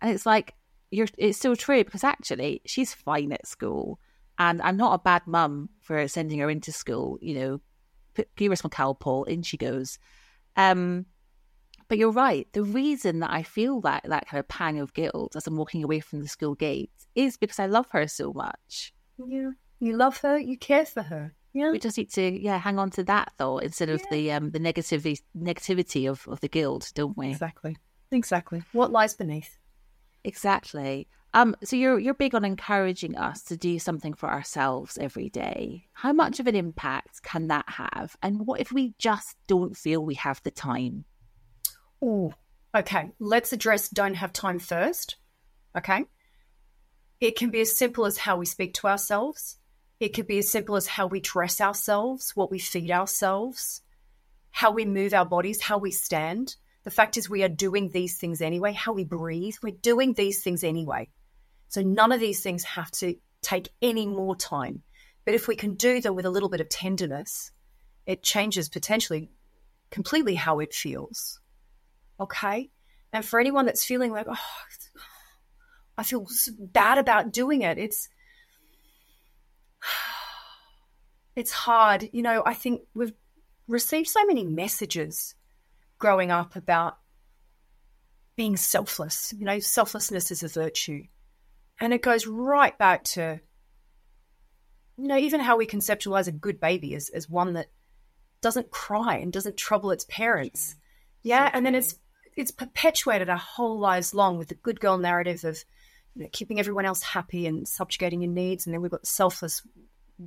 And 0.00 0.10
it's 0.10 0.24
like, 0.24 0.54
you're, 0.90 1.08
it's 1.18 1.38
so 1.38 1.54
true 1.54 1.84
because 1.84 2.04
actually 2.04 2.62
she's 2.64 2.94
fine 2.94 3.32
at 3.32 3.46
school. 3.46 4.00
And 4.38 4.62
I'm 4.62 4.76
not 4.76 4.94
a 4.94 5.02
bad 5.02 5.26
mum 5.26 5.68
for 5.80 6.08
sending 6.08 6.38
her 6.38 6.48
into 6.48 6.72
school. 6.72 7.18
You 7.20 7.34
know, 7.34 7.60
give 8.36 8.50
her 8.50 8.56
some 8.56 8.70
Calpol, 8.70 9.28
in 9.28 9.42
she 9.42 9.56
goes. 9.56 9.98
Um, 10.56 11.06
but 11.88 11.98
you're 11.98 12.10
right. 12.10 12.46
The 12.52 12.62
reason 12.62 13.20
that 13.20 13.30
I 13.30 13.42
feel 13.42 13.80
that 13.82 14.04
that 14.04 14.28
kind 14.28 14.38
of 14.38 14.48
pang 14.48 14.78
of 14.78 14.94
guilt 14.94 15.34
as 15.36 15.46
I'm 15.46 15.56
walking 15.56 15.82
away 15.82 16.00
from 16.00 16.20
the 16.20 16.28
school 16.28 16.54
gate 16.54 16.90
is 17.14 17.36
because 17.36 17.58
I 17.58 17.66
love 17.66 17.86
her 17.90 18.06
so 18.06 18.32
much. 18.32 18.92
Yeah, 19.26 19.50
you 19.80 19.96
love 19.96 20.18
her, 20.18 20.38
you 20.38 20.58
care 20.58 20.86
for 20.86 21.02
her. 21.02 21.34
Yeah, 21.54 21.72
we 21.72 21.78
just 21.78 21.96
need 21.96 22.10
to 22.12 22.42
yeah 22.42 22.58
hang 22.58 22.78
on 22.78 22.90
to 22.90 23.04
that 23.04 23.32
thought 23.38 23.62
instead 23.62 23.88
of 23.88 24.00
yeah. 24.00 24.10
the 24.10 24.32
um 24.32 24.50
the 24.50 24.60
negativity 24.60 25.20
negativity 25.36 26.08
of 26.08 26.28
of 26.28 26.40
the 26.40 26.48
guilt, 26.48 26.92
don't 26.94 27.16
we? 27.16 27.30
Exactly, 27.30 27.76
exactly. 28.12 28.62
What 28.72 28.92
lies 28.92 29.14
beneath? 29.14 29.56
Exactly. 30.24 31.08
Um, 31.34 31.54
so 31.62 31.76
you're 31.76 31.98
you're 31.98 32.14
big 32.14 32.34
on 32.34 32.44
encouraging 32.44 33.16
us 33.16 33.42
to 33.44 33.56
do 33.56 33.78
something 33.78 34.14
for 34.14 34.30
ourselves 34.30 34.98
every 34.98 35.28
day. 35.28 35.86
How 35.92 36.12
much 36.12 36.40
of 36.40 36.46
an 36.46 36.54
impact 36.54 37.22
can 37.22 37.48
that 37.48 37.68
have? 37.68 38.16
And 38.22 38.46
what 38.46 38.60
if 38.60 38.72
we 38.72 38.94
just 38.98 39.36
don't 39.46 39.76
feel 39.76 40.04
we 40.04 40.14
have 40.14 40.42
the 40.42 40.50
time? 40.50 41.04
Oh, 42.00 42.32
okay. 42.74 43.10
Let's 43.18 43.52
address 43.52 43.88
don't 43.88 44.14
have 44.14 44.32
time 44.32 44.58
first. 44.58 45.16
Okay. 45.76 46.04
It 47.20 47.36
can 47.36 47.50
be 47.50 47.60
as 47.60 47.76
simple 47.76 48.06
as 48.06 48.18
how 48.18 48.36
we 48.36 48.46
speak 48.46 48.74
to 48.74 48.86
ourselves. 48.86 49.58
It 49.98 50.14
could 50.14 50.28
be 50.28 50.38
as 50.38 50.50
simple 50.50 50.76
as 50.76 50.86
how 50.86 51.08
we 51.08 51.20
dress 51.20 51.60
ourselves, 51.60 52.36
what 52.36 52.50
we 52.50 52.60
feed 52.60 52.90
ourselves, 52.90 53.82
how 54.50 54.70
we 54.70 54.84
move 54.84 55.12
our 55.12 55.26
bodies, 55.26 55.60
how 55.60 55.78
we 55.78 55.90
stand. 55.90 56.54
The 56.84 56.90
fact 56.92 57.16
is, 57.16 57.28
we 57.28 57.42
are 57.42 57.48
doing 57.48 57.88
these 57.88 58.16
things 58.16 58.40
anyway. 58.40 58.72
How 58.72 58.92
we 58.92 59.04
breathe, 59.04 59.56
we're 59.62 59.72
doing 59.72 60.12
these 60.12 60.42
things 60.42 60.62
anyway. 60.62 61.08
So 61.68 61.82
none 61.82 62.12
of 62.12 62.20
these 62.20 62.40
things 62.40 62.62
have 62.64 62.90
to 62.92 63.16
take 63.42 63.70
any 63.82 64.06
more 64.06 64.36
time. 64.36 64.82
But 65.24 65.34
if 65.34 65.48
we 65.48 65.56
can 65.56 65.74
do 65.74 66.00
them 66.00 66.14
with 66.14 66.24
a 66.24 66.30
little 66.30 66.48
bit 66.48 66.60
of 66.60 66.68
tenderness, 66.68 67.50
it 68.06 68.22
changes 68.22 68.68
potentially 68.68 69.30
completely 69.90 70.36
how 70.36 70.60
it 70.60 70.72
feels. 70.72 71.40
Okay? 72.20 72.70
And 73.12 73.24
for 73.24 73.40
anyone 73.40 73.66
that's 73.66 73.84
feeling 73.84 74.12
like, 74.12 74.26
oh, 74.28 74.36
I 75.96 76.02
feel 76.02 76.26
bad 76.58 76.98
about 76.98 77.32
doing 77.32 77.62
it, 77.62 77.78
it's 77.78 78.08
it's 81.36 81.52
hard. 81.52 82.08
You 82.12 82.22
know, 82.22 82.42
I 82.44 82.54
think 82.54 82.82
we've 82.94 83.12
received 83.66 84.08
so 84.08 84.24
many 84.24 84.44
messages 84.44 85.34
growing 85.98 86.30
up 86.30 86.56
about 86.56 86.98
being 88.36 88.56
selfless. 88.56 89.34
You 89.36 89.44
know, 89.44 89.58
selflessness 89.58 90.30
is 90.30 90.42
a 90.42 90.48
virtue. 90.48 91.04
And 91.80 91.92
it 91.92 92.02
goes 92.02 92.26
right 92.26 92.76
back 92.76 93.04
to, 93.04 93.40
you 94.96 95.06
know, 95.06 95.16
even 95.16 95.40
how 95.40 95.56
we 95.56 95.66
conceptualize 95.66 96.26
a 96.26 96.32
good 96.32 96.60
baby 96.60 96.94
as, 96.94 97.08
as 97.08 97.28
one 97.28 97.54
that 97.54 97.70
doesn't 98.40 98.70
cry 98.70 99.16
and 99.16 99.32
doesn't 99.32 99.56
trouble 99.56 99.90
its 99.90 100.04
parents. 100.04 100.76
Yeah. 101.22 101.50
And 101.52 101.64
then 101.64 101.74
it's 101.74 101.96
it's 102.38 102.52
perpetuated 102.52 103.28
our 103.28 103.36
whole 103.36 103.80
lives 103.80 104.14
long 104.14 104.38
with 104.38 104.46
the 104.46 104.54
good 104.54 104.78
girl 104.78 104.96
narrative 104.96 105.44
of 105.44 105.64
you 106.14 106.22
know, 106.22 106.28
keeping 106.32 106.60
everyone 106.60 106.84
else 106.84 107.02
happy 107.02 107.48
and 107.48 107.66
subjugating 107.66 108.22
your 108.22 108.30
needs. 108.30 108.64
And 108.64 108.72
then 108.72 108.80
we've 108.80 108.92
got 108.92 109.04
selfless 109.04 109.60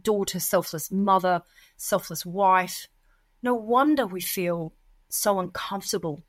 daughter, 0.01 0.41
selfless 0.41 0.91
mother, 0.91 1.41
selfless 1.77 2.25
wife. 2.25 2.89
No 3.41 3.53
wonder 3.53 4.05
we 4.05 4.19
feel 4.19 4.73
so 5.07 5.39
uncomfortable. 5.39 6.21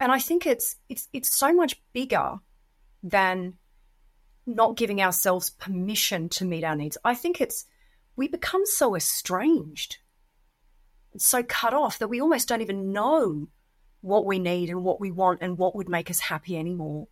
And 0.00 0.10
I 0.10 0.18
think 0.18 0.44
it's 0.44 0.74
it's 0.88 1.08
it's 1.12 1.32
so 1.32 1.54
much 1.54 1.80
bigger 1.92 2.38
than 3.04 3.54
not 4.44 4.76
giving 4.76 5.00
ourselves 5.00 5.50
permission 5.50 6.28
to 6.30 6.44
meet 6.44 6.64
our 6.64 6.74
needs. 6.74 6.98
I 7.04 7.14
think 7.14 7.40
it's 7.40 7.64
we 8.16 8.26
become 8.26 8.66
so 8.66 8.96
estranged, 8.96 9.98
so 11.16 11.44
cut 11.44 11.74
off 11.74 12.00
that 12.00 12.08
we 12.08 12.20
almost 12.20 12.48
don't 12.48 12.60
even 12.60 12.92
know 12.92 13.46
what 14.00 14.24
we 14.24 14.38
need 14.38 14.70
and 14.70 14.82
what 14.82 15.00
we 15.00 15.10
want 15.10 15.40
and 15.42 15.58
what 15.58 15.74
would 15.76 15.88
make 15.88 16.10
us 16.10 16.20
happy 16.20 16.56
anymore 16.56 17.08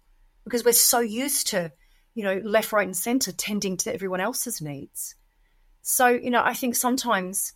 because 0.48 0.64
we're 0.64 0.72
so 0.72 1.00
used 1.00 1.48
to, 1.48 1.70
you 2.14 2.24
know, 2.24 2.40
left, 2.42 2.72
right, 2.72 2.86
and 2.86 2.96
center 2.96 3.32
tending 3.32 3.76
to 3.78 3.92
everyone 3.92 4.20
else's 4.20 4.60
needs. 4.60 5.14
So, 5.82 6.08
you 6.08 6.30
know, 6.30 6.42
I 6.42 6.54
think 6.54 6.74
sometimes 6.74 7.52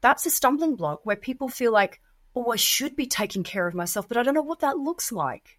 that's 0.00 0.26
a 0.26 0.30
stumbling 0.30 0.76
block 0.76 1.04
where 1.04 1.16
people 1.16 1.48
feel 1.48 1.72
like, 1.72 2.00
oh, 2.34 2.50
I 2.50 2.56
should 2.56 2.96
be 2.96 3.06
taking 3.06 3.42
care 3.42 3.66
of 3.66 3.74
myself, 3.74 4.08
but 4.08 4.16
I 4.16 4.22
don't 4.22 4.34
know 4.34 4.42
what 4.42 4.60
that 4.60 4.78
looks 4.78 5.12
like. 5.12 5.58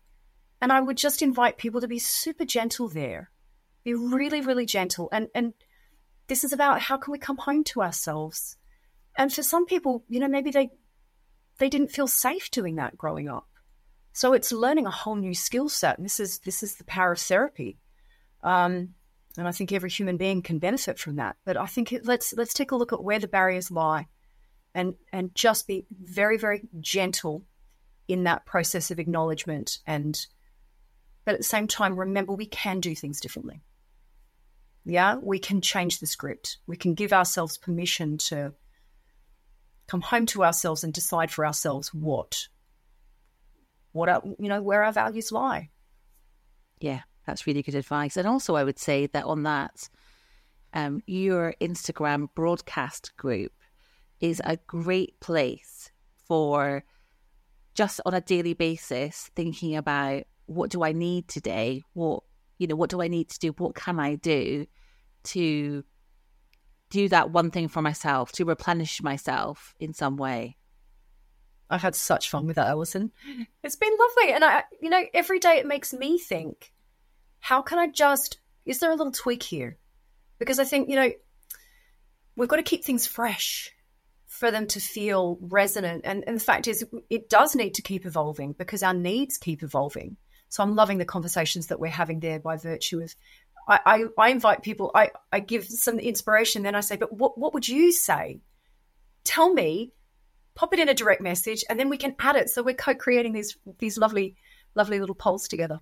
And 0.60 0.72
I 0.72 0.82
would 0.82 0.98
just 0.98 1.22
invite 1.22 1.58
people 1.58 1.82
to 1.82 1.88
be 1.88 2.00
super 2.00 2.46
gentle 2.46 2.88
there. 2.88 3.30
Be 3.84 3.94
really, 3.94 4.42
really 4.42 4.66
gentle. 4.66 5.10
And 5.12 5.28
and 5.36 5.54
this 6.28 6.44
is 6.44 6.52
about 6.52 6.82
how 6.82 6.98
can 6.98 7.12
we 7.12 7.20
come 7.20 7.38
home 7.38 7.64
to 7.66 7.82
ourselves. 7.82 8.58
And 9.16 9.32
for 9.32 9.44
some 9.44 9.66
people, 9.66 10.04
you 10.10 10.20
know, 10.20 10.28
maybe 10.28 10.52
they 10.52 10.72
they 11.58 11.70
didn't 11.70 11.92
feel 11.92 12.08
safe 12.08 12.52
doing 12.52 12.76
that 12.76 12.98
growing 12.98 13.28
up. 13.30 13.48
So 14.14 14.34
it's 14.34 14.52
learning 14.52 14.88
a 14.88 14.92
whole 14.92 15.16
new 15.16 15.34
skill 15.34 15.70
set. 15.70 15.98
And 15.98 16.06
this 16.06 16.20
is 16.20 16.40
this 16.40 16.64
is 16.64 16.76
the 16.76 16.84
power 16.86 17.12
of 17.12 17.20
therapy. 17.20 17.78
Um, 18.44 18.96
and 19.38 19.48
I 19.48 19.52
think 19.52 19.72
every 19.72 19.90
human 19.90 20.18
being 20.18 20.42
can 20.42 20.60
benefit 20.60 20.98
from 20.98 21.18
that. 21.18 21.38
But 21.46 21.58
I 21.58 21.68
think 21.68 21.94
it, 21.94 22.06
let's 22.06 22.34
let's 22.34 22.54
take 22.54 22.72
a 22.72 22.76
look 22.76 22.94
at 22.94 23.04
where 23.04 23.20
the 23.20 23.28
barriers 23.28 23.70
lie 23.70 24.08
and 24.78 24.94
and 25.12 25.34
just 25.34 25.68
be 25.68 25.86
very 25.92 26.38
very 26.38 26.62
gentle 26.80 27.44
in 28.08 28.24
that 28.24 28.46
process 28.46 28.92
of 28.92 29.00
acknowledgement 29.00 29.80
and 29.86 30.28
but 31.26 31.34
at 31.34 31.40
the 31.40 31.44
same 31.44 31.68
time 31.68 32.00
remember 32.00 32.34
we 32.34 32.46
can 32.46 32.80
do 32.80 32.96
things 32.96 33.20
differently 33.20 33.62
yeah 34.86 35.16
we 35.16 35.40
can 35.40 35.62
change 35.62 36.00
the 36.00 36.06
script 36.06 36.60
we 36.68 36.78
can 36.78 36.94
give 36.94 37.12
ourselves 37.12 37.58
permission 37.58 38.18
to 38.18 38.54
come 39.88 40.02
home 40.02 40.26
to 40.28 40.44
ourselves 40.44 40.84
and 40.84 40.94
decide 40.94 41.32
for 41.32 41.46
ourselves 41.46 41.94
what 41.94 42.48
what 43.92 44.10
are 44.10 44.22
you 44.40 44.50
know 44.50 44.62
where 44.62 44.84
our 44.84 44.92
values 44.92 45.32
lie. 45.32 45.70
Yeah 46.80 47.02
that's 47.26 47.46
really 47.46 47.62
good 47.62 47.76
advice. 47.76 48.18
And 48.18 48.28
also 48.28 48.56
i 48.56 48.64
would 48.64 48.80
say 48.80 49.08
that 49.08 49.26
on 49.26 49.44
that 49.44 49.90
um, 50.74 51.02
your 51.08 51.54
instagram 51.62 52.28
broadcast 52.36 53.16
group 53.18 53.54
is 54.20 54.42
a 54.44 54.58
great 54.68 55.20
place 55.20 55.92
for 56.28 56.84
just 57.74 58.02
on 58.06 58.14
a 58.14 58.22
daily 58.22 58.54
basis 58.54 59.30
thinking 59.36 59.76
about 59.76 60.24
what 60.48 60.72
do 60.72 60.84
i 60.84 60.92
need 60.92 61.28
today? 61.28 61.84
What 61.94 62.24
you 62.58 62.68
know 62.68 62.76
what 62.76 62.90
do 62.90 63.02
i 63.02 63.08
need 63.08 63.30
to 63.30 63.40
do? 63.40 63.52
What 63.58 63.76
can 63.76 64.00
i 64.00 64.16
do 64.16 64.66
to 65.26 65.84
do 66.90 67.10
that 67.10 67.32
one 67.32 67.52
thing 67.52 67.68
for 67.68 67.82
myself 67.82 68.32
to 68.34 68.46
replenish 68.46 69.02
myself 69.02 69.76
in 69.80 69.94
some 69.94 70.18
way. 70.18 70.58
I've 71.70 71.82
had 71.82 71.96
such 71.96 72.30
fun 72.30 72.48
with 72.48 72.56
that, 72.56 72.68
Alison. 72.68 73.12
It's 73.64 73.76
been 73.76 73.96
lovely. 74.00 74.34
And 74.34 74.44
I, 74.44 74.64
you 74.82 74.90
know, 74.90 75.04
every 75.14 75.40
day 75.40 75.58
it 75.58 75.66
makes 75.66 75.94
me 75.94 76.18
think, 76.18 76.72
how 77.40 77.62
can 77.62 77.78
I 77.78 77.88
just, 77.88 78.40
is 78.66 78.80
there 78.80 78.92
a 78.92 78.96
little 78.96 79.12
tweak 79.12 79.44
here? 79.44 79.78
Because 80.40 80.60
I 80.60 80.64
think, 80.64 80.90
you 80.90 80.96
know, 80.96 81.12
we've 82.36 82.48
got 82.48 82.58
to 82.58 82.64
keep 82.64 82.86
things 82.86 83.06
fresh 83.06 83.72
for 84.28 84.52
them 84.52 84.68
to 84.68 84.80
feel 84.80 85.38
resonant. 85.42 86.04
And, 86.06 86.24
and 86.26 86.38
the 86.38 86.44
fact 86.44 86.68
is, 86.68 86.86
it 87.10 87.30
does 87.30 87.56
need 87.56 87.74
to 87.74 87.82
keep 87.82 88.06
evolving 88.06 88.54
because 88.54 88.84
our 88.84 88.94
needs 88.94 89.38
keep 89.38 89.64
evolving. 89.64 90.16
So 90.50 90.64
I'm 90.64 90.76
loving 90.76 91.00
the 91.00 91.06
conversations 91.06 91.68
that 91.68 91.80
we're 91.80 91.88
having 91.88 92.22
there 92.22 92.40
by 92.40 92.56
virtue 92.56 93.02
of 93.02 93.14
I, 93.68 93.80
I, 93.86 94.04
I 94.18 94.30
invite 94.30 94.64
people, 94.64 94.92
I, 94.96 95.12
I 95.32 95.40
give 95.40 95.66
some 95.66 96.00
inspiration, 96.00 96.64
then 96.64 96.76
I 96.76 96.80
say, 96.80 96.96
but 96.96 97.14
what, 97.14 97.38
what 97.38 97.54
would 97.54 97.68
you 97.68 97.92
say? 97.92 98.40
Tell 99.24 99.54
me, 99.54 99.92
pop 100.56 100.74
it 100.74 100.80
in 100.80 100.90
a 100.90 100.94
direct 100.94 101.22
message, 101.22 101.64
and 101.70 101.80
then 101.80 101.90
we 101.90 101.98
can 101.98 102.16
add 102.20 102.36
it. 102.36 102.50
So 102.50 102.64
we're 102.64 102.76
co-creating 102.76 103.34
these 103.34 103.58
these 103.80 103.98
lovely, 103.98 104.36
lovely 104.74 105.00
little 105.00 105.16
polls 105.16 105.48
together. 105.48 105.82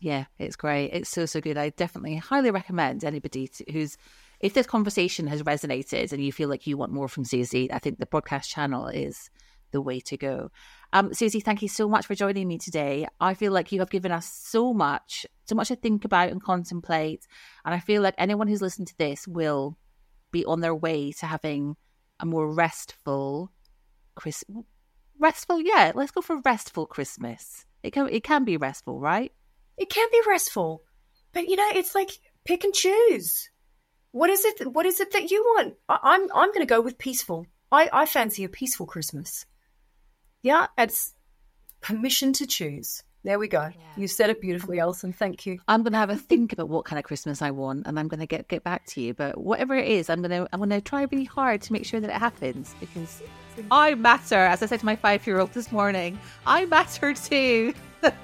Yeah, 0.00 0.24
it's 0.38 0.56
great. 0.56 0.90
It's 0.92 1.10
so 1.10 1.26
so 1.26 1.40
good. 1.40 1.58
I 1.58 1.70
definitely 1.70 2.16
highly 2.16 2.50
recommend 2.50 3.04
anybody 3.04 3.48
to, 3.48 3.70
who's 3.70 3.98
if 4.40 4.54
this 4.54 4.66
conversation 4.66 5.26
has 5.26 5.42
resonated 5.42 6.12
and 6.12 6.24
you 6.24 6.32
feel 6.32 6.48
like 6.48 6.66
you 6.66 6.78
want 6.78 6.92
more 6.92 7.08
from 7.08 7.24
Suzy, 7.24 7.70
I 7.70 7.78
think 7.78 7.98
the 7.98 8.06
broadcast 8.06 8.50
channel 8.50 8.88
is 8.88 9.28
the 9.70 9.82
way 9.82 10.00
to 10.00 10.16
go. 10.16 10.50
Um, 10.92 11.14
Suzy, 11.14 11.40
thank 11.40 11.62
you 11.62 11.68
so 11.68 11.88
much 11.88 12.06
for 12.06 12.14
joining 12.14 12.48
me 12.48 12.58
today. 12.58 13.06
I 13.20 13.34
feel 13.34 13.52
like 13.52 13.70
you 13.70 13.78
have 13.80 13.90
given 13.90 14.10
us 14.10 14.26
so 14.26 14.74
much, 14.74 15.24
so 15.46 15.54
much 15.54 15.68
to 15.68 15.76
think 15.76 16.04
about 16.04 16.30
and 16.30 16.42
contemplate. 16.42 17.26
And 17.64 17.74
I 17.74 17.78
feel 17.78 18.02
like 18.02 18.14
anyone 18.18 18.48
who's 18.48 18.62
listened 18.62 18.88
to 18.88 18.98
this 18.98 19.28
will 19.28 19.76
be 20.32 20.44
on 20.44 20.60
their 20.60 20.74
way 20.74 21.12
to 21.12 21.26
having 21.26 21.76
a 22.18 22.26
more 22.26 22.52
restful 22.52 23.52
Christmas. 24.16 24.64
Restful, 25.18 25.60
yeah. 25.60 25.92
Let's 25.94 26.10
go 26.10 26.22
for 26.22 26.36
a 26.36 26.42
restful 26.44 26.86
Christmas. 26.86 27.66
It 27.82 27.92
can 27.92 28.08
it 28.08 28.24
can 28.24 28.44
be 28.44 28.56
restful, 28.56 29.00
right? 29.00 29.32
It 29.76 29.90
can 29.90 30.08
be 30.10 30.20
restful, 30.26 30.82
but 31.32 31.48
you 31.48 31.56
know, 31.56 31.68
it's 31.74 31.94
like 31.94 32.10
pick 32.44 32.64
and 32.64 32.74
choose. 32.74 33.50
What 34.12 34.30
is 34.30 34.44
it? 34.44 34.72
What 34.72 34.86
is 34.86 34.98
it 34.98 35.12
that 35.12 35.30
you 35.30 35.42
want? 35.42 35.74
I, 35.88 35.98
I'm 36.02 36.22
I'm 36.34 36.48
going 36.48 36.60
to 36.60 36.66
go 36.66 36.80
with 36.80 36.98
peaceful. 36.98 37.46
I 37.70 37.88
I 37.92 38.06
fancy 38.06 38.44
a 38.44 38.48
peaceful 38.48 38.86
Christmas. 38.86 39.46
Yeah, 40.42 40.66
it's 40.78 41.14
permission 41.80 42.32
to 42.34 42.46
choose. 42.46 43.02
There 43.22 43.38
we 43.38 43.48
go. 43.48 43.60
Yeah. 43.60 43.72
You 43.98 44.08
said 44.08 44.30
it 44.30 44.40
beautifully, 44.40 44.80
Alison. 44.80 45.12
Thank 45.12 45.44
you. 45.44 45.58
I'm 45.68 45.82
going 45.82 45.92
to 45.92 45.98
have 45.98 46.08
a 46.08 46.16
think 46.16 46.54
about 46.54 46.70
what 46.70 46.86
kind 46.86 46.98
of 46.98 47.04
Christmas 47.04 47.42
I 47.42 47.50
want, 47.50 47.86
and 47.86 47.98
I'm 47.98 48.08
going 48.08 48.20
to 48.20 48.26
get 48.26 48.48
get 48.48 48.64
back 48.64 48.86
to 48.86 49.02
you. 49.02 49.12
But 49.12 49.38
whatever 49.38 49.74
it 49.74 49.88
is, 49.88 50.08
I'm 50.08 50.22
going 50.22 50.30
to 50.30 50.48
I'm 50.52 50.60
going 50.60 50.70
to 50.70 50.80
try 50.80 51.02
really 51.02 51.24
hard 51.24 51.60
to 51.62 51.72
make 51.72 51.84
sure 51.84 52.00
that 52.00 52.08
it 52.08 52.16
happens 52.16 52.74
because 52.80 53.22
I 53.70 53.94
matter. 53.94 54.36
As 54.36 54.62
I 54.62 54.66
said 54.66 54.80
to 54.80 54.86
my 54.86 54.96
five 54.96 55.26
year 55.26 55.38
old 55.38 55.52
this 55.52 55.70
morning, 55.70 56.18
I 56.46 56.64
matter 56.64 57.12
too. 57.12 57.74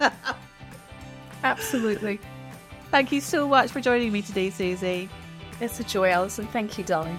Absolutely. 1.44 2.18
Thank 2.90 3.12
you 3.12 3.20
so 3.20 3.46
much 3.46 3.70
for 3.70 3.82
joining 3.82 4.12
me 4.12 4.22
today, 4.22 4.48
Suzy. 4.48 5.10
It's 5.60 5.78
a 5.78 5.84
joy, 5.84 6.10
Alison. 6.10 6.46
Thank 6.46 6.78
you, 6.78 6.84
darling. 6.84 7.18